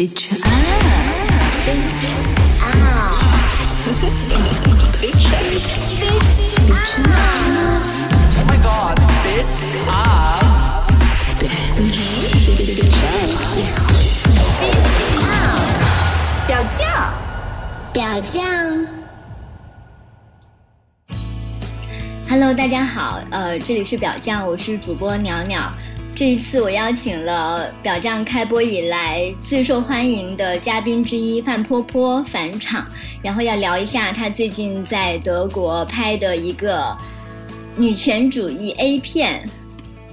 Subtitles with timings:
[0.00, 0.48] Bitch ah.
[1.66, 2.08] Bitch
[2.56, 3.12] ah.
[4.96, 5.28] Bitch
[7.04, 7.20] ah.
[8.38, 10.40] Oh my god, bitch ah.
[16.46, 16.80] 表酱，
[17.92, 18.40] 表酱。
[22.26, 25.60] Hello，大家好，呃，这里是表酱，我是主播袅袅。
[26.20, 32.86] 这一次我邀请了表酱开播以来最受欢迎的嘉宾之一范坡坡返场，
[33.22, 36.94] 然后要聊一下他最近在德国拍的一个
[37.74, 39.42] 女权主义 A 片。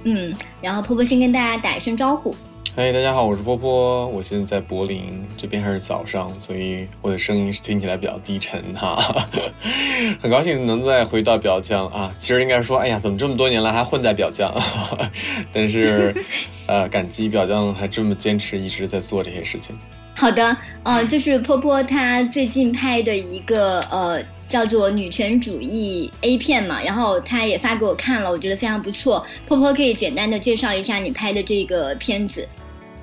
[0.04, 2.34] 嗯，然后坡坡先跟大家打一声招呼。
[2.78, 9.26] 嗨，大家好，我是波波，我现在在柏林，这边还是早上，所以我的声音是听起来比较低沉哈。
[10.22, 14.54] 很高兴能再回到表匠啊，其实应该说，哎呀，怎么这么多年来还混在表酱？
[15.52, 16.14] 但是，
[16.68, 19.76] 呃，感激表匠还这么坚持一直在做这些事情。
[20.14, 29.26] 好的，呃，就是波波他最近拍的一个呃叫做女权主义 A 片嘛，然后他也发给我看了，我觉得非常不错。
[29.48, 32.46] 波波可以简单的介绍一下你拍的这个片子。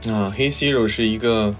[0.08, 1.54] 啊，《黑 Zero》是一个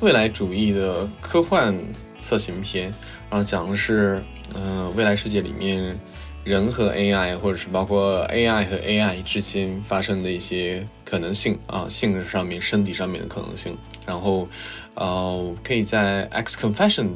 [0.00, 1.76] 未来主义的科幻
[2.20, 2.92] 色情片，
[3.28, 4.22] 然后讲的是，
[4.54, 5.98] 嗯、未来世界里面
[6.44, 13.76] 人和 AI，或者是包括 AI 和 AI 之间发生的一些可能性啊，性质上面、身体上面的可能性。
[14.06, 14.48] 然后，
[14.94, 17.08] 呃，可以在 X Confession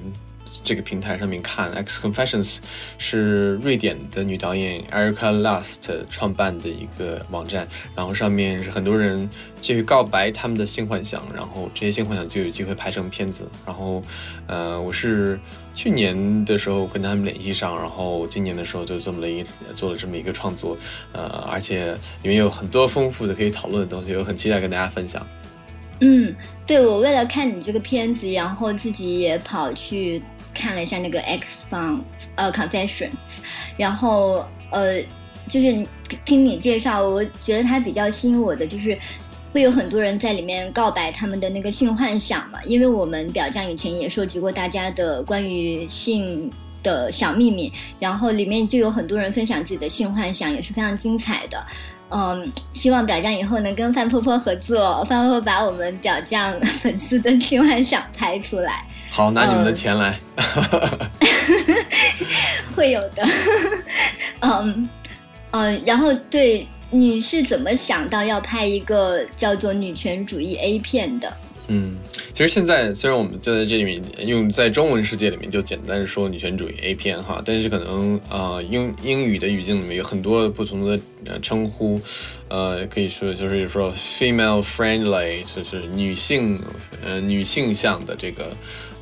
[0.62, 1.70] 这个平台上面看。
[1.72, 2.58] X Confessions
[2.98, 5.78] 是瑞典的女导演 Erica Lust
[6.10, 9.28] 创办的一个网站，然后上面是很多人
[9.60, 13.48] 去告白他们的性幻想，然后这些性幻想就有机会拍成片子。
[13.66, 14.02] 然后，
[14.46, 15.38] 呃，我是
[15.74, 20.76] 去年的时候跟他们联系上，然后今年的时候就这么了一做了这么一个创作，
[21.12, 21.92] 呃，而且
[22.22, 25.26] 里面有很多丰富的可以讨论的东西，我很期待跟大家分享。
[26.04, 26.34] 嗯，
[26.66, 30.20] 对，我为了看你这个片子，然后自己也跑去
[30.54, 33.10] 看了一下那个 X 方呃 Confessions，
[33.76, 35.00] 然后呃，
[35.48, 35.86] 就是
[36.24, 38.96] 听你介绍，我觉得它比较吸引我的就是。
[39.54, 46.50] 会有很多人在里面告白他们的那个性幻想嘛，因为我们表酱以前也收集过大家的关于性
[46.82, 47.70] 的小秘密，
[48.00, 51.62] 然后里面就有很多人分享自己的性幻想，也是非常精彩的。
[52.08, 58.86] 嗯，希望表酱以后能跟范婆婆合作，范婆婆把我们表酱 粉丝的性幻想拍出来。
[59.14, 60.18] 好，拿你们的钱来。
[62.74, 63.22] 会有的。
[64.40, 64.88] 嗯
[65.50, 71.30] 嗯，然后对，你是怎么想到要拍一个叫做女权主义 A 片的？
[71.68, 71.94] 嗯，
[72.32, 82.00] 其实现在虽然我们就在这里面用在中文世界里面就简单说女权主义 A 片哈，但是可能啊、呃、英英语的语境里面有很多不同的呃称呼，
[82.48, 86.58] 呃可以说就是说 female friendly 就是女性
[87.04, 88.50] 呃女性向的这个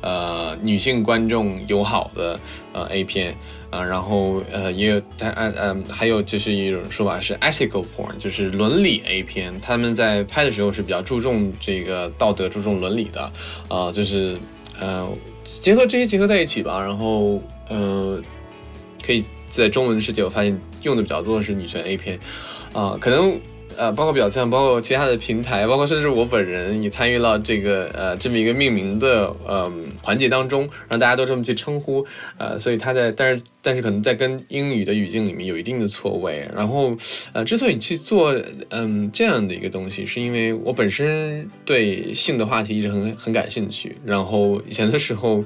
[0.01, 2.39] 呃女性观众友好的
[2.73, 3.35] 呃 A 片。
[3.71, 9.53] 啊，然后呃，也有，但按嗯，还有就是一种说法是 ethical porn，就是伦理 A 片。
[9.61, 13.31] 他们在拍的时候是比较注重这个道德、注重伦理的，
[13.69, 14.35] 啊、就是
[14.77, 15.07] 呃，
[15.45, 16.81] 结合这些结合在一起吧。
[16.81, 18.21] 然后呃，
[19.01, 22.19] 可以在中文世界我发现用的比较多的是女权 A 片，
[22.73, 23.39] 啊、可能。
[23.77, 29.71] 呃，包括表象，包括其他的平台，包括甚至我本人也参与了这个呃这么一个命名的呃
[30.01, 32.05] 环节当中，让大家都这么去称呼，
[32.37, 36.47] 呃，所以它在但是但是可能在跟英语的语境里面有一定的错位。
[36.55, 36.95] 然后
[37.33, 38.35] 呃，之所以去做
[38.69, 43.97] 嗯这样的一个东西，是因为我本身对性的话题一直很很感兴趣。
[44.05, 45.43] 然后以前的时候，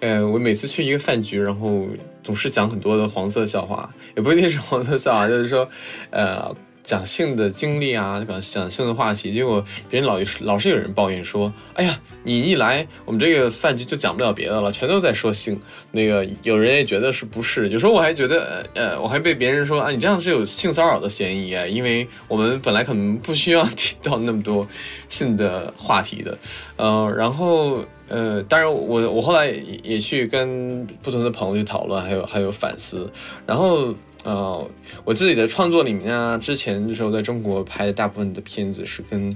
[0.00, 1.86] 呃，我每次去一个饭局，然后
[2.22, 5.68] 总是讲很多的黄色笑话，也不一定是黄色笑话，就是说
[6.10, 6.54] 呃。
[6.88, 15.60] 讲性的经历啊，讲讲性的话题，结果别人老老是有人抱怨说：“哎呀，你一来我们这个饭局就讲不了别的了，全都在说性。”
[15.92, 17.68] 那个有人也觉得是不是？
[17.68, 24.66] 有时候我还觉得，呃，我还被别人说啊，你这样是有性骚扰的嫌疑啊，因为我们本来可能不需要提到那么多
[25.10, 26.38] 性的话题的，
[26.76, 27.84] 呃，然后。
[28.10, 29.48] 呃，当然我，我后来
[29.82, 33.06] 也去跟不同的朋友去讨论，还有还有反思。
[33.46, 33.94] 然后，
[34.28, 34.70] 呃，
[35.06, 39.34] 我自己的创作里面啊，之前的时候在中国拍的大部分的片子是跟，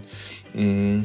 [0.53, 1.03] 嗯，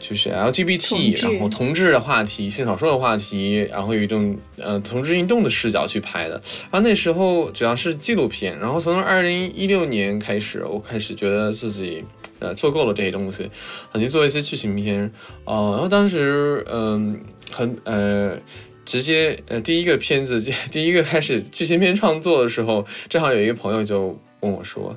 [0.00, 6.40] 就是 LGBT，然后同志的话题、性少数的话题，然后有一种呃同志运动的视角去拍的。
[6.70, 8.58] 然后那时候主要是纪录片。
[8.58, 12.02] 然后从二零一六年开始，我开始觉得自己。
[12.38, 13.48] 呃，做够了这些东西，
[13.92, 15.04] 想去做一些剧情片，
[15.44, 17.20] 哦、呃，然后当时嗯、
[17.52, 18.36] 呃、很呃
[18.84, 24.96] 直接呃第一个片子 第一个开始剧情片创作的时候，正好有一个朋友就问我说，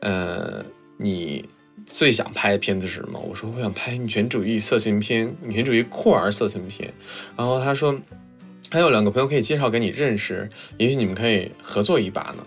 [0.00, 0.64] 呃，
[0.96, 1.44] 你
[1.84, 3.18] 最想拍的片子是什么？
[3.18, 6.92] 我说我想拍女权主义色情片，女权主义酷儿色情片。
[7.36, 7.94] 然后他说
[8.70, 10.48] 还有两个朋友可以介绍给你认识，
[10.78, 12.46] 也许你们可以合作一把呢。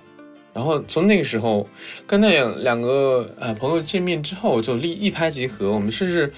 [0.53, 1.69] 然后从那个时候
[2.07, 6.33] 跟那两两个呃朋友见面之后，就立一拍即合，我们甚至。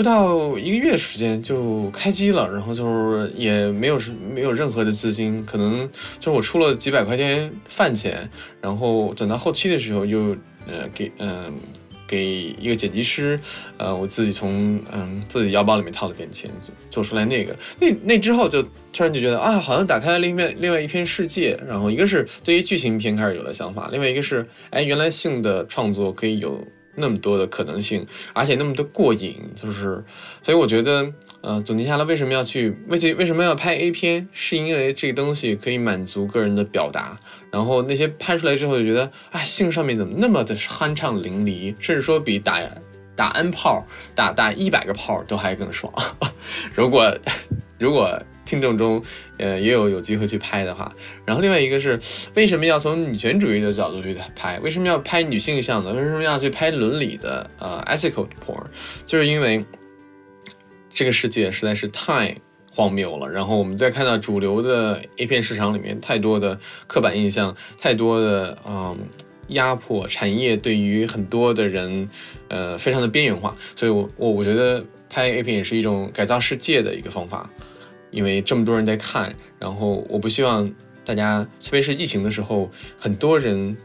[0.00, 5.86] 不到一个月时间就开机了，然后就是也没有是没有任何的资金，可能
[6.18, 8.26] 就是我出了几百块钱饭钱，
[8.62, 10.34] 然后等到后期的时候又
[10.66, 11.52] 呃给嗯
[12.08, 13.38] 给一个剪辑师，
[13.76, 16.50] 呃我自己从嗯自己腰包里面掏了点钱
[16.88, 18.62] 做出来那个那那之后就
[18.94, 26.66] 突然就觉得啊好像打开了另外另外一片世界，然后一个是对于剧情片开始有了想法，另外一个是哎原来性的创作可以有。
[26.94, 30.02] 那么多的可能性，而且那么的过瘾，就是，
[30.42, 37.18] 所以我觉得，呃，总结下来，为什么要去，为什为什么要拍 A 片，是因为这个东西可以满足个人的表达，
[37.50, 42.60] 然后那些拍出来之后就觉得，哎，性上面怎么那么的酣畅淋漓，甚至说比打
[43.14, 45.92] 打 N 炮、打打一百个炮都还更爽。
[46.74, 47.16] 如 果
[47.78, 48.20] 如果。
[48.50, 49.00] 听众中，
[49.38, 50.92] 呃，也有有机会去拍的话，
[51.24, 51.96] 然后另外一个是，
[52.34, 54.58] 为什么要从女权主义的角度去拍？
[54.58, 55.92] 为什么要拍女性向的？
[55.92, 57.48] 为什么要去拍伦理的？
[57.60, 58.64] 呃，ethical porn，
[59.06, 59.64] 就是因为
[60.92, 62.36] 这个世界实在是太
[62.74, 63.30] 荒谬了。
[63.30, 66.58] 然后我们再看到主流的 A 片市场里面太多的
[66.88, 68.98] 刻板印象，太多的嗯
[69.50, 72.08] 压迫，产业对于很多的人，
[72.48, 73.54] 呃，非常的边缘化。
[73.76, 77.48] 所以我我我觉得拍 A 片也是一种改造世界的一个方法。
[78.10, 80.70] 因为这么多人在看，然后我不希望
[81.04, 83.76] 大家，特别是疫情的时候，很多人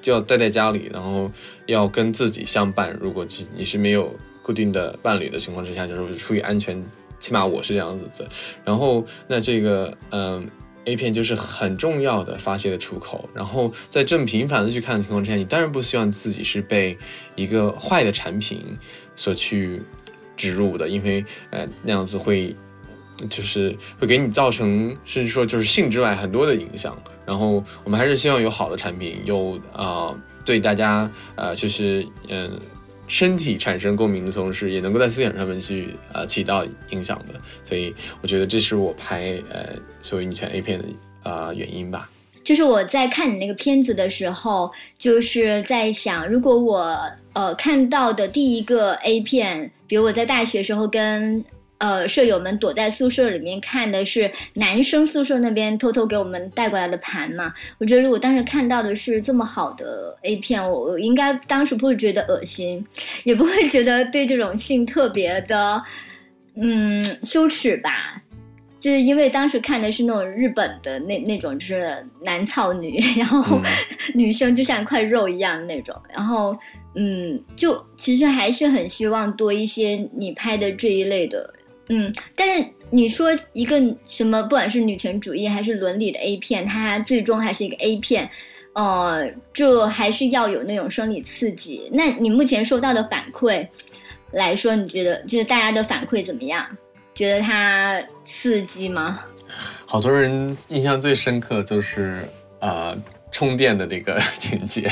[0.00, 1.30] 就要待在家里，然后
[1.66, 2.96] 要跟自己相伴。
[3.00, 3.26] 如果
[3.56, 6.82] 你是没有固定的伴侣的情况之下，就是出于安全，
[7.18, 8.28] 起码我是这样子的。
[8.64, 10.46] 然后那这个嗯
[10.84, 13.28] ，A 片就是很重要的发泄的出口。
[13.34, 16.98] 然后在这么频繁的去看的情况之下，你当然不希望自己是被
[17.34, 18.62] 一个坏的产品
[19.16, 19.80] 所去
[20.36, 22.54] 植入的，因为呃那样子会。
[23.30, 26.96] 就是会给你造成，甚至说就是性之外很多的影响。
[27.26, 30.14] 然后我们还是希望有好的产品，有啊
[30.44, 32.60] 对大家呃就是嗯
[33.06, 37.40] 身体产生共鸣的同时，也能够在思想上面去呃起到影响的。
[37.64, 39.70] 所以我觉得这是我拍呃
[40.02, 40.84] 所谓女权 A 片的
[41.22, 42.10] 啊原因吧。
[42.42, 47.00] 就是我在看你那个片子的时候，就是在想，如果我
[47.32, 51.42] 呃看到的第一个 A 片，比如我在大学时候跟。
[51.84, 57.52] 呃，舍友们躲在宿舍里面看的是男生宿舍那边偷偷给我们带过来的盘嘛？
[57.76, 62.82] 我觉得如果当时看到的是这么好的 A 片，我应该当时不会觉得恶心，
[63.24, 65.82] 也不会觉得对这种性特别的
[66.56, 68.18] 嗯羞耻吧？
[68.80, 73.60] 就是因为当时看的是那种日本的那那种，就是男操女，然后
[74.14, 76.56] 女生就像一块肉一样的那种，然后
[76.94, 81.52] 嗯，就其实还是很希望多一些你拍的这一类的。
[81.88, 88.28] 嗯，但是你说一个什么，不管是女权主义还是伦理的 A 片，它最终还是一个 A 片，
[88.72, 91.88] 呃，这还是要有那种生理刺激。
[91.92, 93.66] 那你目前收到的反馈
[94.32, 96.66] 来说，你觉得就是大家的反馈怎么样？
[97.14, 99.20] 觉得它刺激吗？
[99.86, 102.26] 好多人印象最深刻就是
[102.60, 102.96] 呃。
[103.34, 104.88] 充电的那个 情节，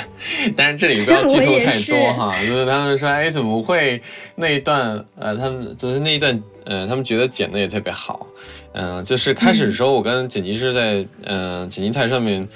[0.56, 2.34] 但是这里不要 剧透太多哈。
[2.44, 4.02] 就是他们说，哎，怎么会
[4.34, 5.02] 那一段？
[5.16, 8.26] 呃，他们就是那一段，呃，他们觉得剪的也特别好。
[8.72, 12.46] 嗯，就是开始的时候，我跟剪辑师在嗯剪辑台上面。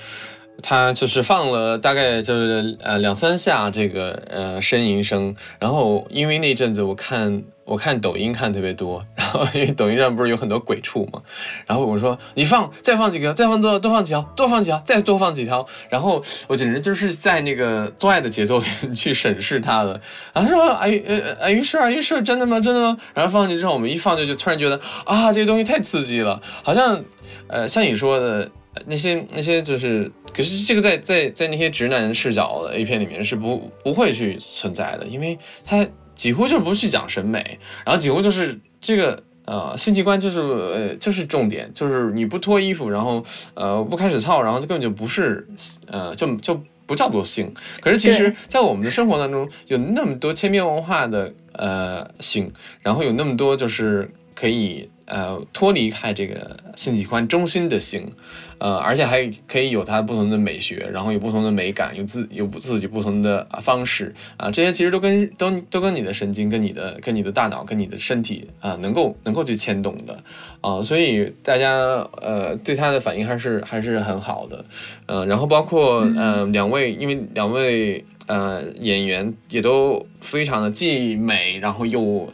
[0.68, 11.23] 他就是放了大概就是呃两三下这个呃呻吟声，然后因为那阵子我看我看抖音看特别多，然后因为抖音上不是有很多鬼畜嘛，
[11.66, 20.00] 然后我说你放再放几个，再放多多放几条，多放几条，再多放几条，然后我简直就是在那个做爱的节奏里去审视他的，
[20.32, 22.96] 然后说哎呃哎于是啊于是真的吗真的吗？
[23.14, 27.04] 然后放进去之后我们一放就就突然觉得啊这个东西太刺激了，好像
[27.46, 28.50] 呃像你说的。
[28.85, 45.47] 那些那些就是，可是这个在在在那些直男视角的 A 片里面是不不会去存在的，因为它几乎就不去讲审美，然后几乎就是这个呃性器官就是呃就是重点，就是你不脱衣服，然后呃不开始操，然后就根本就不是
[45.87, 47.52] 呃就就不叫做性。
[47.80, 52.52] 可是其实，在我们的生活当中，有那么多千变万化的呃性，
[52.83, 54.90] 然后有那么多就是可以。
[55.06, 58.10] 呃，脱离开这个性器官中心的性，
[58.58, 70.18] 呃，而且还可以有它不同的美学，然后有不同的美感，有自有自己不同的方式啊，这些其实都跟都都跟你的神经、跟你的、跟你的大脑、跟你的身体啊，能够能够去牵动的
[70.60, 71.76] 啊，所以大家
[72.20, 74.64] 呃对它的反应还是还是很好的，
[75.06, 82.28] 呃，然后包括呃两位，因为两位呃演员也都非常的既美，然后又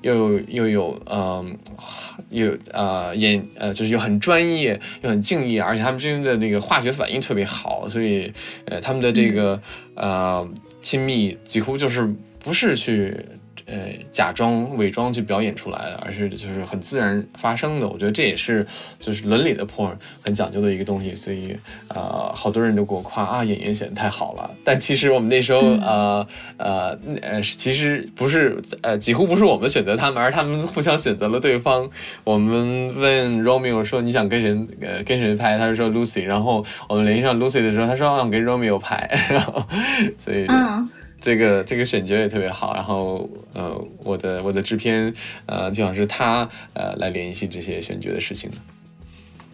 [0.00, 1.56] 又又有嗯。
[2.30, 8.32] 有呃演呃就是又很专业又很敬业，而且他们之间的那个化学反应特别好，所以
[8.66, 9.60] 呃他们的这个
[9.94, 10.48] 呃
[10.82, 13.14] 亲密几乎就是不是去。
[13.66, 17.88] 呃，假装伪装去表演出来的，而是就是很自然发生的。
[17.88, 18.64] 我觉得这也是
[19.00, 19.92] 就是伦理的 porn
[20.24, 21.14] 很讲究的一个东西。
[21.16, 21.56] 所以
[21.88, 24.50] 呃，好多人都给我夸啊，演员选的太好了。
[24.64, 26.26] 但其实我们那时候呃
[26.58, 31.90] 呃呃，其实不是呃，几乎不是我们选择他们，而他们互相选择了对方。
[32.22, 36.22] 我们问 Romeo 说你想跟谁呃跟谁拍，他就说 Lucy。
[36.22, 39.08] 然后我们联系上 Lucy 的时候，他说想跟 Romeo 拍。
[39.28, 39.64] 然后
[40.18, 40.46] 所以。
[41.20, 45.12] 这个这个选角也特别好，然后呃，我的我的制片
[45.46, 48.56] 呃，就像是他呃来联系这些选角的事情的。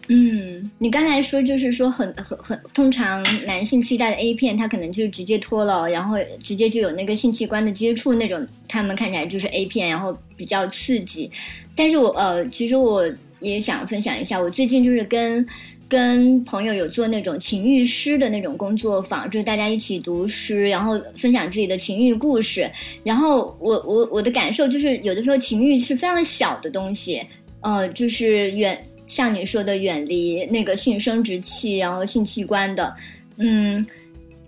[0.08, 11.30] 嗯，你刚才说就是说很很很，通常男性期待的 A 片，他可能就直接脱了，然后直接就有那个性器官的接触那种，他们看起来就是 A 片，然后比较刺激。
[11.76, 13.08] 但是我呃，其实我
[13.40, 15.46] 也想分享一下，我最近就是跟。
[15.92, 22.70] 跟朋友有做那种情欲诗的那种工作坊，就是大家一起读诗，然后分享自己的情欲故事。
[23.04, 27.22] 然后我我我的感受就是，有的时候情欲是非常小的东西，
[27.60, 32.94] 呃，就是远像你说的远离那个性生殖器，然后性器官的，
[33.36, 33.86] 嗯，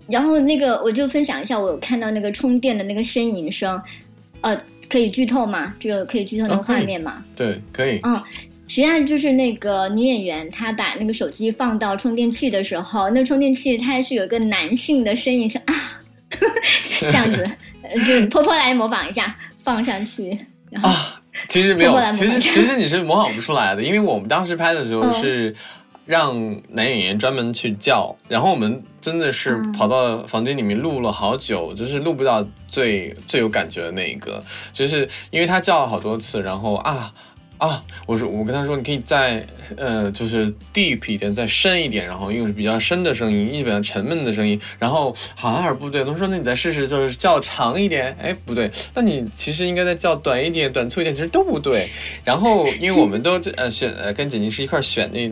[0.07, 3.79] 然后那个我就分享一下，我看到那个充电的那个呻吟声，
[4.41, 4.59] 呃，
[4.89, 5.75] 可以剧透吗？
[5.79, 7.23] 这个可以剧透那个画面吗？
[7.35, 7.99] 对，可以。
[8.01, 8.19] 嗯。
[8.67, 15.73] 实际上就是那个女演员，她把那个手机放到充电器的时候，那充电器它是有一个男性的声音，是啊，
[16.99, 17.47] 这样子，
[18.05, 20.35] 就婆婆来模仿一下，放上去。
[20.71, 25.55] 然后啊，其实没有，其实其实你是模仿不出来的，因为我们当时拍的时候是
[26.07, 26.35] 让
[26.69, 34.43] 男演员专门去叫，然后我们真的是跑到房间里面录了好久，就是录不到最最有感觉的那一个，
[34.73, 37.13] 就是因为他叫了好多次，然后啊。
[37.57, 39.45] 啊，我说我跟他说，你可以再
[39.77, 46.03] 呃，就是 deep 一点，再深一点，然后用比较深的声音，一比较沉闷的声音，然后好像还是不对。
[46.03, 51.89] 他说那你再试试，就是叫长一点，哎，不对，那你其实应该再叫短一点，短促一点，其实都不对。
[52.25, 55.31] 然后因为我们都呃选呃跟剪辑师一块选那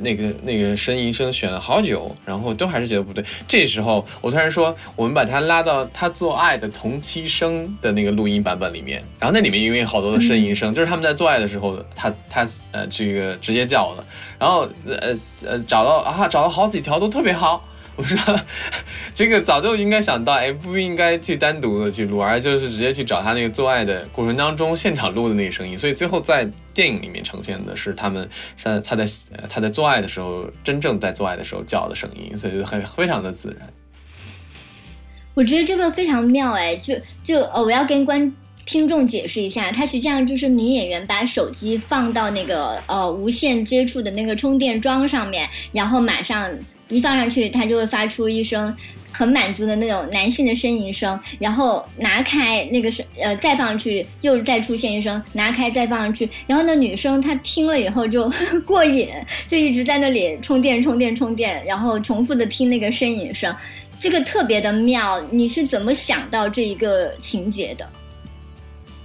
[0.00, 3.24] 那个那个声音声选了好久，然后都还是觉得不对。
[3.46, 11.59] 这时候我突然说，我们把它拉到他做爱的同期声的那个录音版本里面，然后那里面因为好多的呻吟声，就是他们在做爱的时候。
[11.60, 14.04] 后他他呃这个直接叫的，
[14.38, 15.14] 然后呃
[15.44, 17.62] 呃找到啊找到好几条都特别好，
[17.96, 18.40] 我说
[19.14, 29.04] 这个早就应该想到，哎不应该去单独的去录，而就是直接去找他那个做爱的过程当中现场录的那个声音，所以最后在电影里面呈现的是他们在他在
[29.48, 33.68] 他在做爱的时候真正在做爱的时候叫的声音，所以很非常的自然。
[35.34, 38.32] 我觉得这个非常妙哎，就就呃我要跟观。
[38.70, 46.48] 听众解释一下，它实际上就是女演员把手机放到那个呃无线接触的那个充电桩上面，然后马上
[46.88, 48.72] 一放上去，它就会发出一声
[49.10, 58.32] 很满足的那种男性的呻吟声，然后拿开那个声呃再放上去，又再出现一声，拿开再放上去，然后那女生她听了以后就
[58.64, 59.08] 过瘾，
[59.48, 63.52] 就一直在那里充电充电充电，然后重复的听那个呻吟声，
[63.98, 65.20] 这个特别的妙。
[65.28, 67.84] 你是怎么想到这一个情节的？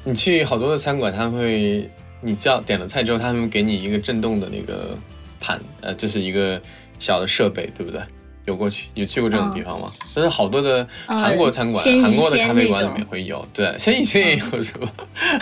[0.08, 1.90] 你去好多的餐馆，他会
[2.22, 4.96] 你叫点了菜之后，他们给你一个震动的那个
[5.40, 6.62] 盘，呃，这是一个
[7.00, 8.00] 小的设备，对不对？
[8.46, 9.92] 有过去有去过这种地方吗？
[10.14, 14.88] 但是好多的韩国餐馆、韩国的咖啡馆里面会有，对，鲜芋仙也有是吧？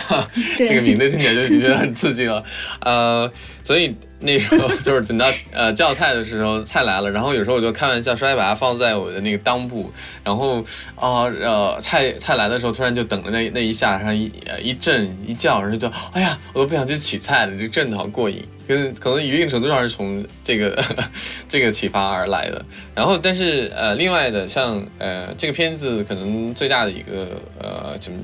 [0.56, 2.42] 这个名字听起来就觉得很刺激了，
[2.80, 3.30] 呃，
[3.62, 3.94] 所以。
[4.20, 9.92] 那时候就是等到呃叫菜的时候，菜来了，然后有时候我就开玩笑说，哎，把它放在我的那个裆部，
[10.24, 10.62] 然后
[10.96, 14.32] 啊呃菜菜来的时候，突然就等着那那一下，然后一
[14.62, 20.82] 一震一叫，然后就哎呀，我都不想去取菜了，就震的好过瘾，跟可能一定程度上是从这个
[21.48, 22.64] 这个启发而来的。
[22.94, 28.18] 然后但是呃另外的像呃这个片子可能最大的一个呃怎么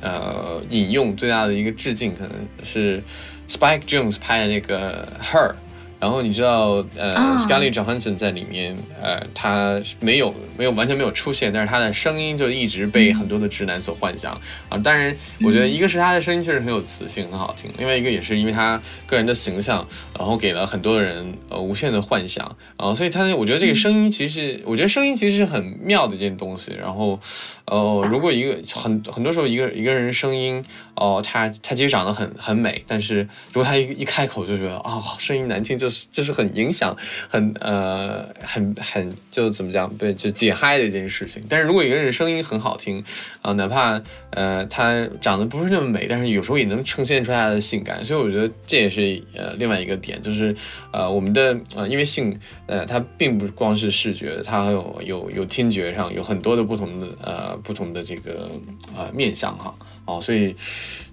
[0.00, 2.32] 呃引用最大的一个致敬可能
[2.62, 3.02] 是。
[3.50, 5.54] Spike Jones 拍的那个 Her。
[6.00, 14.32] 然后你知道，呃，Scarlett Johansson 在里面，呃，他没有没有完全没有出现，但是他的声音就一直被很多的直男所幻想
[14.70, 14.78] 啊。
[14.78, 19.86] 当然，我觉得一个是他的声音确实很有磁性，很好听；，另外一个也是因为他个人的形象，
[20.18, 22.94] 然后给了很多人呃无限的幻想啊。
[22.94, 26.72] 所以他，我觉得这个声音其实，我觉得声音其实是很妙的一件东西。
[26.80, 27.20] 然后，
[27.66, 30.64] 呃，如果一个很很多时候一个一个人声音，
[31.00, 35.90] 哦，他他其实长得很很美，但是如果他一一开口就觉得哦，声音难听就。
[35.90, 36.96] 是就是很影响，
[37.28, 41.42] 很呃很很就怎么讲，对，就解嗨的一件事情。
[41.48, 43.02] 但是如果一个人声音很好听
[43.42, 48.04] 啊，哪怕呃他长得不是那么美，但是有时候也能呈现出他的性感。
[48.04, 50.54] 所以我觉得这也是呃另外一个点，就是
[50.92, 58.48] 呃我们的呃因为性呃它并不光是视觉，它还有有有听觉上有很多的不同的呃不同的这个
[58.96, 60.54] 呃面相哈哦，所以。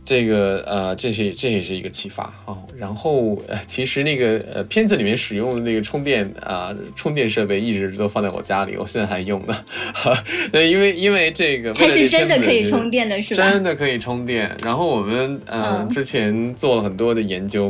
[0.09, 2.55] 这个呃，这是这也是一个启发啊。
[2.77, 9.65] 然后呃，其实那个呃片子里面使用的那个充电啊充电设备一直都放在我家里，我现在还用呢。
[10.49, 13.51] 对，因为因为这个它是真的可以充电的，是吧？
[13.51, 14.49] 真的可以充电。
[14.63, 17.69] 然后我们呃之前做了很多的研究，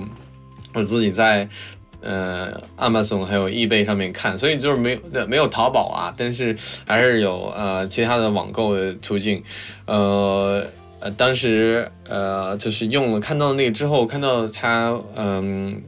[0.75, 1.49] 我自己在
[2.01, 6.55] 呃 Amazon 还有易贝上面看，所以就是没有没有淘宝啊，但是
[6.85, 9.41] 还是有呃其他的网购的途径，
[9.87, 10.63] 呃。
[10.99, 15.81] 呃，当时呃，就是用了看到那个之后，看到他嗯，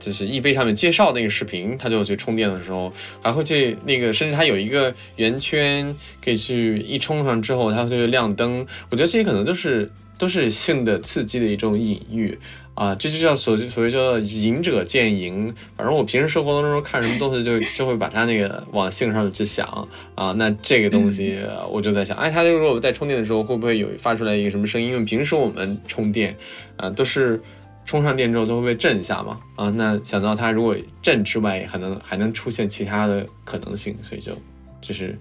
[0.00, 2.92] 就是易贝上面介绍那个视频，他就去充电的时候，
[3.22, 5.94] 还会去那个，甚至它有一个圆圈，
[6.24, 8.66] 可以去一充上之后，它就会亮灯。
[8.90, 12.38] 我觉得这些可能都是都是性的刺激的一种隐喻。
[12.76, 15.52] 啊，这就叫所所谓叫隐者见赢。
[15.76, 19.66] 反正我平时生活当中看什么东西，就就会把它那个往性上去想
[20.14, 20.32] 啊。
[20.32, 21.38] 那这个东西，
[21.70, 24.90] 我就在想，哎，它如果在充电的时候，会不会有发出来一个什么声音？
[24.90, 26.36] 因为平时我们充电，
[26.76, 27.40] 啊，都是
[27.86, 29.40] 充上电之后都会被震一下嘛。
[29.54, 34.36] 啊，那想到它如果震之外，还能还能出现其他的可能性，所以就
[34.82, 35.18] 就是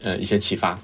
[0.00, 0.78] 呃一些启发。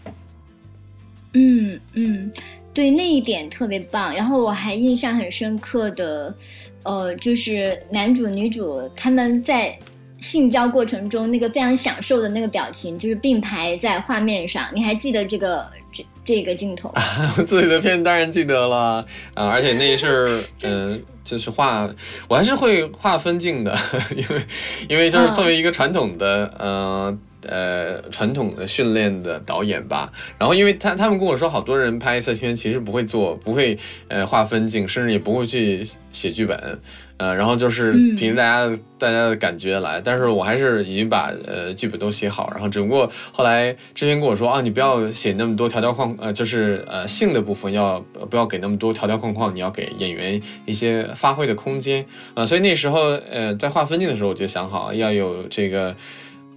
[1.35, 2.33] 嗯嗯。
[2.75, 6.35] 对那一点特别棒，然后我还印象很深刻的，
[6.83, 9.79] 呃，就是男主女主他们在
[10.19, 14.67] 性交过程中那个非常享受的那个表情，就是并排在画面上。
[14.75, 16.93] 你还记得这个这这个镜头？
[17.47, 21.89] 自己的片当然记得了啊，而且那是嗯，就是画，
[22.29, 23.79] 我还是会画分镜的，
[24.17, 24.47] 因为
[24.89, 27.17] 因为就是作为一个传统的呃。
[27.49, 36.79] 呃，传统的训练的导演吧，然后因为他他们跟我说，好多人拍色情片其实不会做，不会呃划分镜，甚至也不会去写剧本，
[37.17, 40.01] 呃，然后就是凭着大家大家的感觉来。
[40.01, 52.05] 但是我还是已经把呃剧本都写好，然后只不过后来之前跟我说啊，你不要写那么多条条框，呃，就是呃性的部分要不要给那么多条条框框，你要给演员一些发挥的空间
[52.35, 52.47] 啊。
[52.47, 55.95] 所以那时候呃在划分镜的时候，我就想好要有这个。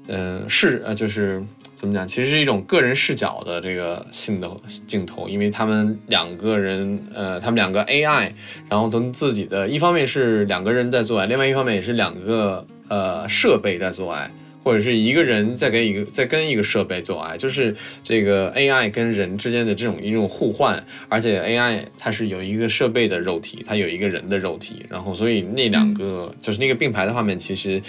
[0.08, 1.44] 嗯，视呃，就是
[1.76, 4.50] 怎么讲，其实是一种个人视角的这个性的
[4.88, 8.32] 镜头，因为他们两个人，呃，他们两个 AI，
[8.70, 14.32] 然后跟自己的一方面是两个人在做爱，另外一方面也是两个呃设备在做爱，
[14.64, 27.82] 或者是一个人在跟一个在跟一个设备做爱，就是这个 AI 跟人之间的这种一种互换，而且 AI 它是有一个设备的肉体，它有一个人的肉体，然后所以那两个就是那个并排的画面，其实。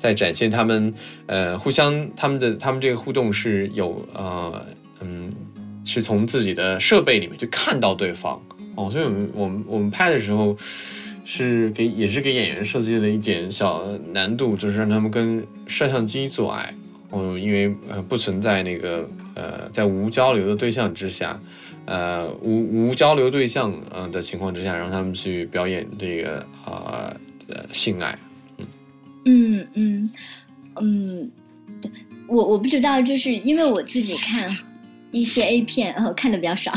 [0.00, 0.92] 在展现他们，
[1.26, 4.66] 呃，互相他们的他们这个互动是有呃
[5.00, 5.30] 嗯，
[5.84, 8.40] 是从自己的设备里面去看到对方
[8.76, 10.56] 哦，所以我们我们我们拍的时候
[11.26, 16.74] 是给也是给演员设计了一点小难度，就是让他们跟摄像机做爱
[17.10, 21.38] 哦，因为呃不存在那个呃在无交流的对象之下，
[21.84, 27.14] 呃无无交流对象呃的情况之下，让他们去表演这个啊
[27.48, 28.18] 呃性爱。
[29.24, 30.10] 嗯嗯
[30.80, 31.30] 嗯，
[32.26, 34.48] 我我不知道，就是因为我自己看
[35.10, 36.72] 一些 A 片，然后看的比较少，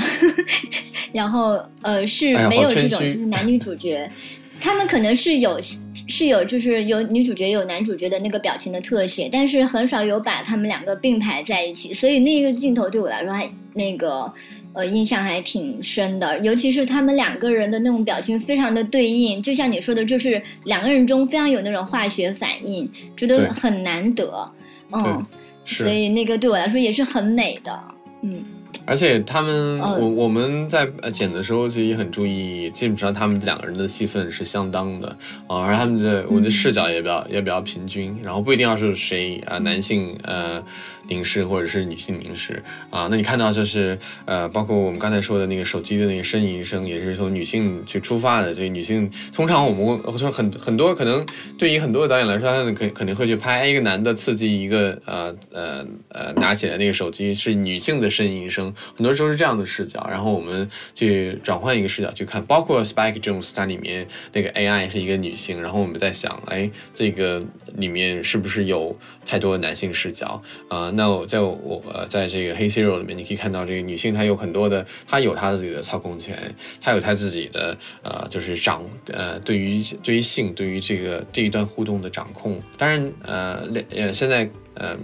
[1.14, 4.10] 然后呃是没有这种就是男女主角，
[4.60, 5.60] 他们可能是有
[6.08, 14.32] 是有就是有女主角有男主角的那个表情的特写，但是很少有把他们两个并排在一起，所以那个镜头对我来说还那个。
[14.74, 24.52] 呃，印象还挺深的，尤其是他们两个人的那种表情，非常的对应，就像你说的，就是两个人中非常有那种化学反应，觉得很难得，
[24.92, 25.24] 嗯，
[25.64, 27.80] 所以那个对我来说也是很美的，
[28.24, 28.44] 嗯。
[28.86, 35.08] 而且他们，我我们在剪的时候其实也很注意，基本上他们两个人的戏份是相当的
[35.48, 40.62] 啊，而他们的我的视角也比较也比较平均，然后不一定要是谁啊，男性呃。
[41.08, 42.62] 凝视或者是女性凝视。
[42.90, 48.54] 啊，那你看到就是呃，包括我们刚才说的那个手机的那个呻吟声，也是从女性去出发的。
[48.54, 51.26] 这个女性通常我们说很很多可能
[51.58, 58.74] 对于很多的导演来说，他肯肯定会去拍一个男的刺激一个呃呃呃拿起来那个手机是女性的呻吟声。
[58.96, 67.44] 很多时候是这样的视角，然后我们去转换一个视角去看，包括 Spike Jones 它里面那个 AI 是一个女性，然后我们在想，哎，这个
[67.76, 70.42] 里面是不是有太多男性视角？
[70.68, 76.38] 啊、那我在我呃在这个黑 Zero 里面，你可以看到这个女性她有很多的，她有她自己的操控权，
[76.82, 84.98] 她有她自己的呃就是掌呃对于对于性对于这个这一段互动的掌控，当然呃呃现在呃。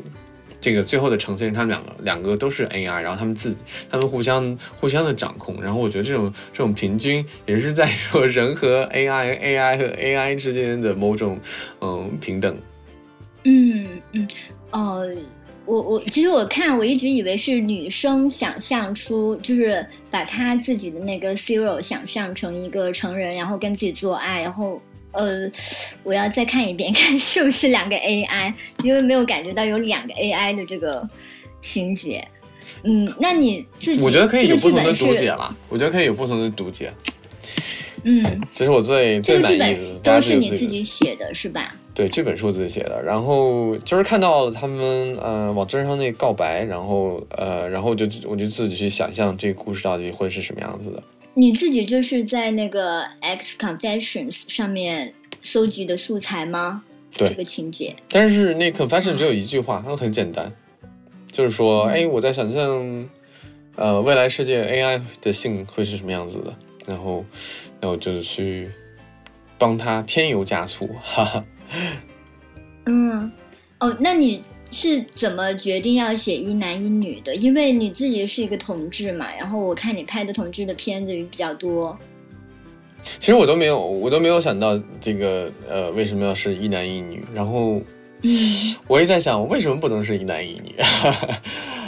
[0.62, 11.40] 这个最后的呈现，他们两个两个都是 AI，然后他们自己，他们互相互相的掌控，然后我觉得这种这种平均也是在说人和 AI、AI 和 AI 之间的某种
[11.80, 12.58] 嗯平等。
[13.46, 14.28] 嗯嗯，
[14.72, 15.08] 呃，
[15.70, 25.48] 我我其实我看我一直以为是女生想象出，就是把她自己的那个 Zero 想象成一个成人，然后跟自己做爱，然后呃，
[26.04, 28.52] 我要再看一遍， 看是不是两个 AI，
[28.84, 31.08] 因为没有感觉到有两个 AI 的这个
[31.62, 32.28] 情节。
[32.84, 36.92] 嗯，那你自己我觉得可以有不同的读解这个剧本是啦，我觉得可以有不同的读解，
[38.04, 40.00] 嗯，这是我最最满意的。
[40.04, 41.76] 都是你自己写的是吧？
[41.94, 51.04] 对，剧本是我自己写的，然后就是看到了他们呃网站上那告白，然后呃，然后就我就自己去想象这个故事到底会是什么样子的。
[51.34, 56.84] 你自己就是在那个 X Confessions 上面搜集的素材吗？
[57.18, 57.96] 对这个情节。
[58.10, 60.52] 但是那 confession 只有一句话，它很简单，
[61.32, 63.10] 就是说，嗯哎，我在想象，
[63.76, 66.54] 呃，未来世界 AI 的性会是什么样子的，
[66.86, 67.26] 然后，
[67.82, 68.70] 然后就去
[69.58, 71.46] 帮他添油加醋，哈哈。
[72.86, 73.32] 嗯，
[73.80, 77.36] 哦，那你是怎么决定要写一男一女的？
[77.36, 81.98] 因为你自己是一个同志嘛，然后我看你拍的同志的片子也比较多。
[83.20, 87.24] 其实我都没有，我都没有想到这个，呃，为什么要是一男一女？
[87.34, 87.82] 然后
[88.24, 90.76] 嗯我也在想，为什么不能是一男一女？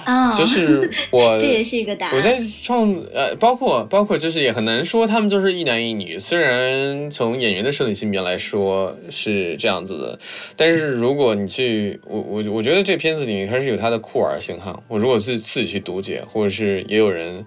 [0.06, 2.16] 啊，就是我， 这也是一个答案。
[2.16, 6.18] 我在创呃，包括包括就是也很难说他们就是一男一女。
[6.20, 10.20] 虽然从演员的生理性别来说是这样子的，
[10.56, 14.78] 但是如果你去我我我觉得这片子里面还是有它的酷儿性哈。
[14.88, 17.46] 我如果是自己去读解，或者是也有人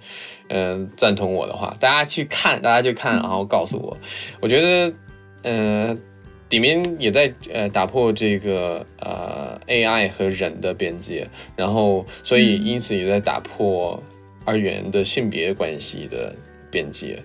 [0.49, 3.97] 嗯、呃赞同我的话，大家去看，大家去看，然后告诉我。
[4.41, 4.93] 我觉得
[5.43, 5.89] 嗯。
[5.89, 5.97] 呃
[6.55, 14.01] 里面也在呃打破这个呃 AI 和人的边界，然后所以因此也在打破
[14.45, 16.33] 二元的性别关系的
[16.71, 17.19] 边界，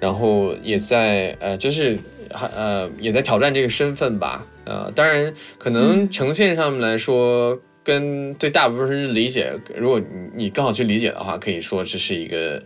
[0.00, 1.96] 然后也在呃就是
[2.32, 7.56] 还呃也在挑战这个身份吧，呃当然可能呈现上面来说。
[7.84, 10.06] 跟对大部分人理解，如果你
[10.44, 12.62] 你更好去理解的话，可以说这是一个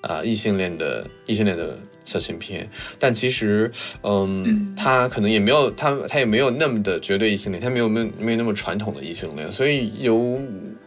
[0.00, 1.76] 啊、异性恋的异性恋的
[2.10, 2.68] 色情片，
[2.98, 3.70] 但其实，
[4.02, 10.40] 嗯，嗯他可能也没有他他也没有那么的绝对异性恋，他没有没有没有那么传统的异性恋，所以有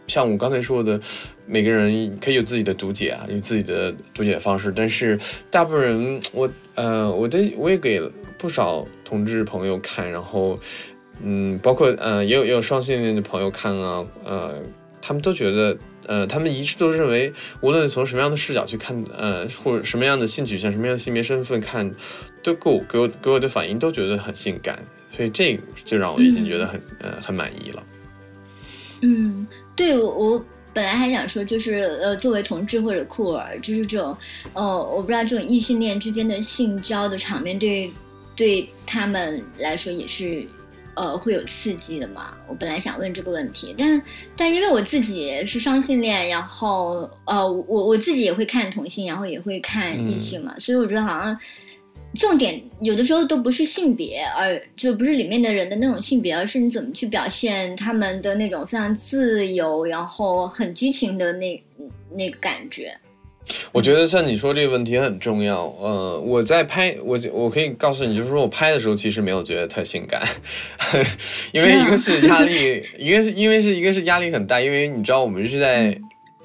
[0.06, 1.00] 像我刚才说的，
[1.46, 5.18] 每个人可以有自己的读解啊，有自己的读解方式，但是
[5.50, 8.02] 大部分人，我呃，我的我也给
[8.36, 10.60] 不少同志朋友看，然后
[11.22, 14.60] 嗯，包括呃也有也有双性恋的朋友看啊，呃，
[15.00, 15.74] 他们都觉得。
[16.06, 21.90] 呃，他们一致都认为，无论从什么样的视角去看，呃，或者什么样的性取向、什么样的性别身份看，
[22.42, 24.78] 都给我给我给我的反应都觉得很性感，
[25.10, 27.82] 所以这就让我已经觉得很、呃很满意了。
[29.02, 34.16] 嗯，对我我本来还想说，就是呃，作为同志或者酷儿，就是这种
[34.54, 37.92] 呃，我不知道这种异性恋之间的性交的场面对
[38.34, 40.44] 对他们来说也是
[40.96, 42.36] 呃会有刺激的嘛。
[42.48, 44.02] 我本来想问这个问题，但
[44.36, 51.38] 但因为我自己是双性恋，然后呃，我我自己也会看同性，然后也会看异性嘛，所以我觉得好像。
[52.16, 61.60] 重点有的时候都不是性别，而就不是里面的人的那种性别，而是你怎么去表现他们的那种非常自由，然后很激情的那
[62.12, 62.96] 那个感觉。
[63.72, 65.64] 我觉得像你说这个问题很重要。
[65.80, 70.22] 呃，我在拍，我我可以告诉你，就是说我拍的时候其实没有觉得太性感，
[71.52, 75.98] 因为一个是压力，一个是因为是一个是压力很大，因为你知道我们是在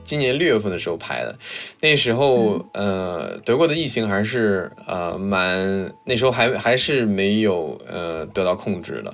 [0.10, 1.38] 今年六月份的时候拍的，
[1.82, 9.14] 那时候呃德国的疫情还是呃蛮那时候还还是没有呃得到控制的，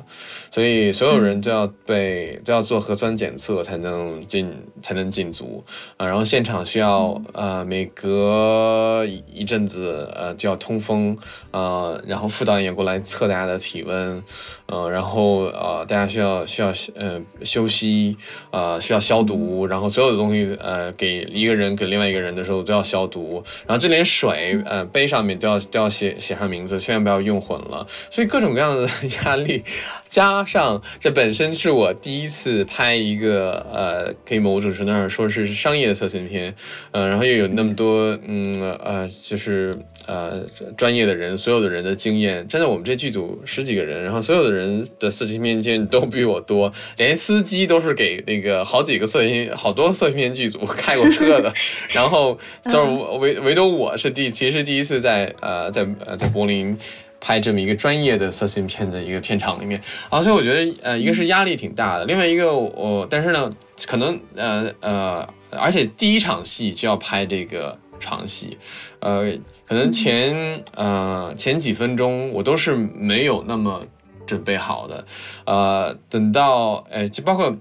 [0.49, 4.49] 所以所有人都要被都要做核酸检测才能进
[4.81, 5.61] 才能进组。
[5.97, 11.17] 啊、然后现场需要呃每隔一一阵子呃就要通风
[11.51, 14.23] 呃，然后副导演过来测大家的体温，
[14.67, 18.15] 呃，然后呃大家需要需要呃休息
[18.51, 27.85] 呃需要消毒，然后所有的东西呃给一个人给另外一个人的时候都要消毒，然后就连水呃杯上面都要都要写写上名字，千万不要用混了。
[28.09, 28.89] 所以各种各样的
[29.23, 29.63] 压力，
[30.09, 36.53] 加上这本身是我第一次拍一个呃，可以某种程度上说是商业的色情片，
[36.91, 39.77] 呃，然后又有那么多嗯呃就是。
[40.07, 40.45] 呃，
[40.77, 51.53] 专业的人，所有的人的经验，站在，我们这剧组十几个人，然后所有的人的色情片经验都比我多，连司机都是给那个好几个色情、好多色情片剧组开过车的，
[51.89, 56.77] 然后就是唯唯独我是第，其实第一次在呃在呃在柏林
[57.19, 63.49] 拍这么一个专业的色情片的一个片场里面，啊，所以我觉得呃一个是压力挺大的，另外一个我但是呢，
[63.87, 68.57] 可能呃呃，而且第一场戏就要拍这个床戏，
[68.99, 69.33] 呃。
[69.67, 73.83] 可能前呃前几分钟我都是没有那么
[74.27, 75.03] 准备好的，
[75.43, 77.57] 呃，等到呃，就包括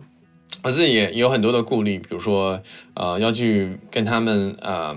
[0.64, 2.60] 我自己也有很多的顾虑，比如说
[2.94, 4.96] 呃要去跟他们呃。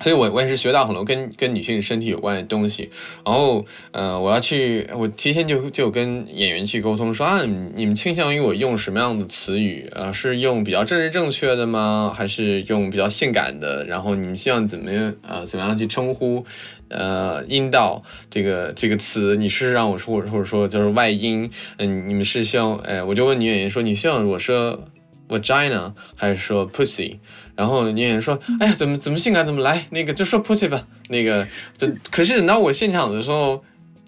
[0.00, 2.88] 所以，我我也是学到很多跟跟女性身体有关的东西。
[3.26, 7.42] 然后，呃，我要去，我提前就就跟演员去沟通，说啊，
[7.74, 9.90] 你们倾向于我用什么样的词语？
[9.96, 12.14] 呃，是用比较政治正确的吗？
[12.16, 13.84] 还是用比较性感的？
[13.86, 15.12] 然后你们希望怎么样？
[15.26, 16.46] 呃，怎么样去称呼？
[16.88, 21.50] 呃，阴道这个这个词，你是让我说，或者说就是外阴？
[21.78, 22.76] 嗯，你们是希望？
[22.78, 24.84] 哎，我就问女演员说，你希望我说
[25.28, 27.18] vagina 还是说 pussy？
[27.54, 29.86] 然后女演员说：“哎呀，怎么怎么性感怎么来？
[29.90, 30.86] 那个就说 pussy 吧。
[31.08, 31.46] 那个，
[31.76, 33.64] 等可是等到我现场的时候，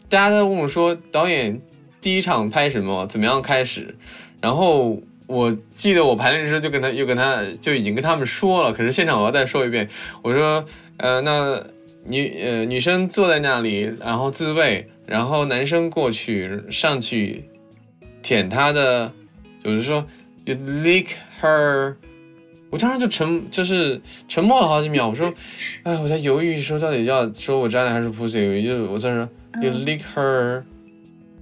[0.09, 1.61] 大家在问我说，导演
[2.01, 3.07] 第一场拍什么？
[3.09, 3.97] 怎么样开始？
[4.40, 8.73] 然后我记得我排练的时候就跟他又跟他就已经跟他们说了。
[8.73, 9.88] 可是现场我要再说一遍，
[10.23, 10.64] 我说：
[10.99, 11.61] 呃，那
[12.05, 17.45] 女呃女生坐在那里，然后自慰，然后男生过去上去
[18.23, 19.13] 舔她的，
[19.63, 20.07] 就是说
[20.45, 21.09] ，you lick
[21.41, 21.97] her。”
[22.71, 25.09] 我当时就沉，就是沉默了好几秒。
[25.09, 25.35] 我说，
[25.83, 29.29] 哎，我在犹豫说到底要说我摘的还是 pussy，就我在说
[29.61, 30.63] you lick her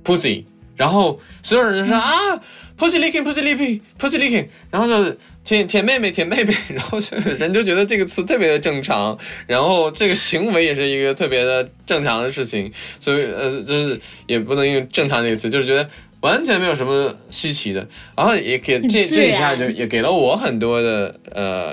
[0.02, 0.44] pussy，
[0.74, 2.36] 然后所有人就说 啊
[2.78, 5.16] pussy licking pussy licking pussy licking，然后就
[5.48, 6.98] 舔舔妹妹舔妹妹， 然后
[7.38, 15.88] 人就觉得这个词特别的正常，然后这个行为也是一个特别的正常的事情，所以呃就是也不能用正常这个词，就是觉得。
[16.20, 21.72] 完全没有什么稀奇的，然后也给这这一下就也给了我很多的呃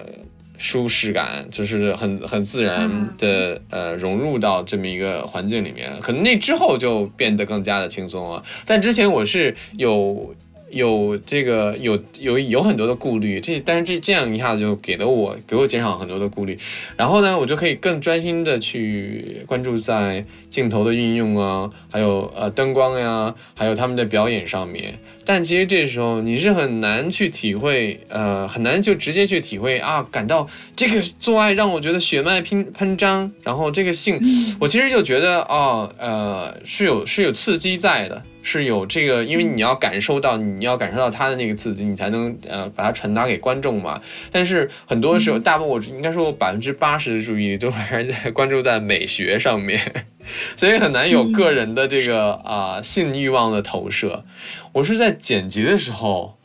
[0.59, 8.43] 舒适感，就是很很自然的呃融入到这么一个环境里面，可能那之后就变得更加的轻松了。
[8.67, 10.35] 但之前我是有。
[10.71, 16.57] 有这个有有有很多的顾虑，这但是这这样一下就给了我给我减少很多的顾虑，
[16.97, 24.97] 然后呢，我就可以更专心的去关注在镜头的运用啊，还有呃灯光呀，还有他们的表演上面。
[25.27, 34.19] 但其实这时候你是很难去体会，呃，很难就直接去体会啊，感到这个做爱让我觉得血脉喷喷张，然后这个性，
[34.59, 38.21] 我其实就觉得哦，呃，是有是有刺激在的。
[38.47, 43.99] 是有这个，因为你要感受到，你要感受到他的那个刺激，你才能呃把它传达给观众嘛。
[44.31, 50.05] 但是很多时候，大部分我应该说百分之八十的注意力都还是在关注在美学上面，
[50.55, 54.23] 所以很难有个人的这个啊性欲望的投射。
[54.73, 56.37] 我是在剪辑的时候，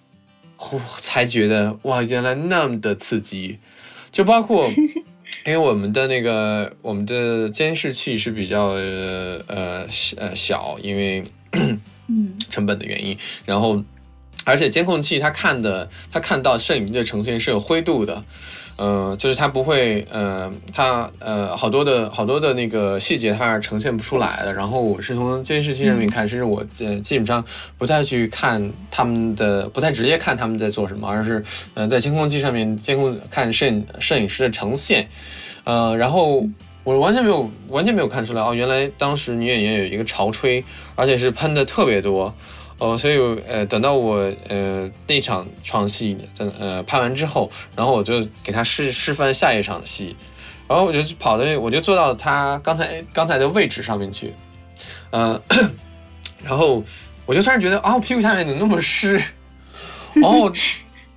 [0.57, 3.59] 我才觉得哇，原来那么的刺激，
[4.11, 4.71] 就包括
[5.45, 9.39] 因为我们的那个我们的监视器是比较呃
[10.17, 11.23] 呃小，因为。
[11.53, 11.81] 嗯，
[12.51, 13.83] 成本的原因，然后，
[14.45, 18.23] 而且监控器它看的，它看到摄影机的呈现是有灰度的，
[18.77, 24.53] 呃，就是它不会，呃，它呃好多的好多的那个细节它是呈现不出来的。
[24.53, 27.45] 然后我是从监视器上面看，甚至我呃基本上
[27.77, 35.09] 不太去看他们的，不太直接看他们在做什么，而是嗯在监控器上面监控看摄影摄影师的呈现，
[35.65, 36.47] 呃，然后。
[36.83, 40.65] 我完全没有完全没有看出来哦，原来当时女演员有一个潮吹，
[40.95, 42.35] 而且是喷的特别多，
[42.79, 50.17] 哦，所以呃，等到我呃那场床戏等呃拍完之后，然后我就给他示示范下一场戏，
[50.67, 54.33] 然后我就跑的我就坐到他刚才刚才的位置上面去，
[55.11, 55.41] 嗯，
[56.43, 56.83] 然后
[57.27, 59.23] 我就突然觉得啊，屁股下面怎么那么湿，
[60.23, 60.53] 哦。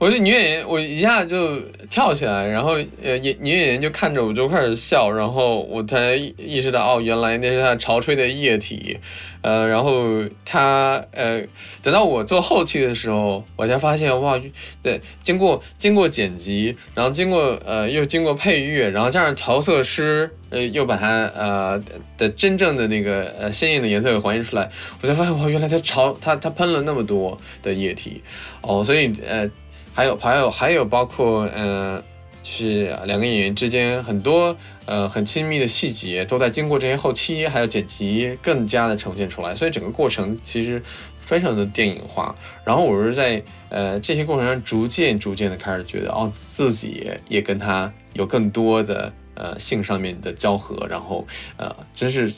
[0.04, 1.58] 我就女演员，我一下就
[1.90, 8.98] 跳起来，然后呃，演女演员就看着我就开始笑，然后我才意识到，哦，原来那是她潮吹的液体，
[9.40, 11.42] 呃，然后她呃，
[11.82, 14.38] 等到我做后期的时候，我才发现，哇，
[14.82, 21.82] 对，经过经过剪辑，然后经过呃又经过配乐，然后加上调色师，呃，又把它呃
[22.18, 24.70] 的真正的那个呃鲜艳的颜色给还原出来，
[25.02, 28.22] 我才发现，哇，原来它潮，它它喷了那么多的液体，
[28.60, 29.50] 哦，所以呃。
[29.94, 32.02] 还有还有还有包括嗯
[32.42, 40.82] 就是两个演员之间很多呃很亲密的细节，都在经过这些后期还有剪辑更加的呈现出来，所以整个过程其实
[41.22, 42.36] 非常的电影化。
[42.66, 51.26] 然后我是在呃这些过程中逐渐逐渐的开始觉得，哦，自己也跟他有更多的呃性上面的交合，然后
[51.58, 52.34] 呃真是。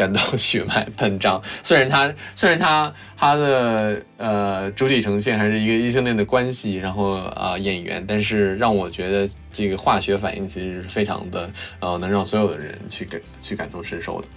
[0.00, 14.28] 感到血脉喷张，虽然他虽然他他的呃主体呈现还是一个异性恋的关系，然后啊演员，但是让我觉得这个化学反应其实是非常的呃能让所有的人去感去感同身受的。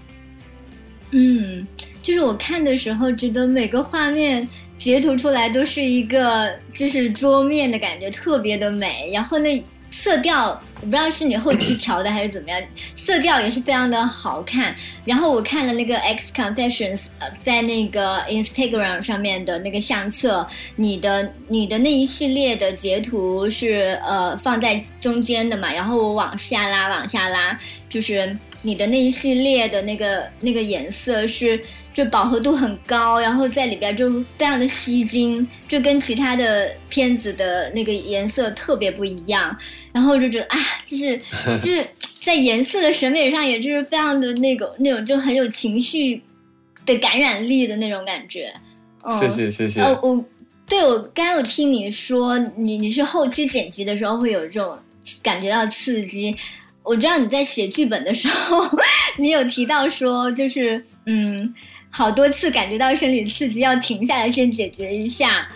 [1.11, 1.65] 嗯，
[2.01, 4.45] 就是我看的时候觉得每个画面
[4.77, 9.63] 截图出来都是一个就是桌面的感觉，特别的美，然后那。
[9.95, 12.61] 色调我不知道是你后期调的还是怎么样，
[12.97, 14.75] 色调也是非常的好看。
[15.05, 25.71] 然后我看了那个 X Confessions，呃，在那个 Instagram 上面的那个相册，你的你的那一系列的截图是呃放在中间的嘛？
[25.71, 31.63] 然后我往下拉，往下拉，就是你的那一系列的那个那个颜色是。
[31.93, 39.55] 就饱和度很高，然后在里边就非常的吸睛，就跟其他的片子的那个颜色特别不一样。
[39.93, 41.17] 然后就觉得啊，就是
[41.61, 41.87] 就是
[42.21, 46.21] 在颜色的审美上，也就是非常的那个那种就很有情绪
[46.85, 48.53] 的感染力的那种感觉。
[49.19, 49.81] 谢谢谢谢。
[49.81, 50.25] 呃，我
[50.67, 54.77] 对我刚刚我听你说，你你是后期剪辑的时候会有这种
[55.21, 56.35] 感觉到刺激。
[56.81, 58.61] 我知道你在写剧本的时候，
[59.17, 61.53] 你有提到说，就是嗯。
[61.95, 65.47] 好多次感觉到生理刺激，要停下来先解决一下。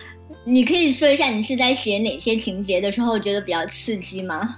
[0.48, 4.56] 你可以说一下你是在写哪些情节的时候觉得比较刺激吗？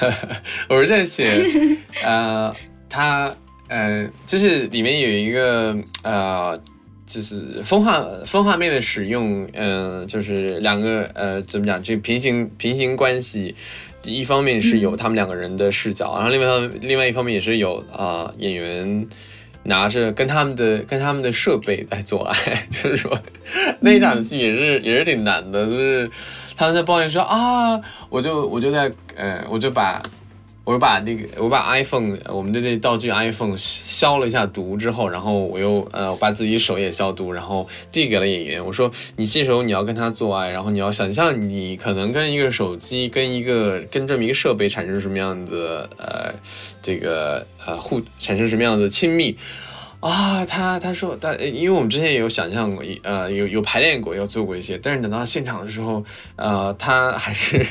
[0.66, 1.28] 我是在写，
[2.02, 2.54] 呃，
[2.88, 3.36] 他，
[3.68, 6.58] 呃，就是里面有一个，呃，
[7.06, 11.82] 就是风画风画面的使用，嗯，就是两个，呃，怎么讲？
[11.82, 13.54] 这平行平行关系，
[14.04, 19.06] 一方面是有他们两个人的视角，然后另外另外一方面也是有啊演员。
[19.66, 22.34] 拿着跟他们的跟他们的设备在做爱，
[22.70, 23.18] 就是说
[23.80, 26.10] 那场戏也是也是挺难的，就是
[26.56, 30.00] 他们在抱怨说啊，我就我就在呃我就把。
[30.66, 38.66] 我把那个，我把 iPhone 我们的那道具 iPhone 消了一下毒之后，然后我又呃把自己手也消毒，然后递给了演员。
[38.66, 46.34] 我说你这时候你要跟他做爱，然后你要想象你可能跟一个手机跟一个跟这么一个设备产生什么样的呃
[46.82, 49.36] 这个呃互产生什么样的亲密。
[50.00, 56.04] 啊，他他说，他因为我们之前也有想象过，呃，有有排练过，有做过一些，但是等到现场的时候，
[56.36, 57.66] 呃，他还是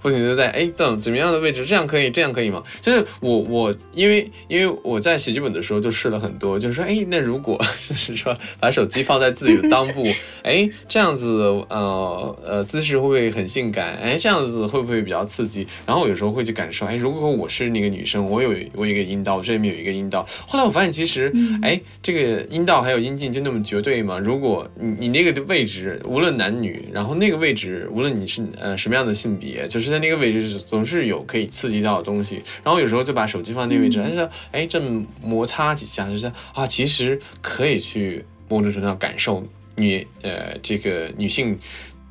[0.00, 2.62] 不停的在，哎，怎怎么样的位置，这样可以，这样可以吗？
[2.80, 7.56] 就是我我因为因为我在写剧本的时候就试了很多，就是说，哎，那如果
[7.88, 10.04] 就是说把手机放在自己的裆部，
[10.42, 11.26] 哎，这样子，
[11.68, 13.94] 呃呃，姿势会不会很性感？
[14.02, 15.66] 哎，这样子会不会比较刺激？
[15.86, 21.30] 然后有时候会去感受，哎，如果我是那个女生，我有我有一个阴道，我这里面有一个阴道，后来我发现其实。
[21.62, 24.18] 哎，这个阴道还有阴茎就那么绝对吗？
[24.18, 32.42] 如果你你那个的位置无论男女，然后那个位置无论你是呃什么样的性别，就是在那个位置总是有可以刺激到的东西。
[32.64, 41.58] 然后有时候就把手机放那个位置，哎说哎这么摩擦几下，就是啊其实可以去某种程度上感受女呃这个女性。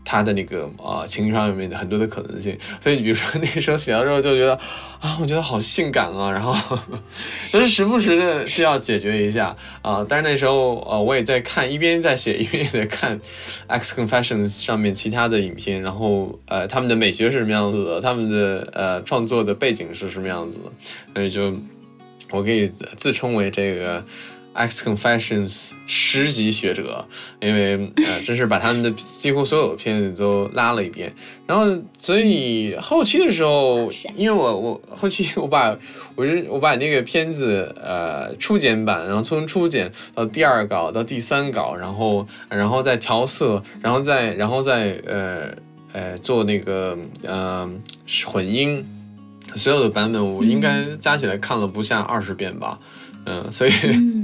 [0.03, 4.59] 他的那个啊，情绪上面的很多的可能性，所以比如说那个时候写到之后就觉得
[4.99, 6.55] 啊，我觉得好性感啊，然后
[7.49, 10.05] 就是时不时的需要解决一下啊。
[10.07, 13.19] 但是那时候呃，我也在看，一边在写，一边也在看
[13.67, 20.71] X Confessions 上面其他的影片，然后呃，他们的美学是什么样子的，他们的呃创作的背景是什么样子的，
[21.13, 21.53] 所以就
[22.31, 24.03] 我可以自称为这个。
[24.53, 27.05] X Confessions 十级学者，
[27.39, 31.13] 因为呃， 真是把他们的几乎所有的片子都拉了一遍。
[31.47, 35.77] 然后，所以后期的时候，因为我我后期我把
[36.15, 45.49] 我是我把那个片子呃初剪版，然后从初剪到第二稿到第三稿，然后然后再调色，然后再然后再呃
[45.93, 47.81] 呃做那个嗯
[48.25, 48.85] 混音，
[49.55, 52.79] 所有的版本我应该加起来看了不下二十遍吧。
[52.81, 53.00] 嗯，
[53.51, 53.71] 所以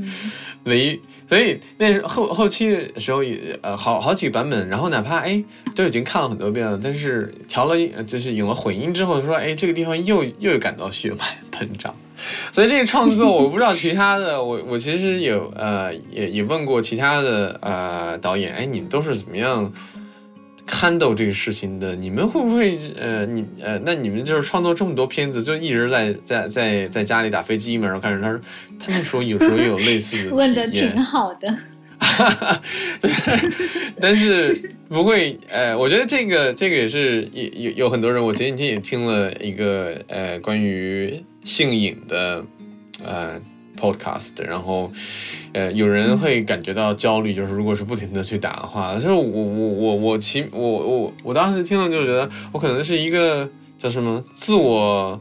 [0.66, 5.44] 唯一，所以那后后期的时候也呃好好几个版本，然后哪怕哎
[5.76, 11.96] 都已经看了很多遍了，但是调了就是有了混音之后，说哎这个地方又又感到血脉喷张，
[12.52, 19.72] 所以这个创作我不知道其他的，我我其实有呃也也问过其他的呃导演，哎你们都是怎么样？
[20.68, 27.88] 看到这个事情的，你们会不会呃，你呃，那你们就是创作这么多片子，就一直在在在在家里打飞机嘛？
[27.88, 28.40] 然后开始他说，
[28.78, 31.48] 他们说有时候也有类似的问的挺好的，
[33.00, 33.10] 对，
[34.00, 42.46] 但是不会，呃，我觉得这个这个也是有有有很多人，我前几天也听了一个呃关于性瘾的
[43.04, 43.42] 呃
[43.80, 44.92] podcast，然后
[45.54, 55.20] 呃有人会感觉到焦虑，就是如果是不停的去打的话，就是我我我我其我我我当时听了就觉得我可能是一个叫什么自我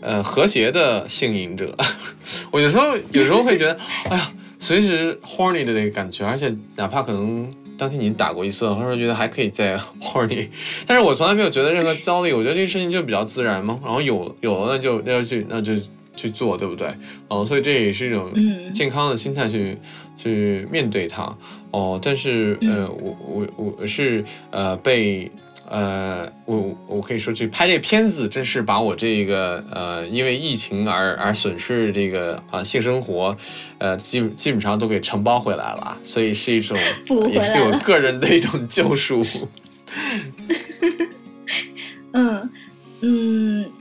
[0.00, 1.76] 呃和谐的性瘾者，
[2.52, 3.78] 我有时候有时候会觉得，
[4.10, 4.32] 哎呀。
[4.58, 7.46] 随时 horny 的那个感觉，而且哪怕可能
[7.76, 10.48] 当天你打过一次，或者觉得还可以再 horny，
[10.88, 13.78] 但是我从来没有觉得任何焦虑，我觉得这个事情就比较自然嘛。
[13.84, 15.74] 然后有有了那就那就去那就
[16.16, 16.92] 去做，对不对？
[17.28, 18.32] 哦，所以这也是一种
[18.74, 19.78] 健康的心态去
[20.16, 21.36] 去面对它。
[21.70, 23.16] 哦，但是呃，我
[23.56, 25.30] 我我是呃被。
[25.68, 33.36] 呃，我我可以说，去拍这片子真是把我这个呃，因为疫情而而损失这个啊性生活，
[33.78, 36.78] 呃，基基本上都给承包回来了，所以是一种
[37.34, 39.26] 也是对我个人的一种救赎。
[42.12, 42.48] 嗯
[43.02, 43.72] 嗯。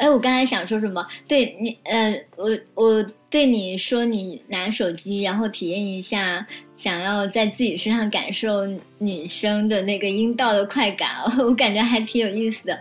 [0.00, 1.06] 哎，我刚才想说什么？
[1.28, 6.44] 对你，呃，我我对你说，你拿手机，然后体验一下，
[6.74, 11.10] 想要在自己身上感受女生的那个阴道的快感，
[11.44, 12.80] 我感觉还挺有意思的。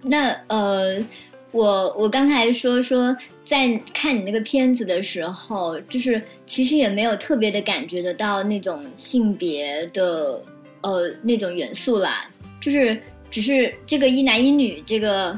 [0.00, 1.04] 那呃，
[1.50, 10.40] 我我刚才说说，在看你那个片子的时候，就是其实也没有特别的感觉得到那种性别的
[10.82, 12.96] 呃那种元素啦，就是
[13.28, 15.36] 只是这个一男一女这个。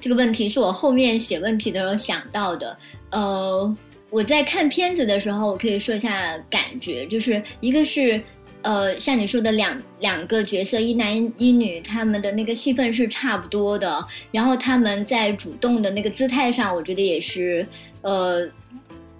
[0.00, 2.76] 这个问题是我后面写问题的时候想到的。
[3.10, 3.76] 呃，
[4.08, 8.20] 我在看片子的时候，我可以说一下感觉，就是一个是，
[8.62, 17.66] 呃，像你说的两两个角色，一男一女，他们的那个戏份是差不多的，然后他们在主动的那个姿态上，我觉得也是，
[18.02, 18.48] 呃，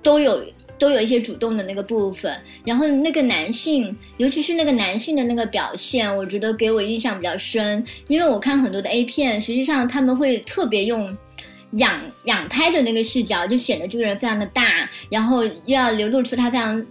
[0.03, 0.43] 都有。
[0.81, 7.85] 都有一些主动的那个部分，然后那个男性，尤其是那个男性的那个表现，我觉得给我印象比较深。
[8.09, 11.15] 因为我看很多的 A 片，实际上他们会特别用
[11.73, 16.85] 仰仰拍的那个视角，就显得这个人非常的大，然后又要流露出他非常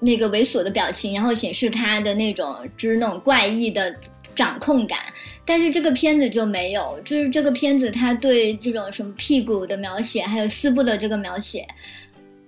[0.00, 3.94] 那个猥琐的表情，然后显示他的那种就是那种怪异的
[4.34, 4.98] 掌控感。
[5.44, 11.66] 但是这个片子就没有，就是这个片子他对这种什么屁股的描写，还有四部的这个描写。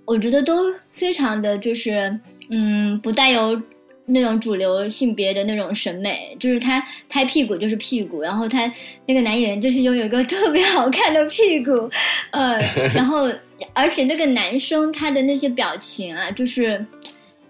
[0.05, 3.59] 我觉得都非常的就是，嗯，不带有
[4.05, 8.69] 那种主流性别的那种审美，就是他拍屁股就是屁股，然后他
[9.05, 11.89] 那个男演员就是拥有一个特别好看的屁股，
[12.31, 12.59] 呃，
[12.93, 13.31] 然后
[13.71, 16.85] 而且那个男生他的那些表情啊，就是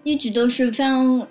[0.03, 1.27] 一直都是非常，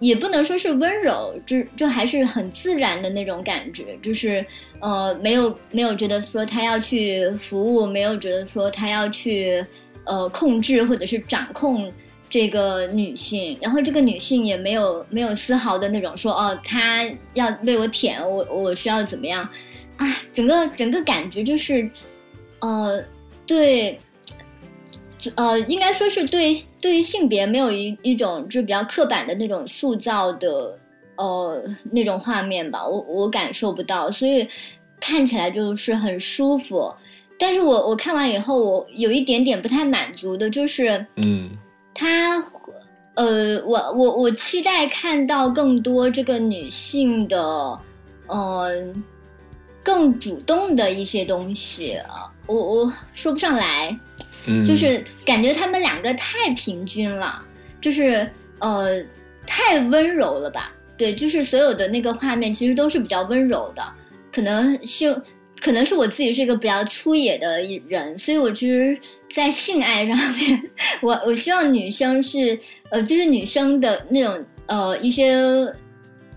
[0.00, 4.44] 也不能说是温柔，就就还是很自然的那种感觉，就是
[4.80, 9.64] 呃，没有没有觉得说他要去服务，没有觉得说他要去。
[10.06, 11.92] 呃，控制或者是掌控
[12.30, 17.04] 这个女性，然后这个女性也没有没有丝毫的那种说哦，她
[17.34, 19.48] 要被我舔，我我需要怎么样
[19.96, 20.06] 啊？
[20.32, 21.88] 整个整个感觉就是，
[22.60, 23.02] 呃，
[23.46, 23.98] 对，
[25.34, 30.78] 呃，应该说是对对于性别没有一一种就是比较刻板的那种塑造的
[31.16, 34.48] 呃那种画面吧，我我感受不到，所以
[35.00, 36.94] 看起来就是很舒服。
[37.38, 41.50] 但是我我看完以后，我有一点点不太满足的，就是，嗯，
[41.94, 42.42] 他，
[43.14, 47.78] 呃，我我我期待看到更多这个女性的，
[48.28, 49.04] 嗯，
[49.82, 51.98] 更主动的一些东西，
[52.46, 53.94] 我我说不上来，
[54.46, 57.44] 嗯，就是感觉他们两个太平均了，
[57.82, 58.26] 就是
[58.60, 59.02] 呃，
[59.46, 60.72] 太温柔了吧？
[60.96, 63.82] 对，就是所有的那个画面其实都是比较温柔的，
[64.32, 65.14] 可能性。
[65.66, 68.96] 可能是我自己是一个比较粗野的人，所以我其实，
[69.34, 70.62] 在性爱上面，
[71.02, 72.56] 我我希望女生是，
[72.90, 75.34] 呃，就是女生的那种呃一些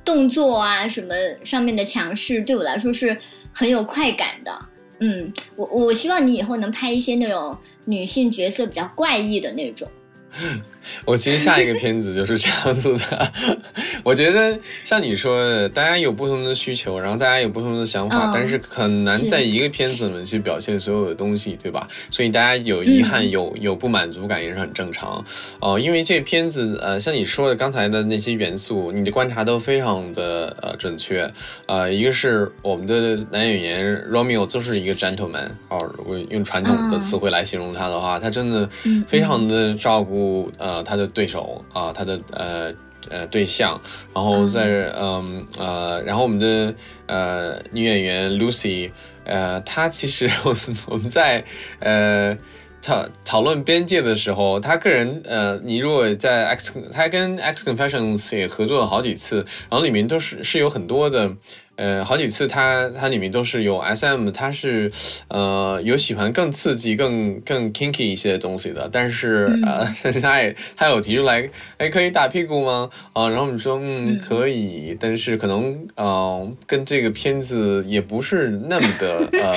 [0.03, 1.13] 动作啊什么
[1.43, 3.15] 上面的强势，对我来说是
[3.53, 4.51] 很有快感的。
[4.99, 7.55] 嗯，我我希望你以后能拍一些那种
[7.85, 9.87] 女性角色比较怪异的那种。
[11.05, 13.31] 我其实下一个片子就是这样子的，
[14.03, 21.87] 我觉得像你说的，大家有不同的需求，然后大家有不同的想法，但是很难在一个片子里面去表现所有的东西，对吧？
[22.09, 25.23] 所以大家有遗憾、有有不满足感也是很正常
[25.59, 25.79] 哦。
[25.79, 31.31] 因为这片子，呃，像你说的刚才的那些元素，你的观察都非常的呃准确。
[31.65, 38.67] 呃，一个是我们的男演员 Romeo 就是一个 gentleman，哦，我用传统的词汇来形容他的话，他真的
[39.07, 40.78] 非常的照顾呃。
[40.83, 42.73] 他的对手啊，他的呃
[43.09, 43.79] 呃对象，
[44.13, 44.65] 然后在
[44.97, 46.73] 嗯呃，然后我们的
[47.07, 48.91] 呃女演员 Lucy，
[49.23, 51.43] 呃，她其实我们我们在
[51.79, 52.37] 呃
[52.81, 61.35] 讨讨论边界的时候，他个人呃，你如果在 X，他跟 X Confessions 也合作了好几次，然后里面都是是有很多的。
[61.79, 64.91] 呃，好几次它它里面都是有 SM，它是
[65.29, 69.85] 呃有喜欢更刺激、更更 kinky 一些的东西的，但是呃，
[70.19, 72.89] 他也他有提出来，哎，可以打屁股吗？
[73.13, 79.55] 啊，然后我们说，嗯，可以，但是可能呃跟这个片子也不是那么的呃，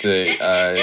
[0.00, 0.76] 对呃。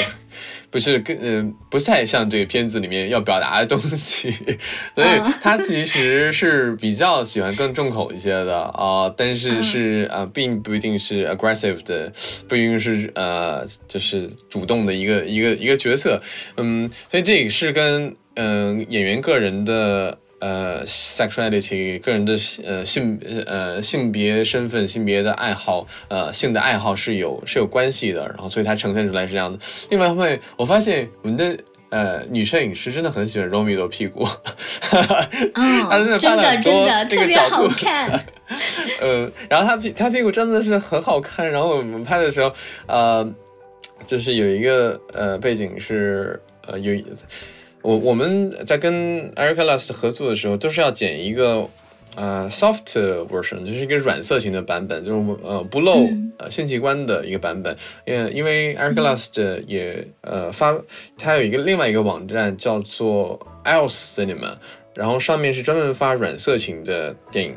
[0.71, 4.31] 不是跟嗯，不太像这个片子里面要表达的东西，
[4.93, 12.13] 所以他其实是比较喜欢更重口一些的啊，但是是呃，并不一定是 aggressive 的，
[12.47, 16.21] 不一定是呃，就是主动的一个一个一个角色，
[16.57, 20.19] 嗯，所以这也是跟嗯演员个人的。
[20.39, 22.33] 呃，sexuality 个人的
[22.65, 29.59] 呃性呃性别身份、性别的爱好、呃性的爱好是有是有关系的，然后所以它呈现出来是这样的。
[29.89, 31.57] 另外一方面，我发现我们的
[31.89, 34.25] 呃女摄影师真的很喜欢 Romy 的屁股，
[34.81, 37.69] 她真的拍了很多那个角度，
[39.01, 41.49] 嗯，然后她屁她屁股真的是很好看。
[41.49, 42.53] 然后我们拍的时候，
[42.87, 43.29] 呃，
[44.05, 46.93] 就是有一个呃背景是呃有。
[47.81, 51.65] 我我们在跟 Erica Lust 合作的时候，都是要剪一个
[52.15, 52.83] 呃 soft
[53.29, 57.75] version，就是一个软色情的版本，就是呃不露呃性器官的一个版本。
[58.05, 60.77] 嗯，因为 Erica Lust 也呃发，
[61.17, 64.57] 他有一个另外一个网站叫做 Else Cinema，
[64.95, 67.55] 然后上面是专门发软色情的电影。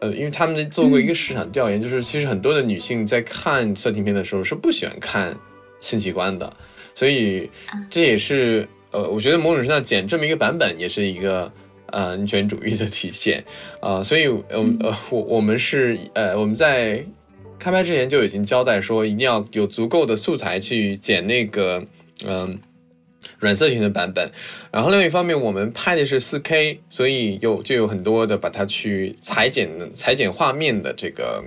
[0.00, 5.34] 呃，因为他们做过一个市场调研，就是其实很多的女性在看色情片的时候是不喜欢看
[5.80, 6.52] 性器官的，
[6.94, 7.50] 所以
[7.88, 8.68] 这也是。
[8.90, 11.52] 呃，我觉得某种程度上剪这么一个版本也是一个
[11.86, 13.44] 呃女权主义的体现
[13.80, 17.04] 啊，所以呃呃我我们是呃我们在
[17.58, 21.84] 开拍之前就已经交代说一定要有足够的素材去剪那个
[22.26, 22.58] 嗯
[23.38, 24.30] 软色情的版本，
[24.72, 31.44] 然后另外一方面我们拍的是四 K，所以有就有很多的把它去裁剪裁剪画面的这个。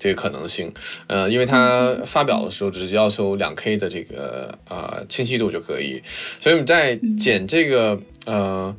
[0.00, 0.72] 这个可能性，
[1.06, 6.02] 呃，因为它发表的时候只是要求两 K 的这个呃清晰度就可以，
[6.40, 8.74] 所以我们在剪这个呃。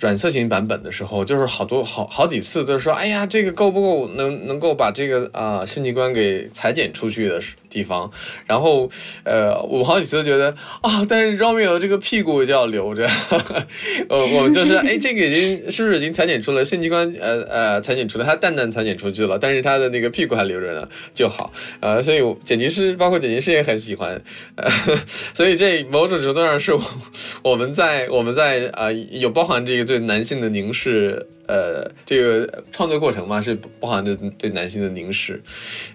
[0.00, 7.40] 软色情版本的时候，就是好多好好几次都是说，哎呀，这个够不够能能够把这个啊性器官给裁剪出去的
[7.72, 8.10] 地方。
[8.46, 8.90] 然后，
[9.24, 10.50] 呃，我好几次都觉得
[10.80, 13.08] 啊，但是 Romeo 这个屁股就要留着。
[14.10, 17.12] 呃，我们就是哎，这个已经是不是已经裁剪出了性器官？
[17.20, 21.52] 呃呃，裁剪出了，它蛋蛋裁剪出去了，但是它的那个屁股还留着呢，就好。
[21.78, 24.20] 呃，所以剪辑师包括剪辑师也很喜欢。
[24.56, 24.68] 呃，
[25.32, 26.82] 所以这某种程度上是我
[27.42, 29.82] 我们在我们在啊有包含这个。
[29.82, 35.42] 对男性的凝视，呃，这个创作过程嘛，是包含着对男性的凝视，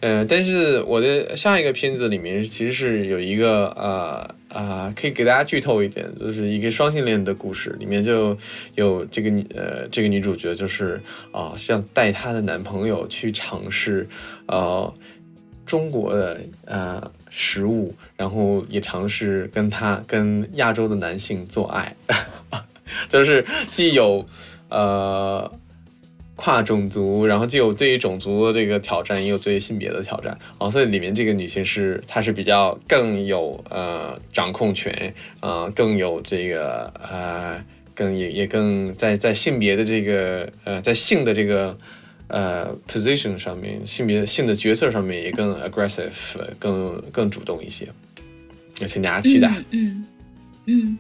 [0.02, 8.38] 呃，但是我的下一个片子里面其实是有一个，呃啊，可以给大家剧透一点，就是一个双性恋的故事，里面就
[8.76, 11.02] 有这个女，呃，这个女主角就是
[11.32, 14.08] 啊，像带她的男朋友去尝试，
[14.46, 14.94] 呃，
[15.66, 21.96] 中国的呃食物，然后也尝试跟他跟亚洲的男性做爱。
[23.10, 24.26] 就是既有，
[24.70, 25.52] 呃，
[26.36, 37.64] 跨种族，然后既有对于种族的这个挑战，也有对于性别的挑战啊，所以里面这个女性是她是比较更有呃掌控权啊，更有这个呃，
[37.96, 41.76] 更也也更在在性别的这个呃在性的这个
[42.28, 46.12] 呃 position 上面，性别性的角色上面也更 aggressive，
[46.60, 47.88] 更更主动一些，
[48.80, 49.64] 也请大家期待。
[49.72, 50.06] 嗯
[50.66, 50.98] 嗯。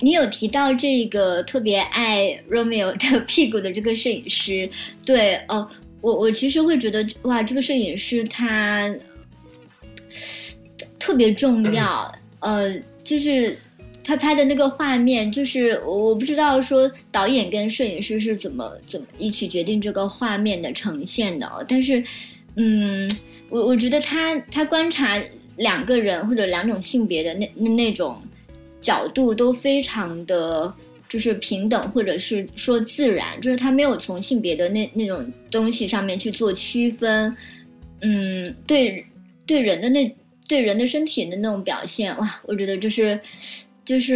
[0.00, 4.68] 你有提到这个特别爱 Romeo 的 屁股的这个摄影师，
[5.04, 5.66] 对，哦，
[6.00, 8.94] 我我其实会觉得哇，这个摄影师他
[10.98, 13.56] 特别重要，呃，就是
[14.04, 22.04] 他拍的那个画面，就是我不知道说导演跟摄影师是怎么怎么一起决定这个画面的呈现的，但是，
[22.56, 23.10] 嗯，
[23.48, 25.18] 我我觉得他他观察
[25.56, 28.20] 两个人或者两种性别的那那那种。
[28.86, 30.72] 角度都非常的，
[31.08, 37.36] 就是平等，或者是说自然，就是他没有从性别的那那种东西上面去做区分，
[38.00, 39.04] 嗯，对，
[39.44, 40.16] 对人的那
[40.46, 43.18] 对人的身体的那种表现，哇，我觉得就是，
[43.84, 44.14] 就是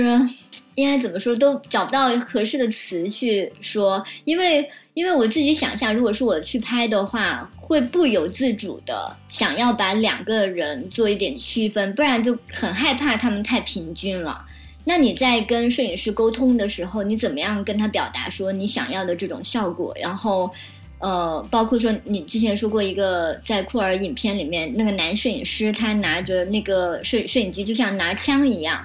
[0.77, 14.47] 应该怎么说都找不到合适的词去说，因为因为我自己想象，如果是我去拍的话，会不由自主的想要把两个人做一点区分，不然就很害怕他们太平均了。
[14.91, 19.95] 那你在跟摄影师沟通的时候，你怎么样跟他表达说你想要的这种效果？
[20.01, 20.51] 然后，
[20.99, 28.85] 呃，包括说你之前说过一个在库尔影片里面，那个男摄影师他拿着那个摄摄影机就像拿枪一样，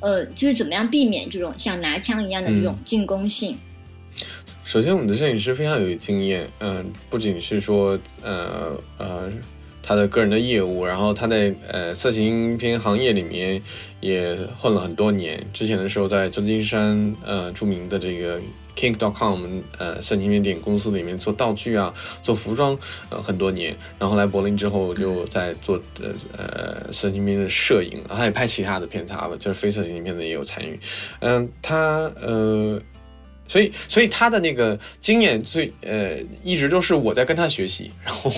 [0.00, 3.56] 呃，就是怎么样避免这种像拿枪一样的这种进攻性？
[4.62, 9.32] 首先，我们的摄影师非常有经验，嗯、不仅是说，呃呃，
[9.86, 13.62] 他的个人的业务，然后他在呃色情片行业里面
[14.00, 15.46] 也混了很多年。
[15.52, 18.40] 之前的时候在旧金山，呃，著名的这个
[18.74, 19.44] Kink.com
[19.78, 22.76] 呃色情片电影公司里面做道具啊，做服装，
[23.10, 23.76] 呃很多年。
[23.96, 30.80] 然后来柏林之后，就在做呃呃色情片的摄影，他也拍其他的片子啊，就是非色情片的也有参与。
[31.20, 32.82] 嗯、他呃。
[33.48, 38.30] 所以，所以他的那个经验最呃，一直都是我在跟他学习， 然后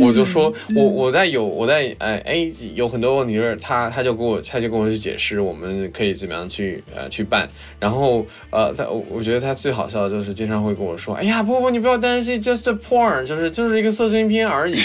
[0.00, 14.76] 我就说，我我在有我在哎哎有很多问题是他他就跟我他就跟我去解释我们可以怎么样去呃去办，然后呃他我我觉得他最好笑的就是经常会跟我说，哎呀不不你不要担心，just a porn，就是就是一个色情片而已。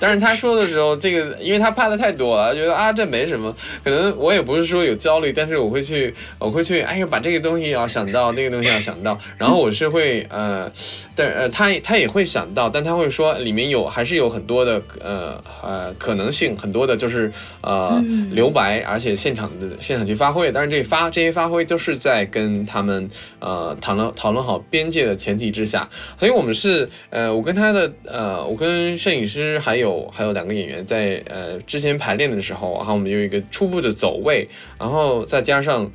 [0.00, 9.05] 但是他说的时候，这个因为他拍的太多了，觉得啊这没什么，可能我也不是说有焦虑，但是我会去我会去哎呀把这个东西要想到，那个东西要想到。
[9.36, 10.72] 然后我是会呃，
[11.14, 17.30] 但呃他他也会想到，但他会说里面有还是有很多的呃呃可能性，很多的就是
[17.60, 20.50] 呃留白，而且现场的现场去发挥。
[20.50, 34.48] 但是这发这些发挥都是在跟他们呃讨论讨论好边界的前提之下，所以我们是呃我跟他的呃我跟摄影师还有还有两个演员在呃之前排练的时候，然后我们有一个初步的走位，
[34.78, 35.90] 然后再加上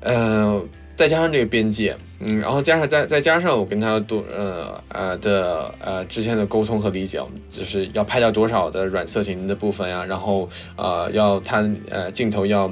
[0.00, 0.62] 呃。
[1.00, 7.18] 再加上这个边界，嗯，然后加上再再加上我跟他多呃呃的呃之前的沟通和理解，
[7.50, 10.46] 就是要拍到多少的软色情的部分呀，然后
[10.76, 12.70] 呃要他呃镜头要，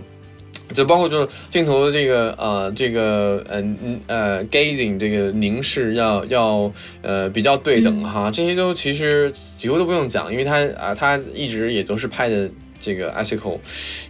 [0.74, 6.70] 就包括就是镜头的这个呃这个呃嗯呃 gazing 这个凝视要要
[7.00, 12.46] 呃比较对等哈，这些都其实几乎都不用讲，因为他啊、他一直也都是拍的
[12.78, 13.56] 这个 ethical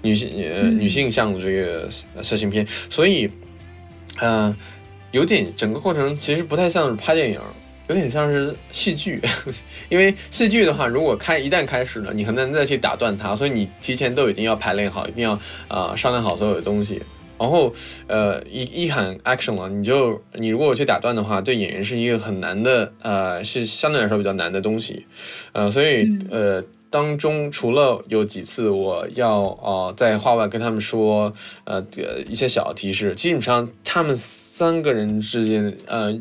[0.03, 1.89] 女性呃女性向的这个
[2.21, 3.31] 色情片，所以。
[4.21, 4.55] 嗯、
[5.11, 7.41] 有点整个过程其实不太像是拍电影，
[7.89, 9.21] 有点像是戏剧。
[9.89, 15.39] 因为戏剧的话，如果开一旦开始了，你很难再去打断它，所以你提前都已经要排练好，一定要
[15.69, 17.03] 呃商量好所有的东西。
[17.39, 17.73] 然后
[18.07, 25.07] 呃一一喊 action 了，你就你如果去打断的话，对演员是一个很难的呃是相对来说比较难的东西，
[25.53, 26.65] 呃所以呃。
[26.91, 31.33] 当中除了有几次我要呃在话外跟他们说
[31.65, 36.19] 呃呃一些小提示，基本上他们三个人之间呃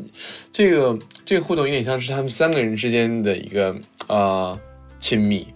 [0.52, 3.74] 这个这个互动有点像是他们三个人之间的一个
[4.06, 4.58] 呃
[5.00, 5.46] 亲密，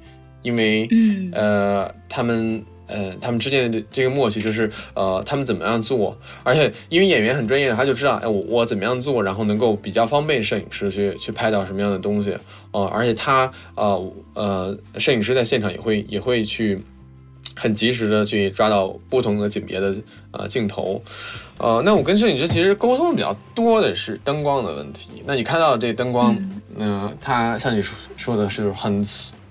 [0.43, 2.65] 因为嗯呃他们。
[2.89, 12.37] 呃，他们之间的这个默契就是，呃，他们怎么样做，而且因为演员很专业，他就知道，哎，我我怎么样做，然后能够比较方便摄影师去去拍到什么样的东西，
[12.73, 16.81] 呃，而且他呃呃，摄影师在现场也会也会去
[17.55, 19.95] 很及时的去抓到不同的景别的
[20.33, 21.01] 呃镜头，
[21.59, 25.23] 呃，那我跟摄影师其实沟通比较多的是灯光的问题。
[25.25, 26.37] 那你看到这灯光，
[26.77, 29.05] 嗯、它像你说说的是很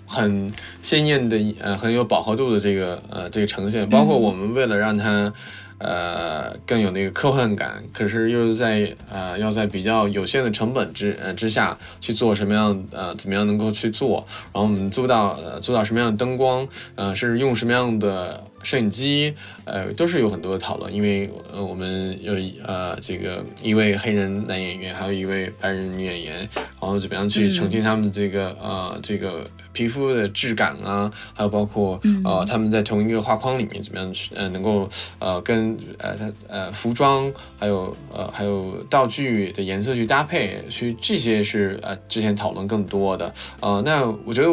[0.06, 0.52] 很
[0.82, 5.34] 鲜艳的，呃，很有饱和度的这个呃这个呈现，包括我们为了让它。
[5.82, 19.34] 呃，更有那个科幻感，可是又在呃要在比较有限的成本之呃之下去做什么样呃怎么样能够去做，然后我们租到呃租到什么样的灯光，呃是用什么样的摄影机，
[19.66, 29.44] 呃都是有很多的讨论，因为呃我们有一呃这个一位黑人男演员，还有一位白人女演员，然后怎么样去呈现他们这个、呃这个
[29.74, 34.90] 皮肤的质感啊，还有包括呃他们在同一个画框里面怎么样去呃能够
[35.20, 43.34] 呃跟呃他呃服装还有呃还有道具的颜色去搭配，去这些是呃之前讨论更多的。
[43.62, 44.50] 呃那我觉得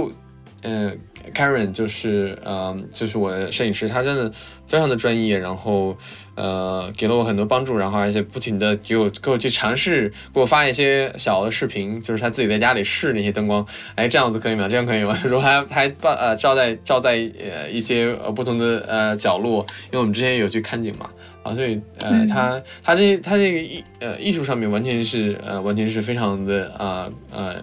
[0.62, 0.92] 呃
[1.34, 4.30] Karen 就是呃就是我的摄影师，他真的
[4.66, 5.96] 非常的专业，然后
[6.34, 14.68] 呃给了我很多帮助，然后而且不停的给我给我去尝试，给我发一些小的视频，就是他自己在家里试那些灯光，哎这样子可以吗？
[14.68, 15.18] 这样可以吗？
[15.24, 21.10] 然后还还把呃照在照在呃一些呃不同的呃角落，因为我们之前有去看景嘛。
[21.44, 27.54] 啊，所以呃，他他这他这个艺呃艺术上面完全是呃完全是非常的呃呃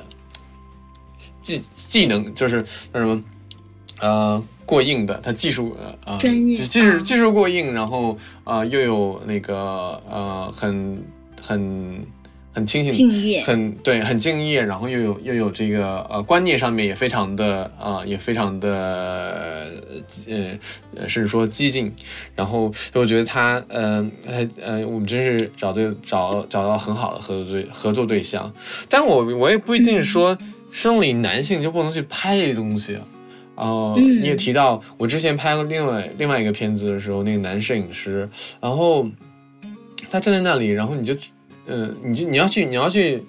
[1.43, 2.63] 技技能就是
[2.93, 3.21] 叫什么
[3.99, 6.55] 呃过硬的，他技术呃呃专业。
[6.55, 11.03] 技技术技术过硬，然后呃又有那个呃很
[11.41, 12.05] 很
[12.53, 13.43] 很清醒敬业。
[13.43, 19.71] 很对很敬业，然后又有又有这个呃观念上面也非常的啊、呃也非常的
[20.27, 20.57] 呃
[20.95, 21.93] 呃甚至说激进，
[22.33, 28.51] 然后我觉得他呃呃呃我们真是找对找找到很好的合作对合作对象，
[28.89, 30.37] 但我我也不一定说
[30.71, 32.97] 生理男性就不能去拍这些东西，
[33.55, 38.29] 呃，嗯你也提到我之前拍过另外另外一个片子的时候，那个男摄影师，
[38.61, 39.07] 然后
[40.09, 41.15] 他站在那里，然后你就，
[41.65, 43.23] 呃，你就你要去你要去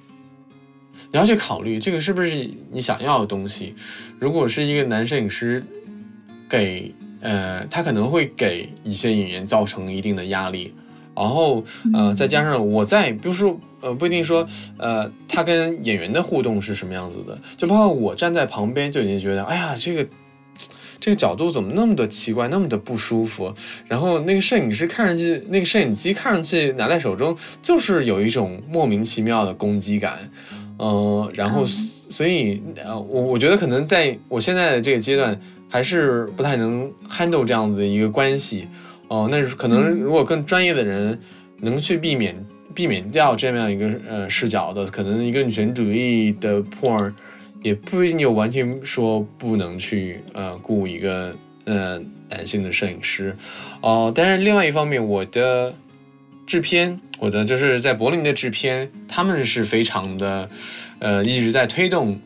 [1.10, 3.74] 你要去考虑这个是不是你想要的东西。
[4.18, 5.64] 如果是一个男摄影师
[6.48, 10.72] 给呃，他可能会给一些演员造成一定的压力，
[11.14, 14.44] 然后呃，再加上我在，比如说呃，不一定说
[14.78, 20.04] 呃，他跟演员的互动是什么样子的，就包括我站在旁边就已经觉得，哎呀，这个
[20.98, 23.54] 这个角度怎么那么的奇怪，那么的不舒服。
[23.86, 30.18] 然后那个摄影师看上去，那个摄影机看上去拿在手中，就是有一种莫名其妙的攻击感。
[30.78, 31.64] 嗯、然后
[32.10, 38.66] 所以呃，我我觉得可能在我现在的这个阶段，还是不太能 handle 这样子的一个关系。
[39.08, 41.16] 哦、那是可能如果更专业的人
[41.60, 42.34] 能去避免
[42.76, 47.10] 避免掉这样一个呃视角的，可能一个女权主义的 porn
[47.62, 51.98] 也不一定有完全说不能去呃雇一个呃
[52.28, 53.34] 男性的摄影师。
[53.80, 55.74] 哦、但是另外一方面，我的
[56.46, 60.48] 制片，我的就是在柏林的制片，他们是非常的
[60.98, 62.20] 呃一直在推动。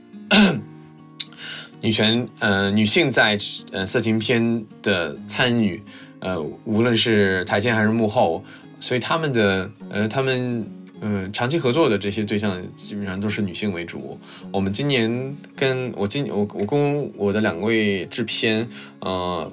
[1.82, 3.38] 女权，呃，女性在
[3.72, 5.82] 呃色情片的参与，
[6.18, 8.44] 呃，无论是台前还是幕后，
[8.80, 10.66] 所以他们的，呃，他们，
[11.00, 14.18] 呃，长期合作的这些对象基本上都是女性为主。
[14.50, 18.66] 我们今年跟我今我我跟我的两位制片，
[19.00, 19.52] 呃，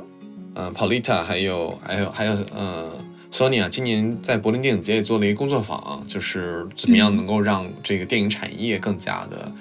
[0.56, 2.92] 呃，Paulita 还有还有还有呃。
[3.30, 9.52] Sonia 今年在柏林电影节也做了一个工作坊，就是怎么样能够让这个电影产业更加的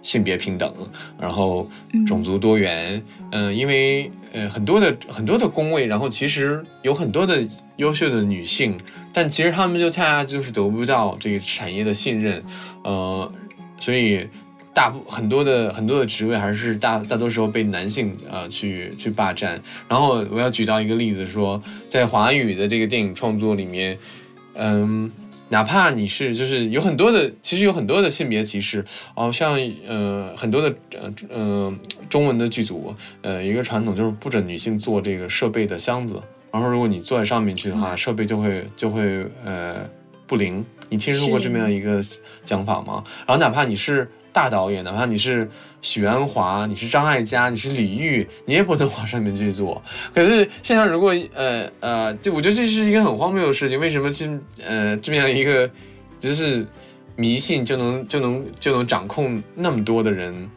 [0.00, 0.74] 性别平等，
[1.20, 1.68] 然后
[2.06, 3.00] 种族多元，
[3.30, 7.46] 嗯、因为呃很多的很多的工位，然后其实有很多的
[7.76, 8.78] 优秀的女性，
[9.12, 12.42] 但其实他们就恰恰就是得不到这个产业的信任，
[12.82, 13.32] 呃，
[13.78, 14.26] 所以
[14.72, 19.60] 大部很多的很多的职位还是大大多时候被男性呃去去霸占。
[19.88, 23.98] 然后我要举到一个例子说，在华语的这个电影创作里面，
[24.54, 25.10] 嗯。
[25.48, 28.82] 哪怕你是就是有很多的，其实有很多的性别歧视
[29.14, 36.18] 哦，像呃很多的呃呃中文的剧组，呃一个传统就是不准女性做这个设备的箱子，
[36.52, 39.88] 然后如果你坐在上面去的话，设备就会就会呃
[40.26, 40.64] 不灵。
[40.90, 42.02] 你听说过这么样一个
[42.44, 43.02] 讲法吗？
[43.26, 45.50] 然后哪怕你是大导演，哪怕你是
[45.80, 49.82] 许鞍华，你是张艾嘉，你是李玉，你也不能往上面去做。
[50.14, 54.28] 可是现在如果呃呃，就我觉得这是一个很荒谬的事情，为什么这
[54.62, 55.70] 呃这么样一个
[56.18, 56.66] 就是
[57.16, 60.50] 迷信就能就能就能掌控那么多的人？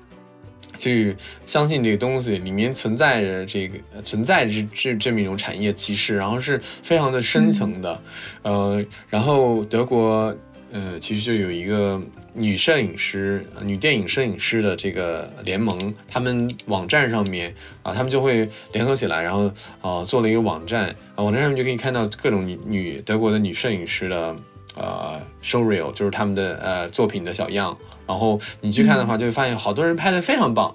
[0.78, 1.16] 去
[1.46, 8.02] 相信这个东西里面存在着这个呃存在着这这么一种产业歧视，然后是非常的深层的，
[8.42, 10.36] 呃，然后德国
[10.72, 12.02] 呃其实就有一个
[12.34, 19.52] 女摄影师、呃女电影摄影师的这个联盟，他们网站上面啊，他们就会联合起来，然后
[19.82, 24.36] 啊做了一个网站，啊网站上面就可以看到各种女女德国的女摄影师的
[24.76, 27.78] 呃 show reel，就是他们的呃作品的小样。
[28.08, 30.74] 然后你去看的话，就会发现好多人拍的非常棒，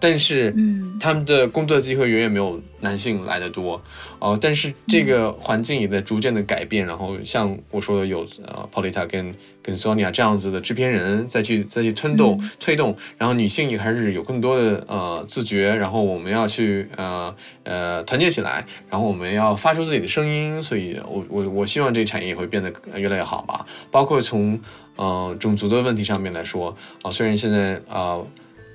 [0.00, 0.80] 但是嗯。
[1.00, 3.82] 他们的工作机会远远没有男性来的多，
[4.20, 24.60] 哦、但是这个环境也在逐渐的改变，然后像我说的有呃 Polita 跟跟 Sonia 这样子的制片人再去再去推动、推动，然后女性也开始有更多的呃自觉，然后我们要去呃呃团结起来，然后我们要发出自己的声音，所以我我我希望这个产业也会变得越来越好吧，包括从
[24.96, 28.20] 呃种族的问题上面来说啊、虽然现在啊。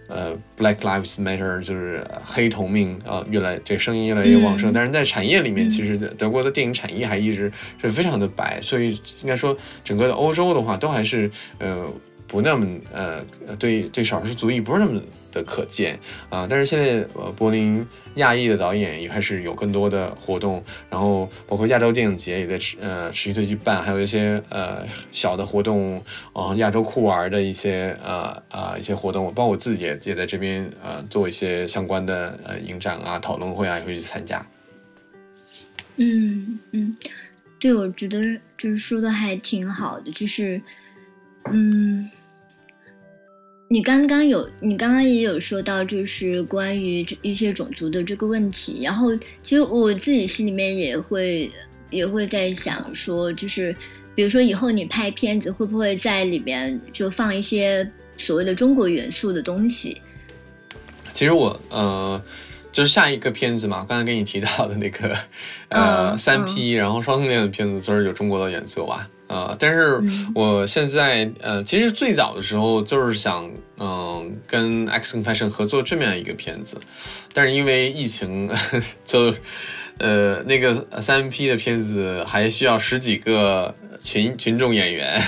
[0.09, 7.51] 呃，Black Lives Matter 就是呃黑同命啊、越来这声音越来越旺盛，嗯但是在产业里面，其实德德国的电影产业还一直
[7.81, 8.91] 是非常的白，所以
[9.21, 9.53] 应该说
[9.83, 11.85] 整个的欧洲的话，都还是呃
[12.27, 13.23] 不那么呃
[13.57, 15.01] 对对少数族裔不是那么
[15.31, 15.99] 的可见
[16.29, 26.01] 啊、但是现在呃柏林亚裔的导演也开始有更多的活动，然后包括亚洲电影节也在持呃持续的去办，还有一些呃小的活动，
[26.33, 34.43] 啊、亚洲酷玩的一些呃呃一些活动，包括我自己也也在这边呃做一些相关的呃影展啊、讨论会啊，也会去参加。
[35.97, 36.97] 嗯嗯，
[37.59, 38.19] 对，我觉得
[38.57, 40.59] 就是说的还挺好的，就是
[41.51, 42.09] 嗯。
[43.69, 48.79] 你刚刚有，你刚刚也有说到，就是关于这一些种族的这个问题。
[48.81, 49.13] 然后，
[49.43, 51.51] 其实我自己心里面也会
[51.89, 53.75] 也会在想说，就是
[54.15, 57.85] 比如说以后你拍片子，会不会在里边就放一些
[58.17, 60.01] 所谓的中国元素的东西？
[61.11, 62.23] 其实我呃，
[62.71, 65.09] 就是下一个片子嘛，刚才跟你提到的那个
[65.67, 69.09] 呃嗯三 P，、然后双性恋的片子，都是有中国的元素吧？
[69.27, 70.01] 啊、但是
[70.33, 73.49] 我现在呃，其实最早的时候就是想
[73.79, 76.79] 嗯、跟 X Confession 合作这么样一个片子，
[77.33, 78.49] 但是因为疫情
[79.05, 79.33] 就
[79.99, 85.21] 呃那个三 P 的片子还需要十几个群群众演员。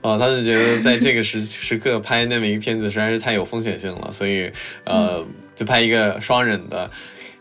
[0.00, 4.48] 啊，他就觉得在这个时 时刻拍那么一个片子实在是太有风险性了，所以
[4.84, 5.26] 呃，
[5.56, 6.88] 就拍一个双人的，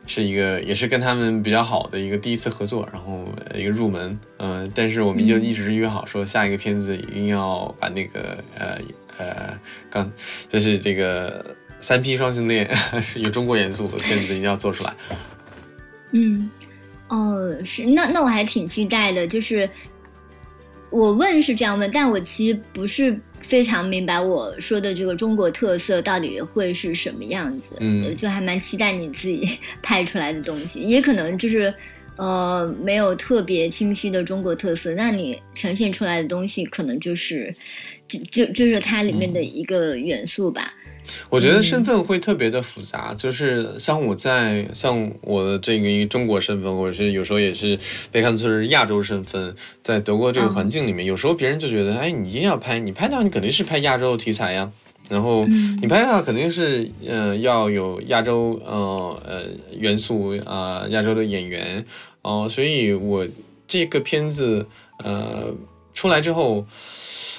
[0.08, 8.78] 是一个也是跟他们比较好的一个第一次合作，然后呃一个入门，嗯、但是我们就一直约好说下一个片子一定要把那个呃
[9.18, 10.12] 呃刚
[10.48, 11.44] 就是这个
[11.80, 12.70] 三 P 双性恋
[13.18, 14.94] 有中国元素的片子一定要做出来。
[16.12, 16.50] 嗯，
[17.08, 19.70] 哦，是那那我还挺期待的，就是
[20.90, 27.76] 我问是这样问，但我其实不是非常明白我说的这个中国特色到底会是什么样子，
[28.16, 31.74] 就还蛮期待你自己 拍出来的东西，也可能就是。
[32.18, 37.54] 呃，没有特别清晰的中国特色，那你呈现出来的东西可能就是，
[38.08, 40.74] 就就就是它里面的一个元素吧。
[41.30, 47.78] 我觉得身份会特别的复杂，就是像我在像我的这个一个中国身份，或者是有时候也是
[48.12, 54.72] 被看作是亚洲身份，在德国这个环境里面，有时候别人就觉得，哎，你一定要拍，你拍的话，你肯定是拍亚洲题材呀。
[55.08, 59.44] 然后你拍的话，肯定是呃要有亚洲呃呃
[59.78, 61.86] 元素啊、呃亚洲的演员。
[62.24, 63.28] 哦、所以我
[63.68, 64.68] 这个片子
[65.04, 65.54] 呃
[65.94, 66.66] 出来之后，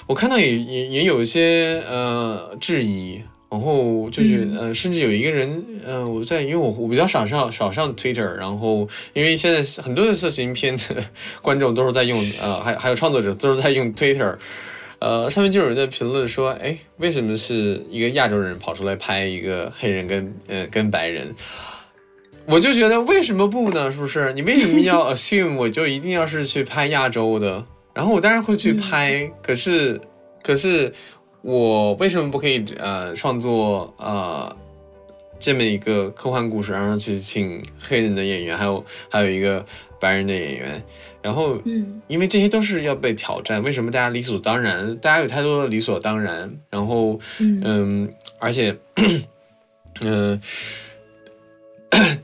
[0.07, 11.05] 我看到也也也有一些呃质疑，然后就是、呃，甚至有一个人呃，我在因为我我比较少上少上 Twitter，然后因为现在很多的色情片的
[11.41, 14.37] 观众都是在用呃，还还有创作者都是在用 Twitter。
[14.99, 21.35] 呃，上面就有人在评论说，哎，为什么是一个亚洲人跑出来拍一个黑人跟呃跟白人？
[22.47, 23.93] 我就觉得为什么不呢？
[23.93, 24.33] 是不是？
[24.33, 27.63] 你为什么要 assume 我就一定要是去拍亚洲的？
[27.93, 30.01] 然后我当然会去拍，可是
[30.43, 30.93] 可是
[31.47, 34.55] 我为什么不可以呃创作呃
[35.39, 39.65] 这么一个科幻故事，然后去请黑人的演员，还有还有一个
[40.01, 40.83] 白人的演员，
[41.23, 44.97] 然后嗯因为这些都是要被挑战，为什么大家理所当然？
[44.97, 48.77] 大家有太多的理所当然，然后嗯嗯，而且
[50.01, 50.41] 嗯。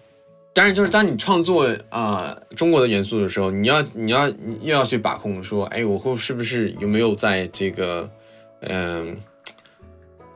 [0.55, 8.11] 当然，就是当你创作啊、呃中国的元素的时候，你要你要你又要去把控说，哎，我会是不是有没有在这个
[8.63, 9.17] 嗯、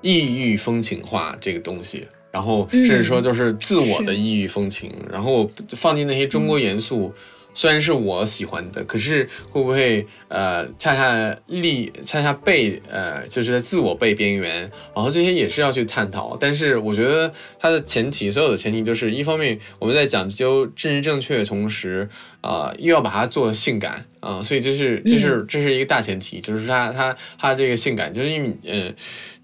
[0.02, 7.12] 异域风情化这个东西，然后甚至说就是自我的异域风情，然后放进那些中国元素，
[7.56, 14.60] 虽然是我喜欢的，可是会不会呃恰恰立恰恰被呃就是在自我被边缘，
[14.94, 16.36] 然后这些也是要去探讨。
[16.38, 22.06] 但是我觉得它的前提，所有的前提就是一方面我们在讲究政治正确的同时，
[22.42, 28.92] 啊、又要把它做性感啊、所以这是这是这是一个大前提，就是它它它这个性感，就是因为呃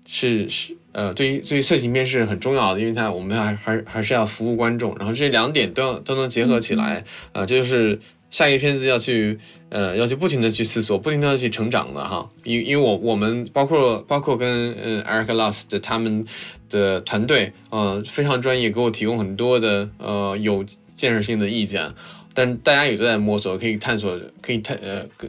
[0.04, 7.98] 是是呃，对于对于色情片是很重要的，因为它我们还还还是要服务观众，然后这两点都要都能结合起来，啊、这就是
[8.30, 9.38] 下一个片子要去
[9.70, 16.24] 呃要去不停的去思索，不停的去成长的哈，因因为我我们包括包括跟呃 Eric Lust 的他们
[16.68, 20.64] 的团队，呃非常专业，给我提供很多的呃有
[20.94, 21.90] 建设性的意见。
[22.34, 24.78] 但大家也都在摸索，可以探索，可以探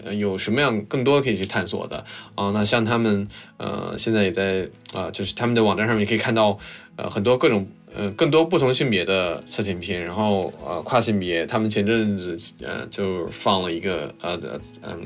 [0.03, 2.03] 呃有什么样更多可以去探索的
[2.35, 3.27] 啊、那像他们
[3.57, 6.57] 呃现在也在啊、就是他们的网站上面可以看到
[6.95, 14.99] 呃很多各种呃更多不同性别的色情片，然后呃跨性别，他们前阵子呃就放了一个呃的嗯。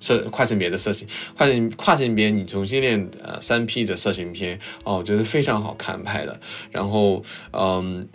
[0.00, 6.38] 色跨性别的色情，跨性跨性别女同性恋呃三 P 的色情片哦，我觉得非常好看拍的。
[6.70, 7.22] 然后
[7.52, 8.06] 嗯，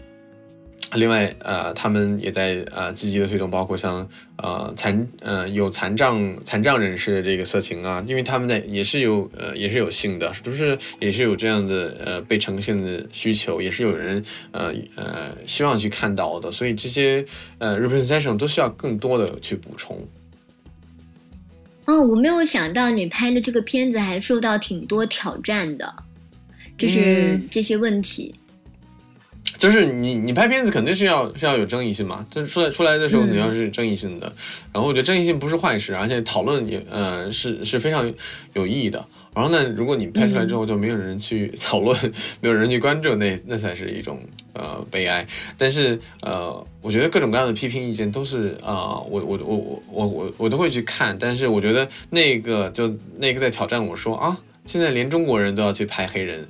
[0.96, 17.24] 另外呃，他们也在呃积极的推动，包括像呃残呃有残障残障人士的这个色情啊，因为他们在也是有呃也是有性的，就是也是有这样的呃被呈现的需求，也是有人呃呃希望去看到的，所以这些
[17.60, 19.96] 呃 representation 都需要更多的去补充。
[21.86, 25.94] 哦，我没有想到你拍的这个片子还受到挺多挑战的，
[26.80, 28.34] 就是嗯这些问题。
[29.60, 34.34] 就是你你拍片子肯定是要是要有争议性嘛，就是出来出来的时候嗯你要是争议性的，
[34.72, 38.12] 然后我觉得争议性不是坏事，而且讨论也呃是是非常
[38.54, 39.06] 有意义的。
[39.36, 41.96] 然后呢，如果你拍出来之后就没有人去 讨论，
[42.42, 44.20] 没有人去关注，那那才是一种
[44.54, 45.26] 呃悲哀。
[45.58, 56.48] 但是呃，我觉得各种各样的批评意见都是啊、呃我我我我我我我都会去看，但是我觉得那个就那个在挑战我说啊，现在连中国人都要去拍黑人。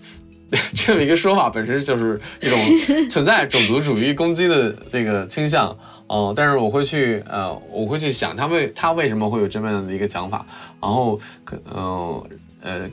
[0.75, 2.59] 这么一个说法本身就是一种
[3.09, 5.77] 存在种族主义攻击的这个倾向
[6.07, 10.45] 哦，但是我会去呃，我会去想他为他为什么会有这么样的一个想法，
[10.81, 12.29] 然后可呃
[12.61, 12.89] 呃，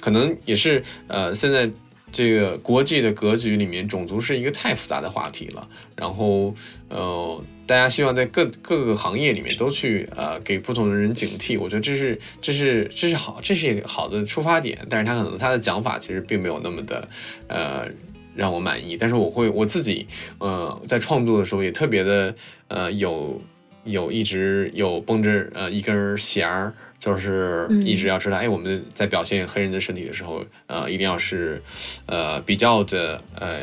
[0.00, 1.70] 可能也是呃现在。
[2.10, 5.68] 这个国际的格局里面，种族是一个太复杂的话题了。
[5.94, 6.54] 然后，
[6.88, 11.60] 呃，大家希望在各各个行业里面都去呃给不同的人警惕。
[11.60, 14.78] 我觉得这是这是这是好，这是一个好的出发点。
[14.88, 17.06] 但是他可能他的讲法其实并没有那么的
[17.46, 17.86] 呃
[18.34, 18.96] 让我满意。
[18.96, 20.06] 但是我会我自己
[20.38, 22.34] 呃在创作的时候也特别的
[22.68, 23.38] 呃有
[23.84, 26.72] 有一直有绷着呃一根弦儿。
[26.98, 31.62] 就是一直要知道，哎，我们在表现黑人的身体的时候，呃，一定要是，
[32.06, 33.60] 呃，比较的，呃。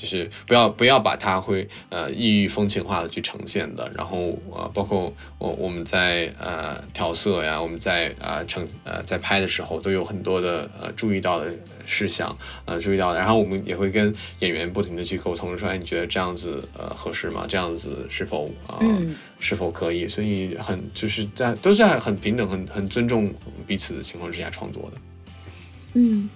[0.00, 11.52] 就是不要不要把它会呃异域风情化的去呈现的，然后呃包括我我们在呃调色呀，我们在呃呈呃在拍的时候都有很多的呃注意到的
[11.84, 17.44] 事项呃注意到的，然后我们也会跟演员不停的去沟通，说哎你觉得这样子呃合适吗？
[17.48, 18.78] 这样子是否啊
[19.40, 20.06] 是否可以？
[20.06, 23.32] 所以很就是在都是在很平等、很很尊重
[23.66, 25.00] 彼此的情况之下创作的。
[25.94, 26.28] 嗯。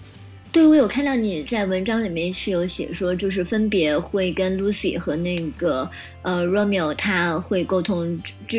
[0.52, 5.90] 对，我有看到你在文章里面是有写说，就是分别会跟 Lucy 和那个
[6.20, 8.58] 呃 Romeo 他会沟通，就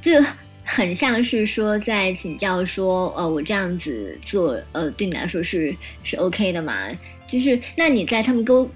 [0.00, 0.20] 这
[0.64, 6.88] 很像是说在请教说，呃，我这样子做，呃，对你来说是是 OK 的嘛？
[7.24, 8.68] 就是那你在他们沟，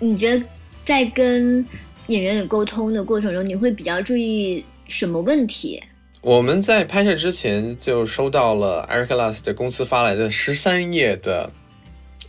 [0.00, 0.42] 你觉得
[0.86, 1.62] 在跟
[2.06, 5.78] 演员的沟通的过程中，你会比较注意什么问题？
[6.22, 11.50] 我们在拍摄之前就收到了 Eric Last 的公司发来的十三页的。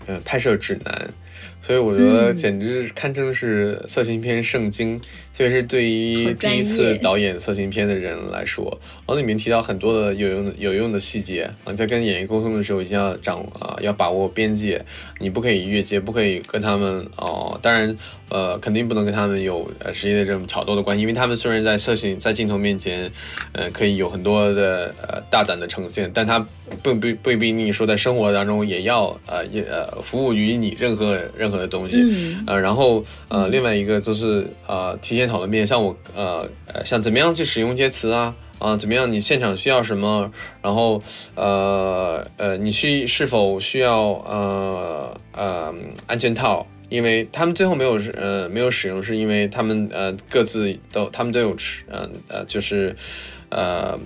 [0.07, 1.09] 嗯，拍摄指南，
[1.61, 4.99] 所以我觉得简直堪称是色情片圣经，
[5.35, 14.83] 特别是对于第一次导演色情片的人来说，往里面提到很多的有用的有用的细节啊，在跟演员沟通的时候一定要掌啊，要把握边界，
[15.19, 17.97] 你不可以越界，不可以跟他们哦，当然。
[18.29, 23.11] 呃，肯定不能跟他们有呃直接的这种挑逗的关系，因为他们虽然在摄影在镜头面前，
[23.51, 26.39] 呃，可以有很多的呃大胆的呈现，但他
[26.81, 41.01] 不不不一定说在生活当中也要呃也呃服务于你任何任何的东西，呃，然后呃另外一个就是呃提讨论面，像我呃呃像怎么样去使用这些词啊啊怎么样你现场需要什么，然后
[41.35, 45.73] 呃呃你需是否需要呃呃
[46.07, 46.67] 安全套。
[46.89, 52.95] 因为他们最后没有呃没有使用，是因为他们呃各自都他们都有吃呃呃就是
[53.49, 53.97] 呃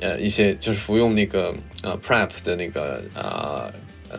[0.00, 3.70] 呃一些就是服用那个呃 prep 的那个呃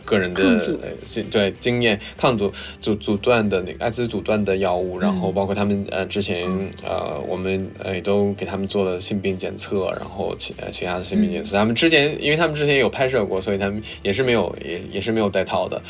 [0.05, 6.45] 个人的经对经验抗阻阻阻断的那个艾滋阻断的药物，然后包括他们呃之前
[6.83, 15.81] 呃我们呃也都给他们做了性病检测，然后其其他的性病检测，他们之前因为他们之前有拍摄过，所以他们也是没有也也是没有带套的。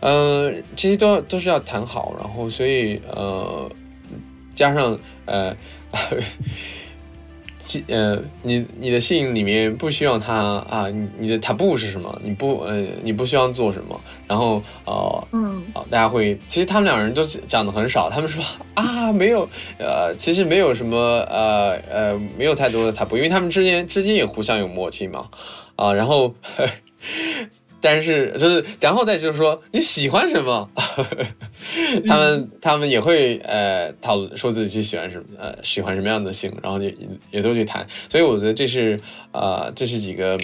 [0.00, 3.70] 嗯，这些都都是要谈好，然后所以呃，
[4.54, 5.56] 加上呃，
[7.86, 10.34] 呃，你你的信里面不希望他
[10.68, 12.20] 啊，你你的塔布是什么？
[12.22, 14.00] 你不呃，你不希望做什么？
[14.26, 18.42] 然后呃，嗯，大家会其实他们两人都讲的很少，他们说
[18.74, 19.48] 啊，没有
[19.78, 20.96] 呃，其实没有什么
[21.30, 25.28] 呃呃，没有太多的 taboo，，因为他们之间之间也互相有默契嘛
[25.76, 26.34] 啊，然后。
[27.82, 30.70] 但是就是，然后再就是说你喜欢什么，
[32.06, 36.96] 他们他们也会呃讨论说自己喜欢什么呃喜欢什么样的性，然后也
[37.32, 38.98] 也都去谈，所以我觉得这是
[39.32, 40.38] 呃这是几个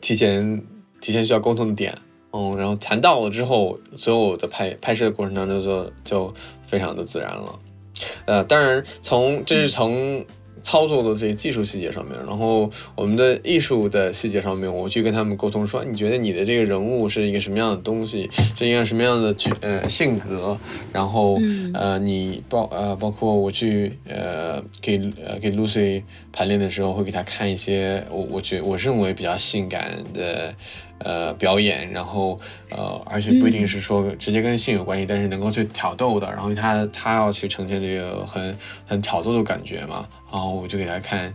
[0.00, 0.62] 提前
[1.00, 1.96] 提前需要沟通的点，
[2.32, 6.34] 嗯，然后谈到了之后，所有的拍拍摄的过程当中就就
[6.66, 7.58] 非常的自然了，
[8.26, 10.22] 呃，当然从这是从。
[10.62, 20.56] 操作的这些技术细节上面，然后我们的艺术的细节上面，我去跟他们沟通说，你觉得你的这个人物是一个什么样的东西，是一个什么样的呃性格，
[20.92, 21.38] 然后
[21.74, 26.02] 呃你包呃包括我去呃给呃给 Lucy
[26.32, 30.54] 排练的时候，会给他看一些我我觉我认为比较性感的。
[31.04, 32.38] 呃，表演，然后
[32.70, 38.56] 呃，而且不一定是说直接跟性有关系，但是能够去挑逗的，然后他他要去呈现这个很
[38.86, 41.32] 很挑逗的感觉嘛，然后我就给他看，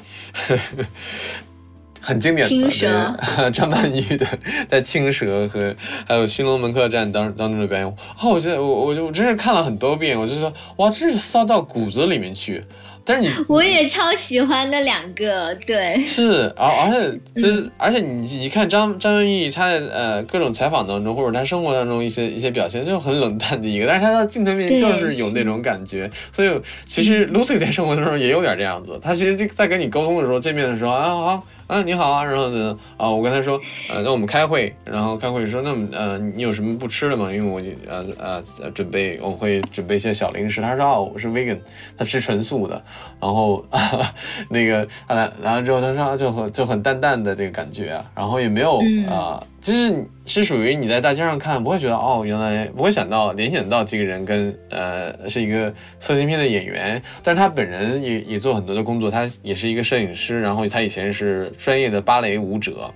[2.02, 4.26] 很经典的张曼玉的
[4.68, 5.76] 在《青蛇》和
[6.08, 7.96] 还有《新龙门客栈》当当中的表演，哦，
[8.32, 12.64] 我觉得我我就我真是看了很多遍，我就说哇，真是骚到骨子里面去。
[13.08, 26.52] 但是你， 我也超喜欢那两个，对，是，而而且 就是，而且你你看张张元义他在呃各种采访当中，或者她生活当中一些一些表现，就很冷淡的一个，但是她的镜头面就是有那种感觉，所以
[26.86, 31.44] 其实 Lucy 在生活当中也有点这样子，她其实就在跟你沟通的时候，见面的时候啊啊啊
[31.84, 33.60] 你好啊，然后呢啊我跟他说
[33.90, 37.32] 呃那我们开会，然后开会说那么呃你有什么不吃的吗？
[37.32, 37.62] 因为我
[37.92, 40.62] 呃呃呃准备我会准备一些小零食。
[40.62, 41.60] 他说哦我是 vegan，
[41.98, 42.82] 他吃纯素的，
[43.20, 44.14] 然后啊
[44.50, 49.44] 那个他来来了之后他说就很就很淡淡的这个感觉，然后也没有嗯啊。
[49.62, 62.94] 就是是属于你在大街上看不会觉得哦，原来不会想到联想到这个人跟呃是一个色情片的演员，但是他本人也也做很多的工作，他也是一个摄影师，然后他以前是专业的芭蕾舞者，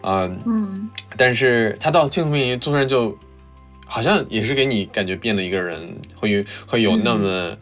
[0.00, 3.16] 呃，嗯但是他到镜头面前突然就
[3.86, 7.56] 好像也是给你感觉变了一个人，会有会有那么。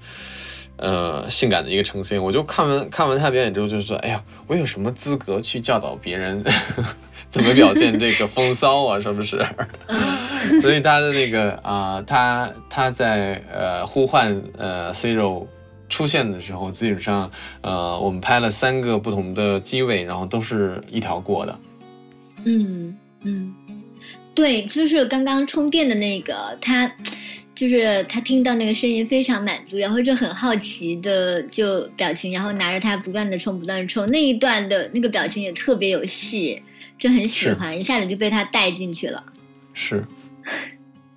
[0.78, 6.44] 呃，性感的一个呈现，我就看完看完他表演之后，就说：“哎呀，我有什么资格去教导别人
[7.36, 8.98] 怎么表现这个风骚啊？
[8.98, 9.44] 是不是？”
[10.62, 15.46] 所以他的那个啊、他他在呃呼唤呃 Zero
[15.88, 17.30] 出现的时候，基本上
[17.60, 21.58] 呃我们拍了三个不同的机位，然后都是一条过的。
[22.44, 23.54] 嗯嗯，
[24.34, 26.90] 对，就是刚刚充电的那个他。
[27.56, 36.62] 就是他听到那个声音非常满足，然后就很好奇的就表情，然后拿着它不断的冲，不断的冲，那一段的那个表情也特别有戏，
[36.98, 39.22] 就很喜欢，一下子就被他带进去了。
[39.74, 40.02] 是，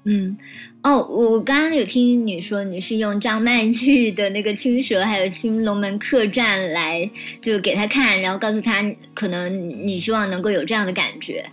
[0.04, 0.38] 嗯，
[0.84, 7.10] 哦，我刚刚有听你说你是用张曼玉的那个《青蛇》还有《新龙门客栈》来
[7.42, 11.46] 就给他看，然后告诉他可能你希望能够有这样的感觉，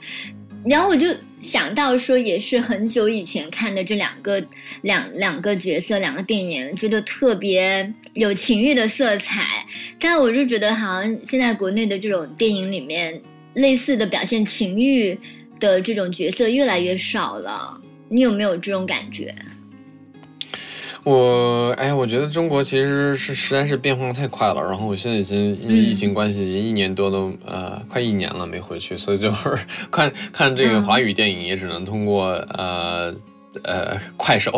[0.65, 4.43] 然后我就想到说，也是很久以前看的这两个
[4.83, 9.65] 两两个角色两个电影，觉得特别有情欲的色彩，
[10.01, 13.21] 但我就觉得好像现在国内的这种电影里面
[13.57, 15.19] 类似的表现情欲
[15.59, 17.81] 的这种角色越来越少了。
[18.09, 19.35] 你有没有这种感觉？
[21.03, 24.61] 我哎，我觉得中国其实是实在是变化太快了。
[24.61, 29.59] 然后我现在已经因为疫情关系，已经一年多都呃快一年了没回去，所以就是
[29.91, 33.15] 看看这个华语电影也只能通过呃
[33.65, 34.53] 呃快手，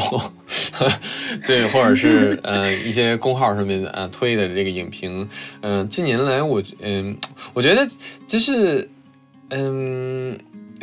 [1.47, 5.29] 对，或者是呃一些公号上面啊推的这个影评。
[5.63, 7.17] 嗯、近年来我嗯、
[7.55, 7.87] 我觉得
[8.27, 8.89] 就是
[9.51, 10.39] 嗯。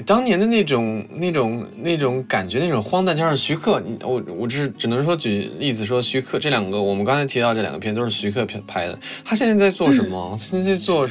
[0.06, 9.00] 当年的那种、那种、那种感觉，那种荒诞，加上徐克，我我只只能说举例子说，徐克这两个，我们刚才提到这两个片都是徐克拍拍的。
[9.24, 10.38] 他现在在做什么？
[10.38, 11.08] 现在在做，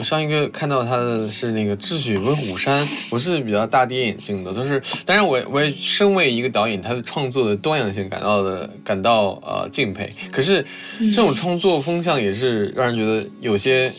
[0.00, 4.50] 我上一个看到他的是那个《智取威虎山》，我是比较大跌眼镜的。
[4.50, 10.10] 就是，当然我我也身为一个导演，他的创作的多样性感到的感到呃敬佩。
[10.32, 10.64] 可是
[10.98, 13.92] 这种创作风向也是让人觉得有些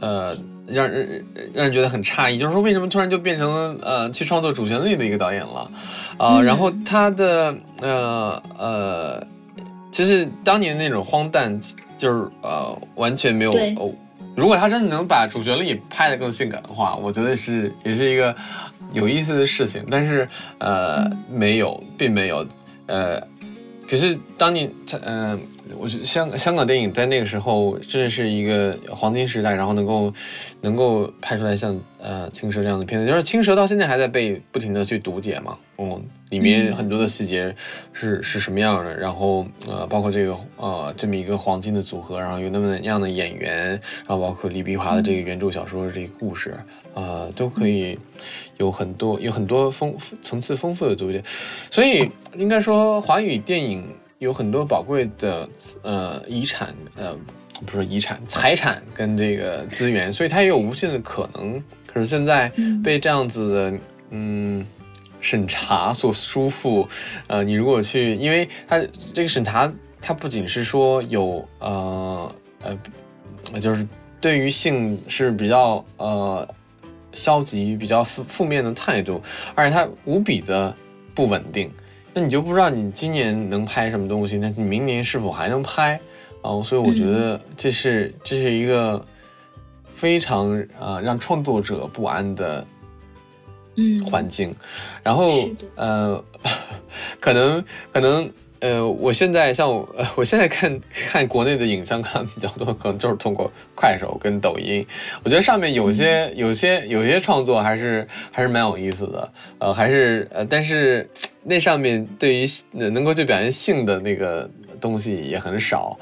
[0.00, 0.34] 呃。
[0.64, 1.22] 让人
[1.52, 5.70] 让人觉得很诧异，就是说为什么突然就变成呃去创作主旋律的一个导演了，
[6.16, 9.26] 啊、嗯然后他的呃呃，
[9.90, 11.60] 其实当年那种荒诞，
[11.98, 13.92] 就是呃完全没有哦。
[14.34, 18.34] 如果他真的能把主旋律拍得更性感的话，我觉得是也是一个
[18.92, 19.84] 有意思的事情。
[19.90, 20.28] 但是
[20.58, 22.46] 呃没有，并没有
[22.86, 23.20] 呃。
[23.88, 24.70] 可是当你，
[25.02, 25.40] 嗯、呃，
[25.78, 30.12] 我觉得香香港电影在那个时候真的是一个黄金时代，然后能够
[30.60, 37.54] 能够拍出来像呃《青蛇》这样的片子，就是《青蛇》到现在还在被不停的去读解嘛，嗯、里面很多的细节
[37.92, 46.54] 是是什么样的，然后呃，包括这个呃这么一个黄金的组合，然后有那么样的演员，然后包括李碧华的这个原著小说的这个故事，
[46.94, 47.98] 呃，都可以
[48.58, 51.22] 有很多有很多丰层次丰富的读解，
[51.70, 53.88] 所以应该说华语电影
[54.22, 55.48] 有很多宝贵的
[55.82, 57.16] 呃遗产呃。
[57.64, 61.62] 不是遗产、财产跟这个资源，所以它也有无限的可能。
[61.86, 62.50] 可是现在
[62.82, 63.78] 被这样子的
[64.10, 64.66] 嗯
[65.20, 66.88] 审查所束缚，
[67.28, 68.82] 呃，你如果去，因为它
[69.14, 73.86] 这个审查，它不仅是说有呃呃，就是
[74.20, 76.48] 对于性是比较呃
[77.12, 79.22] 消极、比较负负面的态度，
[79.54, 80.74] 而且它无比的
[81.14, 81.70] 不稳定。
[82.14, 85.98] 那你就不知道你今年能拍什么东西，那你明年是否还能拍？
[86.42, 89.04] 哦，所以我觉得这是这是一个
[89.94, 90.48] 非常
[90.78, 92.66] 呃让创作者不安的
[93.76, 94.04] 嗯。
[94.04, 94.54] 环境，
[95.02, 96.22] 然后呃，
[97.20, 98.30] 可能可能
[98.62, 104.86] 呃，我现在像我呃 我现在看看国内的影像看比较多，可能就是通过快手跟抖音，
[105.24, 111.10] 我觉得上面有些有些有些创作还是还是蛮有意思的，呃，还是呃，但是
[111.42, 112.46] 那上面对于
[112.78, 114.48] 呃能够去表现性的那个
[114.80, 115.98] 东西也很少。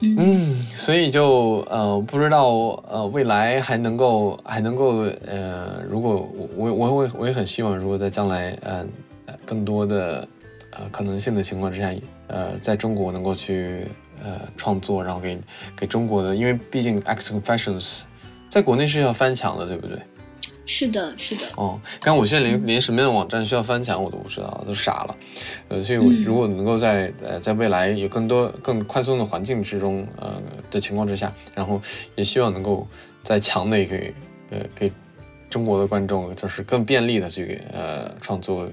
[0.00, 2.48] 嗯，所以就呃不知道
[2.90, 8.86] 呃未来还能够还能够呃，如果我我我我我也很希望，如果在将来呃
[9.24, 10.28] 呃更多的
[10.76, 11.94] 呃可能性的情况之下，
[12.28, 13.86] 呃在中国能够去
[14.22, 15.40] 呃创作，然后给
[15.76, 17.80] 给中国的，因为毕竟《X Confessions》
[18.48, 19.98] 在国内是要翻墙的，对不对？
[20.66, 21.42] 是的，是的。
[21.56, 25.16] 哦，刚我现在连连什么样的网站需要翻墙我都不知道，都傻了。
[25.68, 30.40] 呃，所以我如果能够在呃在未来有更多更宽松的环境之中，呃
[30.70, 31.78] 的情况之下，然后
[32.16, 32.88] 也希望能够
[33.22, 34.14] 在墙内给
[34.50, 34.90] 呃给
[35.50, 38.66] 中国的观众就是更便利的去呃创作，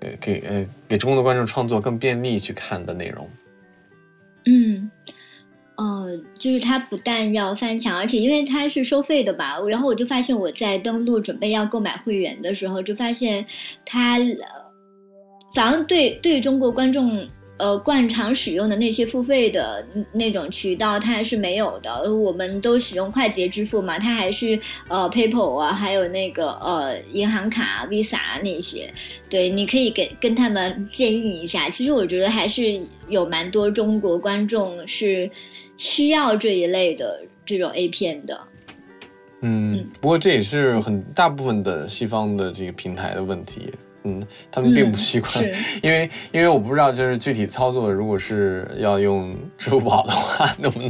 [0.00, 3.28] 呃给呃给中国的观众创作更便利去看的内容。
[4.46, 4.90] 嗯。
[5.76, 13.44] 呃，就是它不但要翻墙，而且因为它是收费的吧，然后我就发现我在登录准备要购买会员的时候，就发现
[13.84, 14.18] 它，
[15.52, 17.28] 反正对对中国观众。
[17.64, 19.82] 呃，惯常使用的那些付费的
[20.12, 22.12] 那种渠道，它是没有的。
[22.12, 28.92] 我们都使用快捷支付嘛，它还是呃 PayPal 啊，还有那个呃银行卡 Visa 那些。
[29.30, 31.70] 对，你可以给跟他们建议一下。
[31.70, 32.78] 其实我觉得还是
[33.08, 35.30] 有蛮多中国观众是
[35.78, 38.38] 需要这一类的这种 A 片的。
[39.40, 43.72] 嗯，不过这也是很大部分的西方的这个平台的问题。
[44.04, 44.22] 嗯，
[44.52, 45.42] 他们并不习惯，
[45.82, 50.88] 因为因为我不知道，就是具体操作，如果是要用支付宝的话， 能不能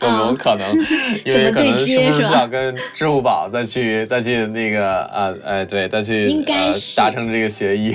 [0.00, 0.74] 有没有可能？
[1.26, 7.94] 因为可能是不是需要跟支付宝再去再去那个啊哎对再去呃达成这个协议，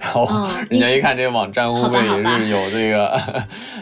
[0.00, 3.08] 然后人家一看这个网站会不会也是有这个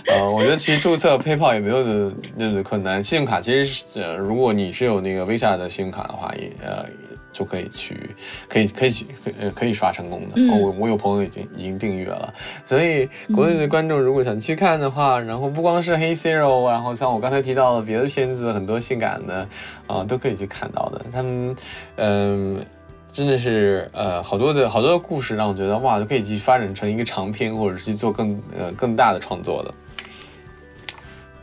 [0.07, 6.87] 呃，我觉得其实注册 PayPal 也没有那那么困难，信用卡其实呃如果你是有那个 Visa 的信用卡的话，也呃。
[7.33, 8.15] 就可以去，
[8.49, 9.07] 可以可以去，
[9.41, 10.41] 呃，可以刷成功的。
[10.55, 12.33] 我我有朋友已经已经订阅了，
[12.67, 19.49] 所以国内的观众如果想去看的话，然后不光是黑 zero，然后像我刚才提到的别的片子，很多性感的
[19.87, 21.05] 啊，都可以去看到的。
[21.11, 21.57] 他们，
[21.97, 22.67] 嗯，
[23.11, 29.75] 真的是呃，好多的好多的故事让我觉得哇，都可以去发展成一个长篇，或者是去做更呃更大的创作的。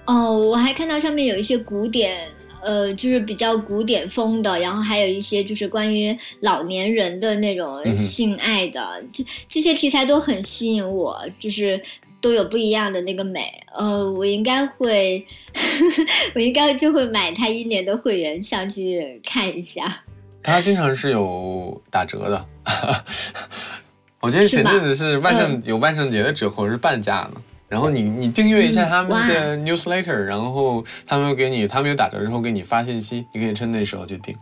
[0.05, 2.27] 哦，我还看到上面有一些古典。
[2.61, 11.81] 呃，就是比较古典风的，然后还有一些就是关于老年人的那种性爱的，这这些题材都很吸引我，就是
[12.21, 13.63] 都有不一样的那个美。
[13.73, 15.25] 呃，我应该会，
[16.35, 20.03] 我应该就会买他一年的会员上去看一下。
[20.41, 22.45] 他经常是有打折的，
[24.21, 27.41] 我记得前阵子是万圣有万圣节的折扣是半价呢。
[27.69, 34.35] 然后你你订阅一下他们的 newsletter，然后他们给你他们有打折之后给你发信息，你可以趁那时候去订。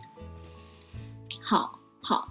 [1.42, 2.26] 好，好，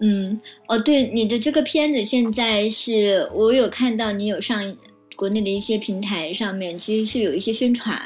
[0.00, 4.76] 嗯，哦，对，你的这个片子现在是我有看到你有上
[5.16, 7.98] 国内的一些平台上面，其实是有一些宣传，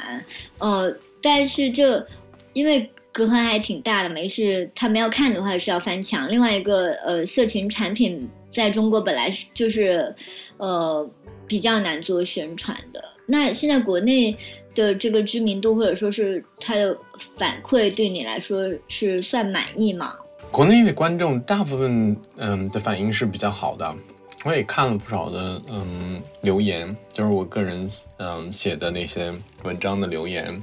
[0.59, 2.07] 呃，但是这
[2.53, 6.29] 因为隔阂还挺大的，没事，他们要看的话是要翻墙。
[6.29, 10.15] 另外一个，呃，色情产品在中国本来是就是，
[10.55, 11.09] 呃。
[11.47, 13.03] 比较难做宣传的。
[13.25, 14.35] 那现在国内
[14.75, 16.97] 的这个知名度，或者说是它的
[17.37, 20.13] 反馈，对你来说是算满意吗？
[20.51, 23.95] 国内的观众大部分嗯的反应是比较好的，
[24.43, 29.33] 我也看了不少的嗯留言，就是我个人嗯写的那些
[29.63, 30.61] 文章的留言。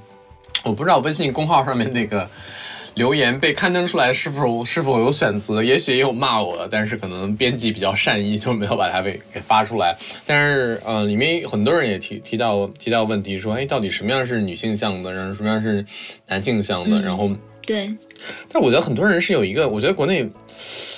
[0.62, 2.28] 我不知道微信公号上面那个。
[3.00, 5.64] 留言被刊登出来是否是否有选择？
[5.64, 9.96] 也许也有骂我的，但是可能编辑比较善意，就没有把它给给发出来。
[10.26, 15.82] 但是，呃，里面很多人也提提到提到问题，说，哎，到底什么样是女性向的，然后什么样是
[16.28, 17.00] 男性向的？
[17.00, 17.30] 然后，
[17.66, 17.90] 对。
[18.52, 20.28] 但我觉得很多人是有一个，我觉得国内，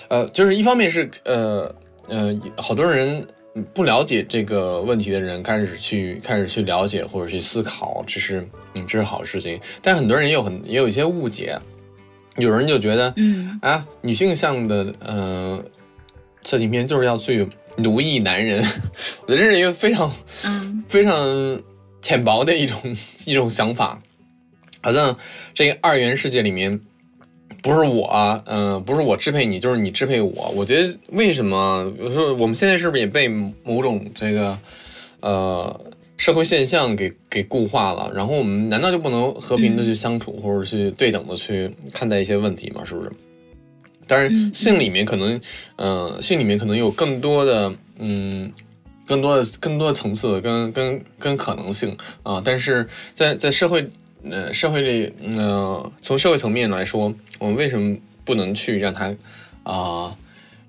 [0.09, 1.73] 呃，就是一方面是，呃
[2.09, 3.25] 呃，好多人
[3.73, 9.57] 不了解这个问题的人开始去开始去了解或者去思考，这是嗯，这是好事情。
[9.81, 11.57] 但很多人也有很也有一些误解。
[12.37, 15.63] 有人就觉得，嗯啊，女性向的，呃，
[16.45, 17.47] 色情片就是要去
[17.77, 18.65] 奴役男人，
[19.27, 20.13] 我觉得这是一个非常，
[20.45, 21.61] 嗯，非常
[22.01, 22.79] 浅薄的一种
[23.27, 24.01] 一种想法，
[24.83, 25.17] 好像
[25.53, 26.81] 这个二元世界里面，
[27.63, 30.51] 不是我，嗯，不是我支配你，就是你支配我。
[30.57, 31.93] 我觉得为什么？
[31.99, 34.59] 有时候我们现在是不是也被某种这个，
[35.21, 35.81] 呃。
[36.23, 42.85] 社会现象给给固化了，然后我们难道就不能和平的去相处，或者去对等的去看待一些问题吗？
[42.85, 43.11] 是不是？
[44.07, 45.41] 当然，性里面可能，
[45.79, 48.53] 嗯，性里面可能有更多的，嗯，
[49.05, 52.41] 更多的更多的层次跟跟跟可能性啊。
[52.45, 52.87] 但是
[53.17, 53.85] 在在社会，
[54.23, 59.13] 呃，社会里，呃，从社会层面来说，我们为什么不能去让他
[59.65, 60.17] 啊，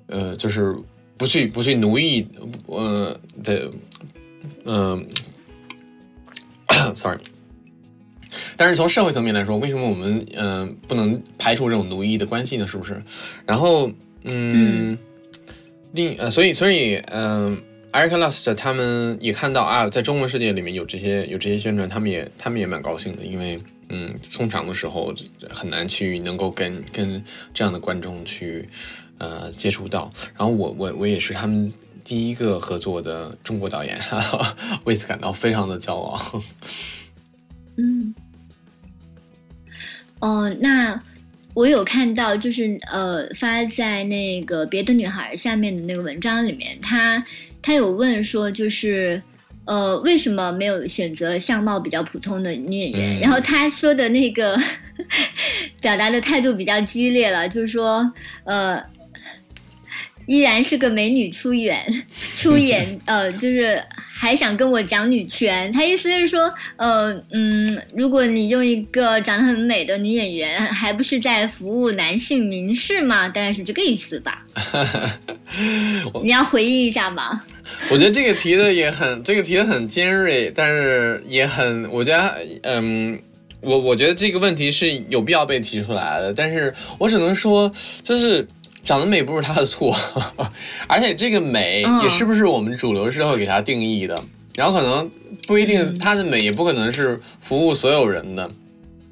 [0.08, 0.76] 呃，就是
[1.16, 2.26] 不去不去奴役，
[2.66, 3.70] 呃的，
[4.66, 5.06] 嗯。
[6.96, 7.20] Sorry，
[8.58, 12.66] 但是从社会层面来说，为什么我们嗯不能排除这种奴役的关系呢？
[12.68, 13.02] 是不是？
[13.46, 13.92] 然后
[14.24, 14.98] 嗯，
[15.92, 17.62] 另呃，所以所以嗯
[17.92, 25.14] ，Eric Lust 他们也看到啊，在中文世界里面有这些有这些宣传，他们也他们也蛮高兴的，因为嗯，通常的时候
[25.52, 27.24] 很难去能够跟跟
[27.54, 28.68] 这样的观众去
[29.20, 30.12] 呃接触到。
[30.38, 31.72] 然后我我我也是他们
[32.04, 33.98] 第一个合作的中国导演，
[34.84, 36.44] 为此感到非常的骄傲。
[37.78, 38.14] 嗯，
[40.20, 41.02] 哦，那
[41.54, 47.26] 我有看到，就是呃，发在那个别的女孩下面的那个文章里面，他
[47.62, 49.22] 他有问说，就是
[49.66, 53.18] 呃，为什么没有选择相貌比较普通的女演员？
[53.18, 54.58] 嗯然后他说的那个
[55.80, 58.12] 表达的态度比较激烈了，就是说
[58.44, 58.93] 呃。
[60.26, 61.86] 依然是个美女出演，
[62.36, 65.72] 出演， 呃，就是还想跟我讲女权。
[65.72, 73.28] 他意思是说，呃，嗯，如果你用一个长得很美的女演员，还不是在服务男性民士吗？
[73.28, 74.46] 大概是这个意思吧。
[76.24, 77.42] 你要回忆一下吗？
[77.92, 83.20] 我觉得这个提的也很，这个提的很尖锐，但是也很，我觉得，嗯，
[83.62, 87.72] 我我觉得这个问题是有必要被提出来的，但是我只能说，
[88.04, 88.48] 就是
[88.84, 89.96] 长得美不是他的错，
[90.88, 92.04] 而且这个美嗯。
[92.04, 94.24] 也是不是我们主流社会给他定义的，
[94.54, 95.10] 然后可能
[95.48, 95.98] 不一定嗯。
[95.98, 98.52] 他的美也不可能是服务所有人的，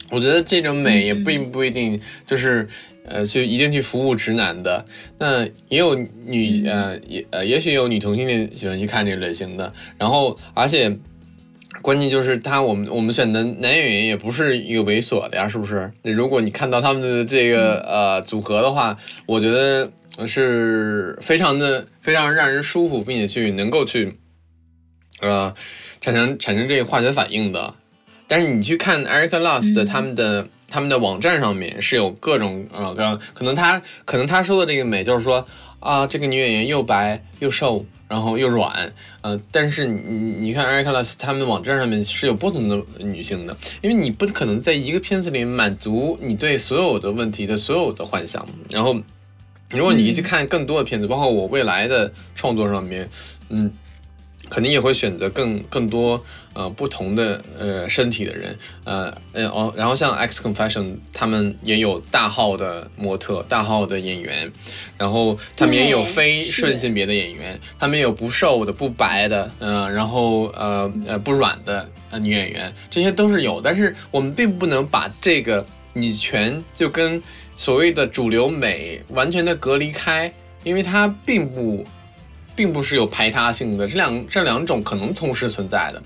[0.09, 1.23] 我觉得这种美也嗯。
[1.23, 2.67] 并不一定就是。
[3.03, 4.85] 呃，就一定去服务直男的，
[5.17, 10.95] 那也有女呃也呃，也许有女同性恋喜欢去看这个类型的，然后而且
[11.81, 15.91] 关键就是他我们我们选的男演员也不是一个猥琐的呀，是不是？
[16.03, 18.95] 如果你看到他们的这个呃组合的话，
[19.25, 19.91] 我觉得
[20.25, 24.17] 是非常的非常让人舒服，并且去能够去
[25.21, 25.53] 呃
[25.99, 27.73] 产生产生这个化学反应的。
[28.27, 35.45] 但是你去看 Erica Lust 他们的、他们的网站上面是有各种呃，各可能他可能他说的这个美就是说
[35.81, 48.95] 啊、这个女演员又白又瘦，然后又软，呃，但是你你你看 Erica Lust 他们网站上面是有不同的女性的，因为你不可能在一个片子里满足你对所有的问题的所有的幻想，然后
[49.69, 53.09] 如果你去看更多的片子，包括我未来的创作上面，
[53.49, 53.71] 嗯。
[54.51, 56.21] 肯定也会选择更更多
[56.53, 64.51] 呃不同的呃身体的人，呃呃哦，然后像 X Confession 他们也有大号的模特、大号的演员，
[64.97, 77.23] 然后他们也有非顺性别的演员，他们有不瘦的、不白的，嗯、然后呃呃不软的呃女演员，这些都是有，但是我们并不能把这个女权就跟
[77.55, 80.33] 所谓的主流美完全的隔离开，
[80.65, 81.87] 因为它并不。
[82.55, 86.01] 并不是有排他性的，这两这两种可能同时存在的，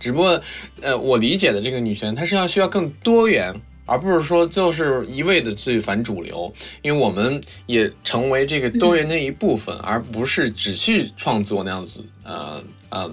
[0.00, 0.40] 只不过，
[0.80, 3.54] 呃，我理解的这个女权，它是要需要更多元，
[3.86, 6.52] 而不是说就是一味的去反主流，
[6.82, 11.92] 因为我们也成为这个多元的一部分，而不是只去创作那样子，
[12.24, 13.10] 呃呃，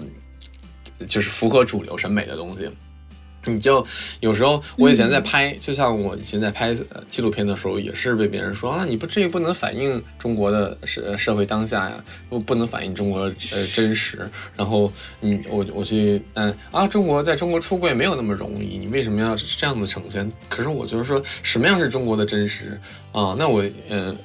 [1.06, 2.68] 就是符合主流审美的东西。
[3.46, 3.84] 你就
[4.20, 13.20] 有时候，我以前在拍，就像我以前在拍呃纪录片的时候，也是被别人说啊，你不这个不能反映中国的社社会当下呀，不不能反映中国
[13.52, 14.20] 呃真实。
[14.56, 20.30] 然后你我我去嗯啊，中国在中国出柜没有那么容易，你为什么要这样子呈现？
[20.48, 22.80] 可是我就是说，什么样是中国的真实
[23.12, 23.34] 啊？
[23.38, 24.16] 那我嗯。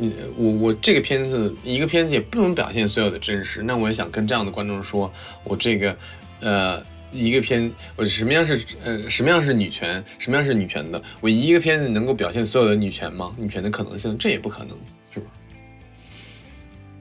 [0.00, 5.12] 你我我这个片子一个片子也不能表现所有的真实，那我也想跟这样的观众说，
[5.42, 5.96] 我这个，
[6.40, 6.80] 呃，
[7.12, 13.32] 一个片，我什么样是呃什么样是女权，什么样是女权的，我一个片子能够表现所有的女权吗？
[13.38, 14.76] 女权的可能性，这也不可能，
[15.12, 15.26] 是吧？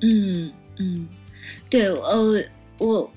[0.02, 1.08] 嗯嗯，
[1.70, 2.44] 对，呃，
[2.78, 3.12] 我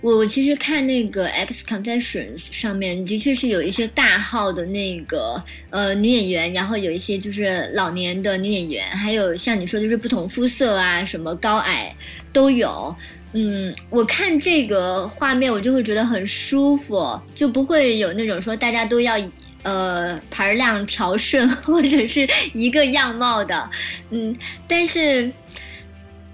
[0.00, 11.94] 我我其实看那个 X Confessions 上面的确是有一些大号的那个呃女演员，然后有一些就是老年的女演员，还有像你说的就是不同肤色啊，什么高矮
[12.32, 12.94] 都有。
[13.34, 19.14] 嗯，我看这个画面我就会觉得很舒服，就不会有那种说大家都要
[19.62, 23.68] 呃排量调顺或者是一个样貌的。
[24.10, 24.34] 嗯，
[24.66, 25.30] 但是。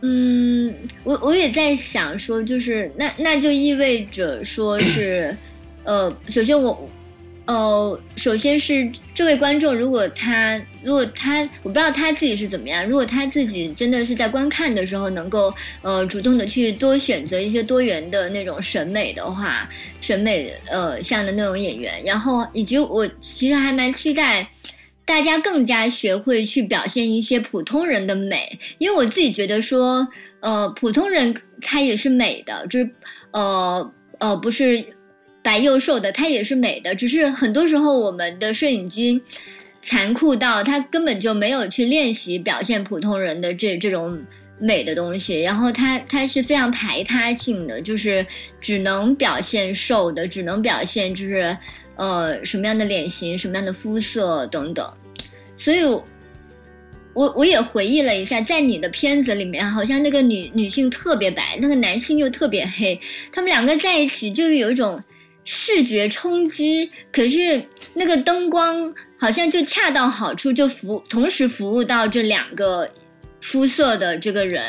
[0.03, 0.75] 嗯，
[1.05, 5.37] 我我也在想说，就是那那就意味着说是，
[5.85, 6.91] 呃，首先我，
[7.51, 15.53] 呃，首先是这位观众，如果他如果他我不知道他自己是怎么样，如果他自己真的是在观看的时候能够
[15.83, 19.69] 呃主动的去多选择一些多元的那种审美的话，
[20.01, 24.49] 审美呃像的那种演员，然后以及我其实还蛮期待。
[25.05, 30.07] 大家更加学会去表现一些普通人的美，因为我自己觉得说，
[30.39, 32.91] 呃，普通人他也是美的，就是，
[33.33, 34.85] 呃呃，不是
[35.43, 39.21] 白又瘦的，她也是美的，只是很多时候我们的摄影机
[39.83, 44.23] 残酷到他根本就没有去练习表现普通人的这这种
[44.59, 48.27] 美的东西，然后它它是非常排他性的，就是
[48.61, 51.57] 只能表现瘦的，只能表现就是
[51.97, 54.87] 呃什么样的脸型、什么样的肤色等等。
[55.57, 63.01] 所以，我我也回忆了一下，在你的片子里面，好像那个女女性特别白，那个男性又特别黑，
[63.33, 65.03] 他们两个在一起就是有一种
[65.53, 67.61] 视觉冲击，可是
[67.93, 72.89] 那个灯光好像就恰到好处，就服同时服务到这两个。
[73.43, 74.63] 肤色的这个人，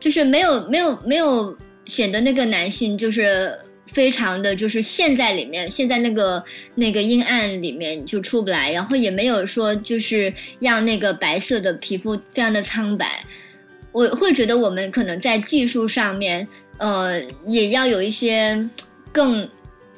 [0.00, 3.56] 就是没有没有没有显得那个男性就是
[3.92, 6.42] 非常的就是陷在里面，陷在那个
[6.74, 13.24] 那个阴暗里面就出不来，然后也没有说就是让那个白色的皮肤非常的苍白。
[13.92, 16.48] 我会觉得我们可能在技术上面，
[16.78, 18.68] 呃，也要有一些
[19.12, 19.48] 更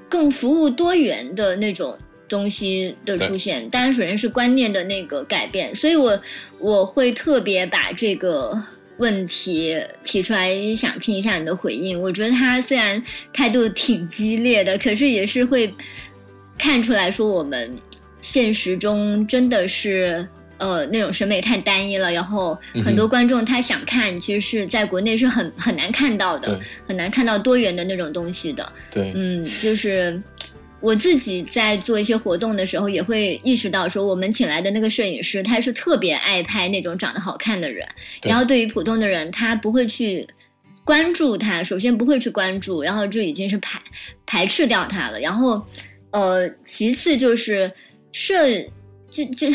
[0.08, 1.98] 更服务多元的那种。
[2.30, 6.20] 东西的出现，当然首先是观念的那个改变，所以我
[6.58, 8.52] 我会特别把这个
[8.98, 9.74] 问题
[10.04, 11.98] 提出来，想听一下你的回应。
[11.98, 13.02] 我觉得他虽然
[13.32, 15.72] 态度挺激烈的，可是也是会
[16.58, 17.74] 看出来说我们
[18.20, 20.28] 现实中真的是
[20.58, 28.72] 呃那种审美太单一了，然后很多观众他想看，其实是在国内是很很难看到的，很难看到多元的那种东西的。
[28.90, 30.20] 对，嗯，就是。
[30.80, 37.84] 我自己在做一些活动的时候，也会意识到说，我们请来的那个摄影师，他是特别爱拍那种长得好看的人。
[38.22, 40.24] 然后对于普通的人，他不会去
[40.84, 43.82] 关注他，首先不会去关注，然后就已经是排
[44.24, 45.18] 排斥掉他了。
[45.18, 45.60] 然后，
[46.12, 47.72] 呃，其次就是
[48.12, 48.48] 摄，
[49.10, 49.48] 就就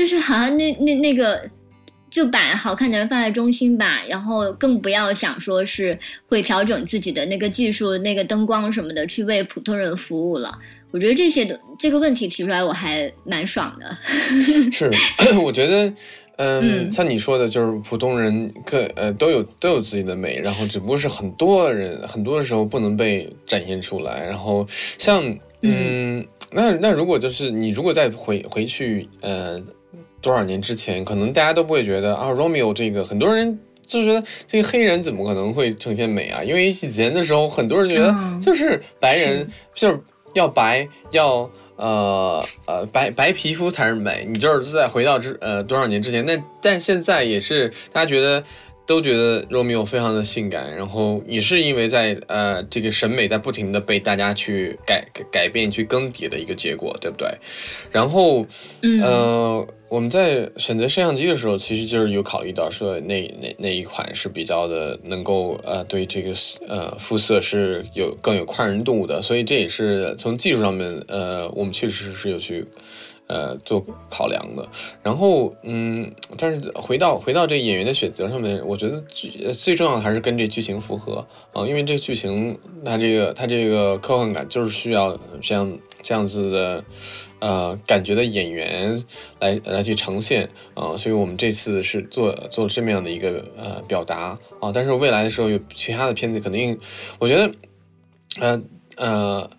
[0.00, 1.42] 就是好像那那那个。
[2.10, 5.96] 就把好看的人放在中心吧，然后更不要想说是
[6.26, 10.58] 会调整自己的那个技术、那个灯光什么的去为普通人服务了。
[10.90, 13.96] 我觉得这些的这个问题提出来，我还蛮爽的。
[14.74, 14.90] 是，
[15.40, 15.92] 我觉得，
[16.38, 24.26] 嗯，像你说的，就是普通人各呃都有都有自己的美，然后只不过是很多人很多的时候不能被展现出来。
[24.26, 24.66] 然后
[24.98, 25.22] 像
[25.62, 29.62] 嗯，那那如果就是你如果再回回去呃。
[30.20, 36.42] 多少年之前，可能大家都不会觉得啊，Romeo 这个很多人就觉得这个黑人怎么可能会呈现美啊？
[36.42, 40.00] 因为以前的时候，很多人觉得就是白人就是
[40.34, 44.26] 要白，要呃呃白白皮肤才是美。
[44.28, 48.44] 你就是再回到之呃多少年之前，那但现在也是大家觉得。
[48.86, 57.28] 都觉得 Romeo 非常的性感，然后也是因为在呃这个审美在不停的被大家去改改变、去更迭的一个结果，对不对？
[57.92, 58.44] 然后，
[59.02, 66.32] 呃，我们在选择摄像机的时候，其实就是有考虑到说那那那一款是比较的能够呃对这个
[66.66, 72.66] 呃肤色是有更有宽容度的，所以这也是从技术上面呃我们确实是有去。
[73.30, 73.80] 呃，做
[74.10, 74.68] 考量的，
[75.04, 86.84] 然后嗯，但是回到回到这演员的选择上面，我觉得最最重要的还是跟这剧情符合啊，因为这剧情它这个它这个科幻感就是需要这样这样子的
[87.38, 89.00] 呃感觉的演员
[89.38, 96.76] 来来去呈现啊，所以我们这次是做做这么样的一个呃表达啊，但是未来的时候有其他的片子肯定，
[97.20, 97.52] 我觉得
[98.40, 98.62] 呃
[98.96, 99.50] 呃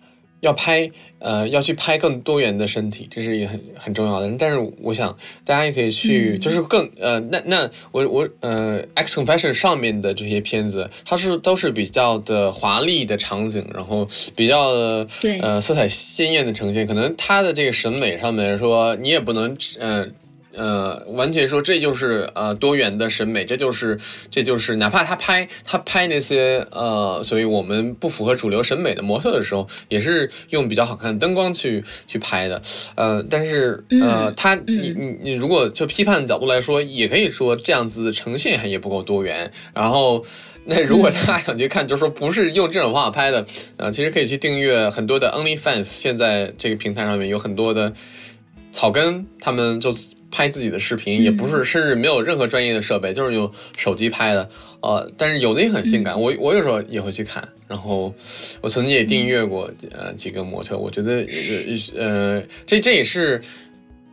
[0.42, 0.88] 要拍。
[1.24, 4.28] 呃，要去拍更多元的身体，这是也很很重要的。
[4.36, 14.04] 但是我想大家也可以去，就是更呃，那那我我呃，X Confession 上面的这些片子，它是都是比较的华丽的场景，然后
[14.34, 15.06] 比较的
[15.42, 16.84] 呃色彩鲜艳的呈现。
[16.88, 20.02] 可能它的这个审美上面说，你也不能嗯。
[20.02, 20.08] 呃，
[21.06, 23.98] 完全说这就是呃多元的审美，这就是
[24.30, 32.60] 这就是哪怕他拍他拍那些呃，所以我们不符合主流审美的模特的时候，也是用比较好看的灯光去去拍的。
[32.96, 39.50] 呃，但是呃，他你你你如果就批判的角度来说，也可以说这样子呈现还也不够多元。
[39.72, 40.22] 然后
[40.66, 43.46] 那如果大家想去看，就是说不是用这种方法拍的，
[43.78, 47.92] 呃，其实可以去订阅很多的 OnlyFans，现在这个平台上面有很多的
[48.70, 49.94] 草根，他们就。
[50.32, 54.50] 拍自己的视频也不是，甚至没有任何专业的设备，就是用手机拍的。
[54.80, 57.46] 呃，但是有的也很性感，我我有时候也会去看。
[57.68, 58.12] 然后
[58.60, 61.24] 我曾经也订阅过呃几个模特，我觉得
[61.96, 63.40] 呃这这也是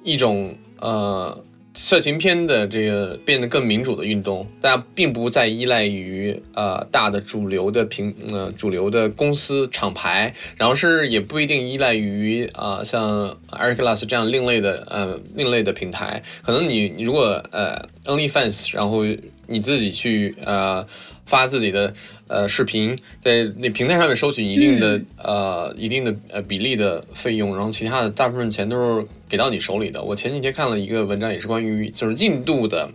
[0.03, 1.43] 一种呃。
[1.81, 19.05] 色情片的这个变得更民主的运动，大家并不再依赖于呃大的主流的平呃主流的公司厂牌，然后是也不一定依赖于啊像 Eric Glass 这样另类的呃另类的平台，可能你如果呃 OnlyFans，然后
[19.47, 20.85] 你自己去呃。
[21.29, 21.93] 发自己的
[22.29, 30.01] 呃视频，在那平台上面收取一定的呃一定的呃比例的费用，然后其他的大部分钱都是给到你手里的。
[30.01, 32.89] 我前几天看了一个文章，也是关于就是印度的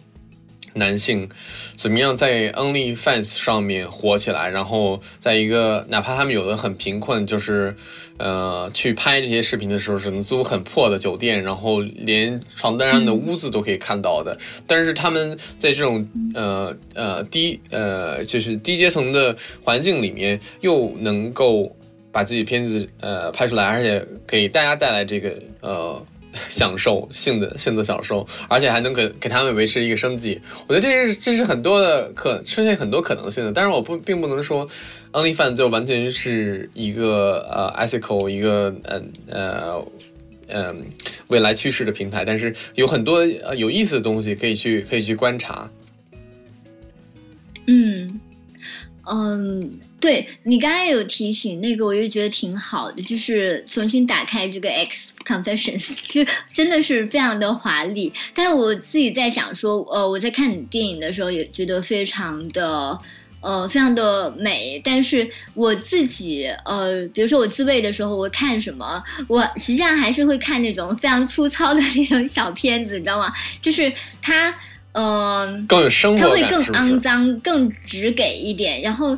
[0.73, 1.29] 男性
[1.77, 7.75] 怎么样在 OnlyFans 上面火起来，然后在一个哪怕他们有的很贫困，就是
[8.17, 14.37] 呃去拍这些视频的时候，只能租很破的酒店，然后连床单上的污渍都可以看到的。
[14.67, 21.75] 但是他们在这种呃呃低呃就是低阶层的环境里面，又能够
[22.13, 26.07] 把自己片子呃拍出来，而且给大家带来这个呃。
[26.49, 30.41] 享受性的性的享受，而且还能给给他们维持一个生计。
[30.67, 33.53] 我觉得这是这是很多的可出现很多可能性的。
[33.53, 34.69] 但是我不并不能说
[35.13, 39.87] ，OnlyFans 就完全是一个呃 ethical 一个呃呃
[40.49, 40.85] 嗯
[41.29, 42.25] 未来趋势的平台。
[42.25, 45.71] 但是有很多呃有意思的东西可以去可以去观察。
[47.67, 48.21] 嗯
[49.07, 49.79] 嗯。
[50.05, 56.21] 对你刚才有提醒那个，我就觉得挺好的，就是重新打开这个 X Confessions， 就
[56.53, 58.13] 真的是非常的华丽。
[58.35, 62.99] 但是我自己在想说，呃，我在看你电影的时候也觉得非常的，
[63.41, 64.79] 呃，非常的美。
[64.85, 73.33] 但是我自己，呃，比如说我自慰的时候，我看什么，我实际上还是会看那种非常粗糙的那种小片子，你知道吗？
[73.63, 73.91] 就是
[74.21, 74.55] 它，
[74.93, 79.17] 呃，更有生活感，它会更肮脏、更直给一点，然后。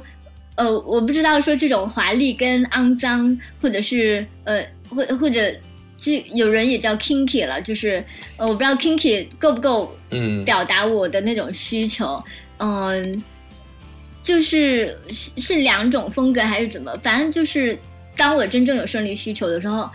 [0.56, 5.54] 呃，我不知道说这种华丽跟肮脏，或者是呃，或或者，
[5.96, 8.02] 这有人也叫 kinky 了，就是
[8.36, 12.22] 呃，我不知道 kinky 够不够嗯表达我的那种需求，
[12.58, 13.22] 嗯，
[14.22, 16.96] 就是是两种风格还是怎么？
[17.02, 17.78] 反正就是
[18.16, 19.88] 当我真正有生理需求的时候。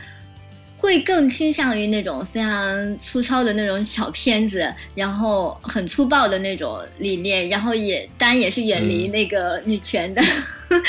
[0.82, 10.22] 会更倾向于那种非常粗糙的那种小片子，然后很粗暴的那种理念，然后也当然也是远离那个女权的，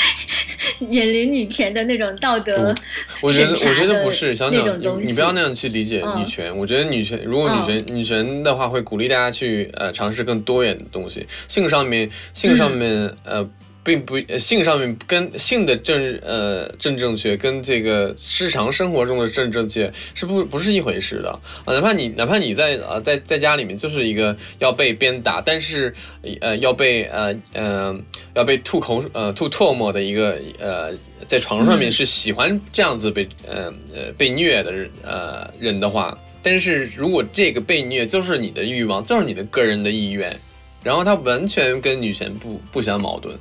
[0.89, 2.73] 远离女权的那种道德。
[3.21, 6.57] 我觉得我觉得不是，想想你你不要那样去理解女权。
[6.57, 13.47] 我觉得女权如果女权女权的话，会鼓励大家去呃尝试更多元的东西，性上面性上面呃。
[13.83, 21.29] 并不性上面跟性的正呃正正确跟这个日常生活中的正正确是不不是一回事的
[21.65, 21.73] 啊！
[21.73, 25.93] 哪怕你哪怕你在啊在在家里面就是一个要被鞭打，但是
[26.39, 28.01] 呃要被呃嗯
[28.33, 30.91] 要被吐口呃吐唾沫的一个呃
[31.27, 40.37] 在床上面是喜欢这样子被呃呃被虐的人呃人的话，但是如果这个被虐就是你的欲望，就是你的个人的意愿，
[40.83, 43.37] 然后它完全跟女权不不相矛盾。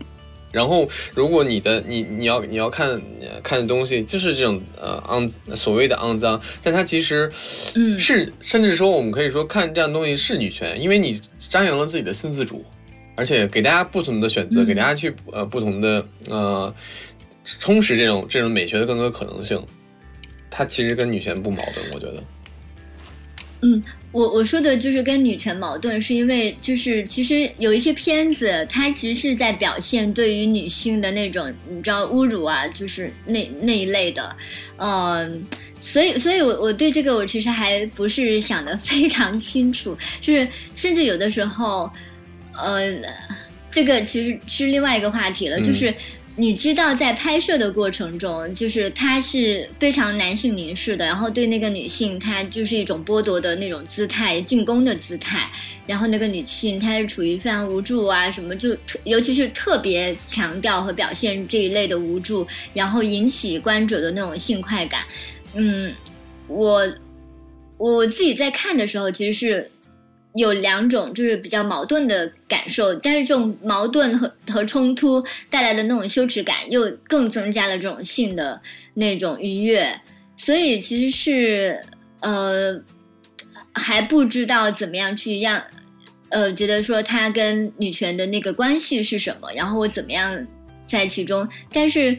[0.53, 3.01] 然后，如果你的你你要你要看
[3.43, 7.33] 看的东西就是这种呃肮所谓的肮脏，但它其实，
[7.75, 12.65] 嗯，是甚至说我们可以说看这样东西是女权，因为你张扬了自己的性自主，
[13.17, 16.75] 而且给大家不同的选择，给大家去呃不同的呃
[17.45, 19.59] 充实这种这种美学的更多可能性，
[20.51, 22.23] 它其实跟女权不矛盾，我觉得。
[23.65, 23.81] 嗯，
[24.11, 34.35] 我我说的就是跟女权矛盾，是因为就是其实有一些片子，它其实是在表现对于女性的那种你知道侮辱啊，就是那那一类的，
[34.79, 35.45] 嗯，
[35.81, 41.89] 所以所以，我我对这个我其实还不是想的非常清楚，就是甚至有的时候，
[42.55, 42.93] 呃，
[43.71, 45.95] 这个其实是另外一个话题了，就是。
[46.35, 55.51] 你知道，在拍摄的过程中，就是他是非常男性凝视的，然后对那个女性，他就是一种剥夺的那种姿态、进攻的姿态。
[55.87, 65.03] 然后那个女性，她是处于非常无助啊，什么就特，尤其是特别强调和表现这一类的无助，然后引起观者的那种性快感。
[65.55, 65.93] 嗯，
[66.49, 66.91] 我
[67.77, 69.71] 我自己在看的时候，其实是。
[70.35, 78.61] 有两种就是比较矛盾的感受，但是这种矛盾和和冲突带来的那种羞耻感，又更增加了这种性的
[78.95, 79.95] 那种愉悦，
[80.37, 81.81] 所以其实是
[82.21, 82.81] 呃
[83.73, 85.63] 还不知道怎么样去让
[86.31, 90.47] 呃觉得说他跟女权的那个关系是什么，然后我怎么样
[90.87, 92.19] 在其中，但是。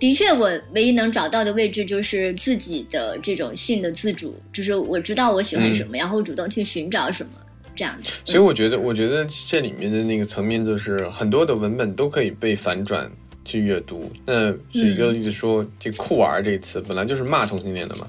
[0.00, 7.32] 的确，我唯一能找到的位置就是自己的这种性的自主，就是我知道我喜欢什么，然后主动去寻找什么
[7.76, 8.10] 这样子。
[8.24, 13.08] 所以我觉得，我觉得这里面的那个层面就是很多的文本都可以被反转
[13.44, 14.10] 去阅读。
[14.24, 18.06] 那举一个例子说，这“酷儿”这个词本来就是骂同性恋的嘛，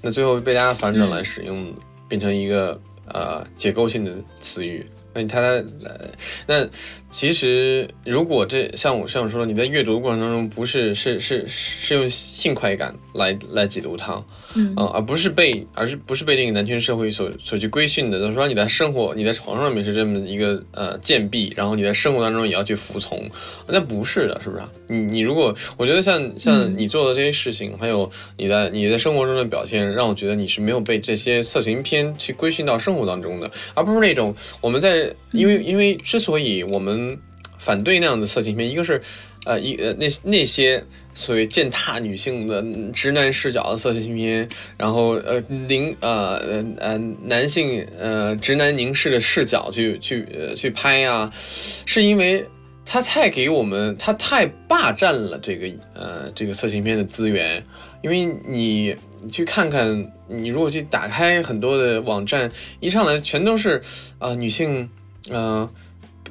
[0.00, 1.74] 那最后被大家反转来使用，
[2.08, 4.86] 变成一个呃结构性的词语。
[5.14, 6.08] 那他呃，
[6.46, 6.66] 那
[7.10, 14.22] 其实如果这像我像我说，你在阅读过程当中，不是是是是用性快感来来解读它。
[14.54, 18.18] 嗯而不是被，而是不是被这个男权社会所所去规训的？
[18.18, 23.28] 就是说，你在生活，你在床上面是这么一个呃贱婢，然后你在生活当中也要去服从，
[23.66, 24.62] 那不是的，是不是？
[24.88, 37.18] 你你如果，我觉得像像你做的这些事情，还有你在你在生活中的表现，让我觉得你是没有被这些色情片去规训到生活当中的，而不是那种我们在因为因为之所以我们
[37.62, 39.00] 反对那样的色情片，一个是
[39.46, 40.84] 呃一呃那那些
[41.14, 42.62] 所谓践踏女性的
[42.92, 51.32] 直男视角的色情片，然后呃凝呃呃男性呃直男凝视的视角去去呃去拍啊，
[51.86, 52.44] 是因为。
[52.84, 57.64] 他太给我们，他太霸占了这个呃这个色情片的资源，
[58.02, 63.80] 因为你你去看看，你如果去打开很多的网站，一上来全都是
[64.18, 64.90] 啊女性，
[65.30, 65.66] 呃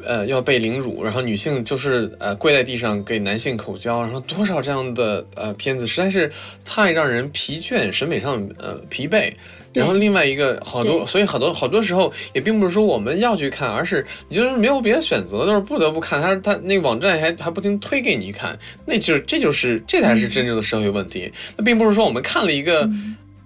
[0.03, 6.31] 呃要被凌辱，然后女性就是呃跪在地上给男性口交，然后多少这样的呃片子，实在是
[6.63, 9.31] 太让人疲倦，审美上呃疲惫。
[9.73, 16.21] 然后另外一个好多，所以好多好多时候也并不是说我们要去看，而是你就是没有别的选择，都是不得不看。
[16.21, 21.31] 他他那个网站还还不停推给你看，那就这就是这才是真正的社会问题。
[21.55, 22.89] 那并不是说我们看了一个，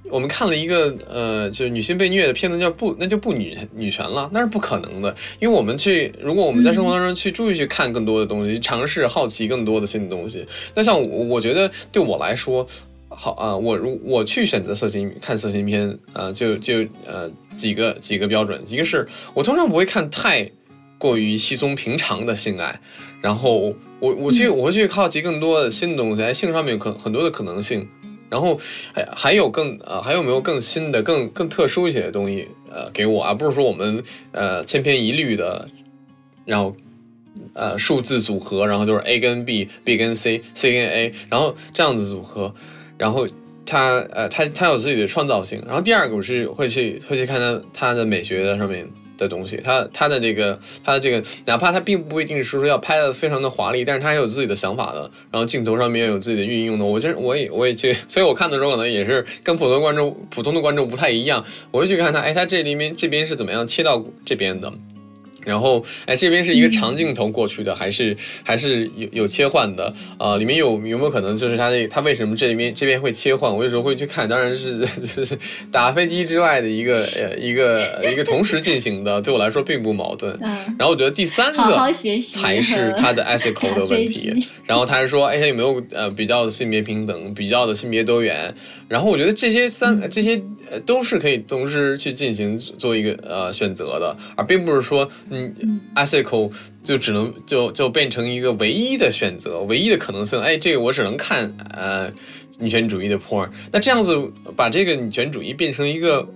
[0.10, 5.16] 我们看了一个呃，就是女性被虐的片子叫不，那就不女女权了，那是不可能的。
[5.40, 12.68] 因为我们去，如果我们在生活当中去注意去看更多的东西，尝试好奇更多的新的东西，那像我我觉得对我来说。
[13.08, 20.52] 好啊，我如我去选择色情看色情片，呃，就就呃几个几个标准，一个是我通常不会看太
[20.98, 22.78] 过于稀松平常的性爱，
[23.22, 27.88] 然后我我去我会去好奇更多的新的东西，在性上面有可很多的可能性，
[28.36, 28.60] 然后
[28.94, 34.04] 还还有更呃还有没有更新的更更特殊一些的东西呃给我，而不是说我们
[34.34, 35.66] 呃千篇一律的，
[36.44, 36.76] 然后
[37.54, 42.54] 呃数字组合，然后就是 A 跟 B，B 跟 C，C 跟 A，然后这样子组合。
[42.98, 43.26] 然后
[43.66, 45.64] 他呃，他他有自己的创造性。
[45.66, 48.86] 然后第二个我是会去会去看他他的美学的上面
[49.18, 49.58] 的东西。
[49.58, 55.10] 他他的这个他的这个，哪怕他并不一定是说要拍的非常的华丽，但是他还有自己的想法的。
[55.32, 56.86] 然后镜头上面也有自己的运用的。
[56.86, 61.44] 我这我也我也去，所以我看的时候可能也是跟普通观众普通的观众不太一样。
[61.72, 64.72] 我会去看他，哎，他这里面这边是怎么样切到这边的。
[65.46, 69.94] 然后，哎，这边是一个长镜头过去的，还是还是有有切换的？
[70.18, 73.56] 啊，里面有有没有可能就是他那他为什么这里面这边会切换？
[73.56, 74.80] 我有时候会去看，当然是
[75.16, 75.38] 就是
[75.72, 80.38] 打飞机之外的一个呃一个一个同时进行的，对我来说并不矛盾。
[80.78, 81.94] 然后我觉得第三个
[82.34, 84.34] 才是他的 ethical 的 问题。
[84.66, 88.54] 然后他是说，哎，他有没有呃比较的性别平等，比较的性别多元？
[88.88, 90.42] 然后我觉得这些三这些
[90.72, 95.08] 呃都是可以同时去进行做一个呃选择的，而并不是说
[95.62, 96.52] 嗯 ethical
[96.84, 100.40] 就只能就就变成一个唯一的选择，唯一的可能性。
[100.40, 102.12] 哎，这个我只能看呃
[102.58, 106.28] 女权主义的 porn，那这样子把这个女权主义变成一个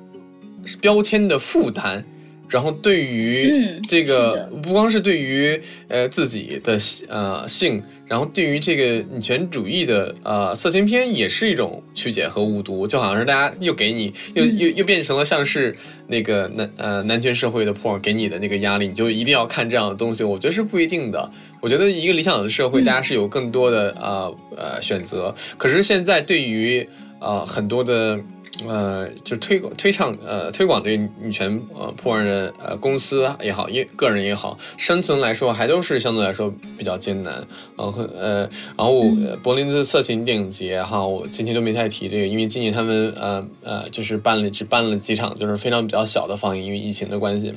[0.81, 2.03] 标签的负担。
[2.51, 7.80] 然后对于这个不光是对于呃自己的呃性，
[8.10, 15.73] 然后对于这个女权主义的呃色情片也是一种曲解和误读，就好像是大家又给你又又又变成了像是
[16.07, 20.23] 那个男呃男权社会的 porn 给你的那个压力，你就一定要看这样的东西。
[20.23, 21.31] 我觉得是不一定的。
[21.61, 25.34] 我觉得一个理想的社会，大家是有更多的呃呃选择。
[25.57, 26.86] 可是现在对于
[27.22, 28.19] 呃很多的。
[28.68, 37.36] 呃，就推广、推倡、呃，推广这个女权呃破案人呃公司也好，也个人也好，生存来说还都是相对来说比较艰难。
[37.77, 38.41] 然后呃，
[38.77, 39.03] 然后
[39.41, 47.53] 柏林的色情电影节哈，我今天都没太提这个，因为今年他们呃呃就是办了只办了几场，就是非常比较小的放映，因为疫情的关系。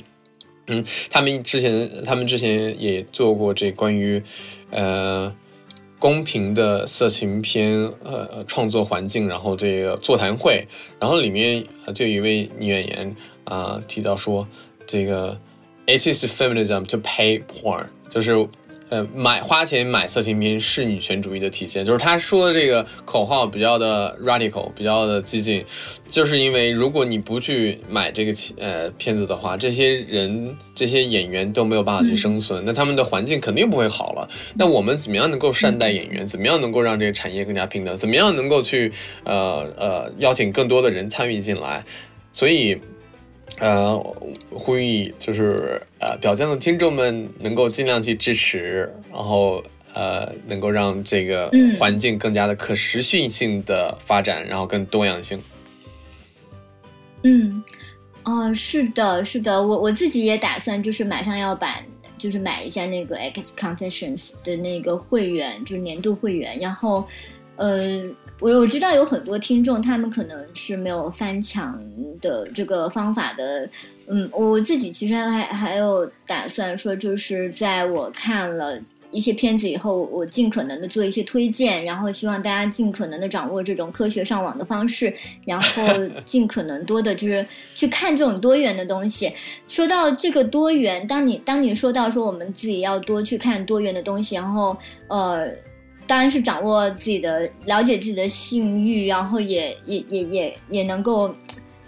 [0.67, 4.21] 嗯，他们之前他们之前也做过这关于
[4.71, 5.33] 呃。
[6.03, 10.67] 公平的色情片呃创作环境，然后这个座谈会，
[10.99, 11.63] 然后里面
[11.95, 13.15] 就有一位女演员
[13.45, 14.45] 啊提到说，
[14.85, 15.39] 这个
[15.87, 18.33] it is feminism to pay porn，就是。
[18.93, 25.65] 呃，买花钱买色情片是女权主义的体现，就是他说的这个口号比较的 radical，比较的激进，
[26.07, 34.29] 就是因为如果你不去买这个呃片子的话，这些人这些演员都没有办法去生存，那他们的环境肯定不会好了。
[34.53, 36.23] 那我们怎么样能够善待演员？
[36.27, 37.95] 怎么样能够让这个产业更加平等？
[37.95, 38.91] 怎么样能够去
[39.23, 41.83] 呃呃邀请更多的人参与进来？
[42.31, 42.79] 所以。
[43.59, 43.97] 呃，
[44.49, 49.63] 呼吁就是呃，表匠的听众们能够尽量去支持，然后
[49.93, 55.39] 呃，能够让这个环境更加的可持续性的发展，然后更多样性。
[57.21, 57.63] 嗯，
[58.23, 61.79] 哦，是的，是的，我我自己也打算就是马上要把
[62.17, 67.07] 就是买一下那个 X Confessions 的那个会员，就是年度会员，然后
[67.55, 68.03] 呃。
[68.43, 71.81] 我我知道有很多听众，他们可能是没有翻墙
[72.19, 73.69] 的这个方法的。
[74.07, 78.77] 嗯，我自己其实还还有打算说，就是在我看了
[79.11, 85.13] 一些片子以后，我尽可能的做一些推荐，然后希望大家尽可能的掌握这种科学上网的方式，
[85.45, 85.81] 然后
[86.25, 89.31] 尽可能多的就是去看这种多元的东西。
[89.69, 94.75] 说到这个多元，当你当你说到说我们自己要多去看多元的东西，然后
[95.07, 95.49] 呃，
[96.07, 101.33] 当然是掌握自己的了解自己的性欲，然后也也也也也能够。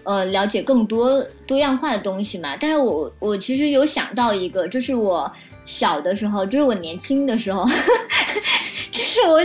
[0.07, 2.55] 呃，了解更多多样化的东西嘛。
[2.59, 5.31] 但是我我其实有想到一个，就是我
[5.65, 7.65] 小的时候，就是我年轻的时候，
[8.91, 9.43] 就是我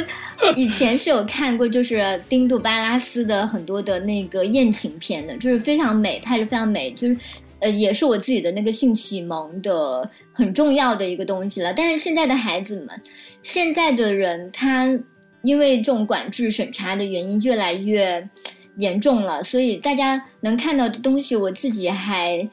[0.56, 7.16] 以前是有看过，就是丁杜巴拉斯的很多的那个艳情片的，就是非常美，拍的非常美，就是
[7.60, 11.72] 呃，也是我自己的那个性启蒙的很重要的一个东西了。
[11.72, 13.00] 但是现在的孩子们，
[13.42, 14.98] 现在的人，他
[15.42, 18.28] 因为这种管制审查的原因，越来越。
[18.76, 22.48] 严重了，所以大家能看到的东西，我自己还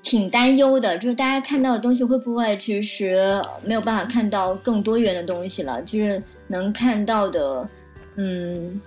[0.00, 0.96] 挺担忧的。
[0.96, 5.82] 就是大家看到的东西，会不会其实没有办法看到更多元的东西了？
[5.82, 7.68] 就是能看到的，
[8.16, 8.80] 嗯，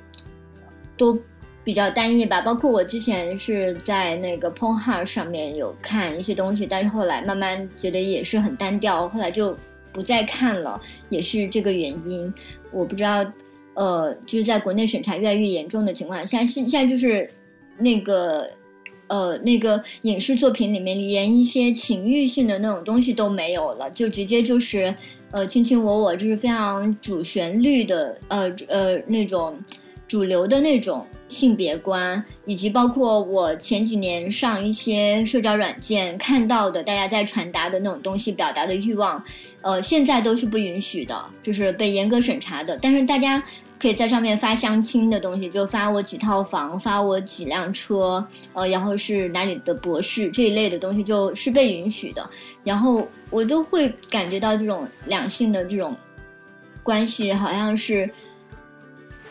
[0.98, 1.20] 都
[1.64, 2.42] 比较单一吧。
[2.42, 9.58] 包括我之前是在那个 Pornhub 上面有看一些东西，但是后来慢慢觉得也是很单调，后来就
[9.92, 12.34] 不再看了，也是这个原因。
[12.72, 13.26] 我不知道。
[13.76, 17.28] 呃，就是在国内审查越来越严重的情况下，现现在就是
[17.80, 18.48] 那个
[19.08, 24.94] 呃那个影视作品里面连一些情欲性的那种东西都没有了，就直接就是
[25.32, 29.60] 呃卿卿我我，就是非常主旋律的呃呃那种
[30.08, 31.04] 主流的那种
[31.34, 39.22] 性别观，以及包括我前几年上一些社交软件看到的大家在传达的那种东西表达的欲望，
[39.62, 43.44] 呃现在都是不允许的，就是被严格审查的，但是大家。
[43.80, 52.30] 可以在上面发相亲的东西，就发我几套房，发我几辆车，呃，然后是哪里的博士这一类的东西，就是被允许的。
[52.64, 55.94] 然后我都会感觉到这种两性的这种
[56.82, 58.10] 关系，好像是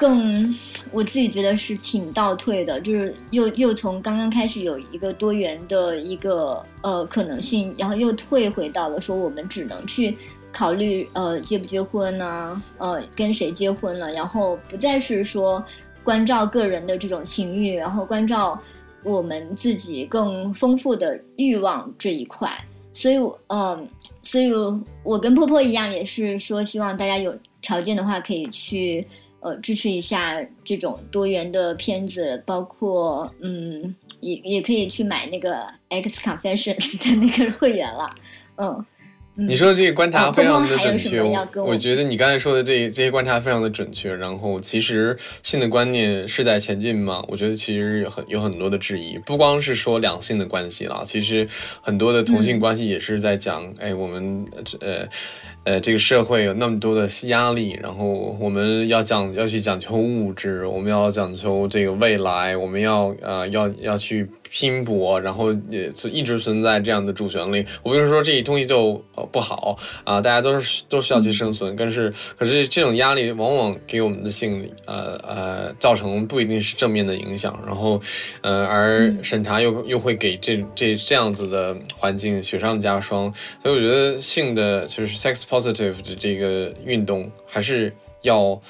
[0.02, 0.52] 更
[0.90, 10.16] 我自己觉得是挺倒退的，就是又又从刚刚开始有一个多元的一个呃可能性，然后又退回到了说我们只能去。
[10.54, 12.62] 考虑呃结不结婚呢？
[12.76, 14.12] 呃跟谁结婚了？
[14.12, 15.64] 然后不再是说
[16.04, 18.60] 关照个人的这种情欲，然后关照
[19.02, 22.52] 我们自己更丰富的欲望这一块。
[22.92, 23.16] 所以，
[23.46, 23.88] 嗯，
[24.22, 24.52] 所以
[25.02, 29.06] 我跟婆婆一样，也是说希望大家有条件的话，可以去
[29.42, 38.14] 呃支持一下这种多元的片子，包括嗯也也可以去买那个 X Confessions 的那个会员了，
[38.56, 38.84] 嗯。
[39.34, 41.22] 你说的这个观察非常的准确，
[41.62, 44.14] 我觉得你刚才说的这这些观察非常的准确。
[44.14, 47.24] 然后其实性的观念是在前进吗？
[47.28, 51.48] 我觉得其实有很有很多的质疑，不光是说两性的关系了，其实
[51.80, 54.44] 很多的同性关系也是在讲，哎，我们
[54.80, 55.08] 呃
[55.64, 64.28] 呃这个社会有那么多的压力，然后我们要讲要去讲求物质，我们要讲求这个未来，我们要呃要要去。
[64.52, 67.64] 拼搏，然后也就一直存在这样的主旋律。
[67.82, 71.74] 我不是说这些东西就呃不好啊，大家都是都需要去生存。
[71.74, 77.58] 但是，可是这种压力往往给我们的心理呃呃造成不一定是正面的影响。
[77.66, 77.98] 然后，
[78.42, 83.32] 呃，而审查又又会给这这这样子的环境雪上加霜。
[83.62, 88.60] 所以，我觉得性的就是 sex positive 的这个运动还是要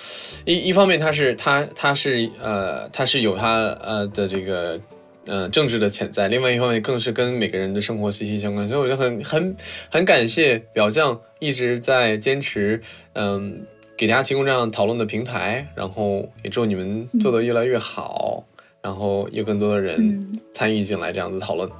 [0.44, 4.80] 一一方面，它是它它是呃它是有它呃的这个。
[5.27, 9.57] 嗯，政治的潜在，另外一方面更是跟每个人的生活息息相关，所以我就很很
[9.89, 12.82] 很感谢表匠一直在坚持，
[13.12, 13.65] 嗯，
[13.97, 18.44] 给大家提供这样讨论的平台，然后也祝你们做得越来越好，
[18.81, 21.70] 然后有更多的人参与进来这样子讨论，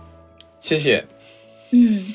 [0.61, 1.05] 谢谢。
[1.71, 2.15] 嗯，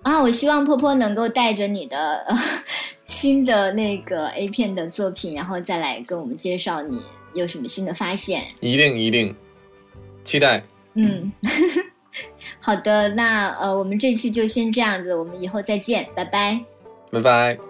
[0.00, 2.24] 啊，我希望坡坡能够带着你的
[3.02, 6.98] 新的那个 A 片的作品，然后再来跟我们介绍你
[7.34, 8.44] 有什么新的发现。
[8.60, 9.34] 一定一定。
[10.28, 10.62] 期待。
[10.92, 11.32] 嗯，
[12.60, 16.60] 好的，那呃，我们这期就先这样子，我们以后再见，拜拜，
[17.10, 17.67] 拜拜。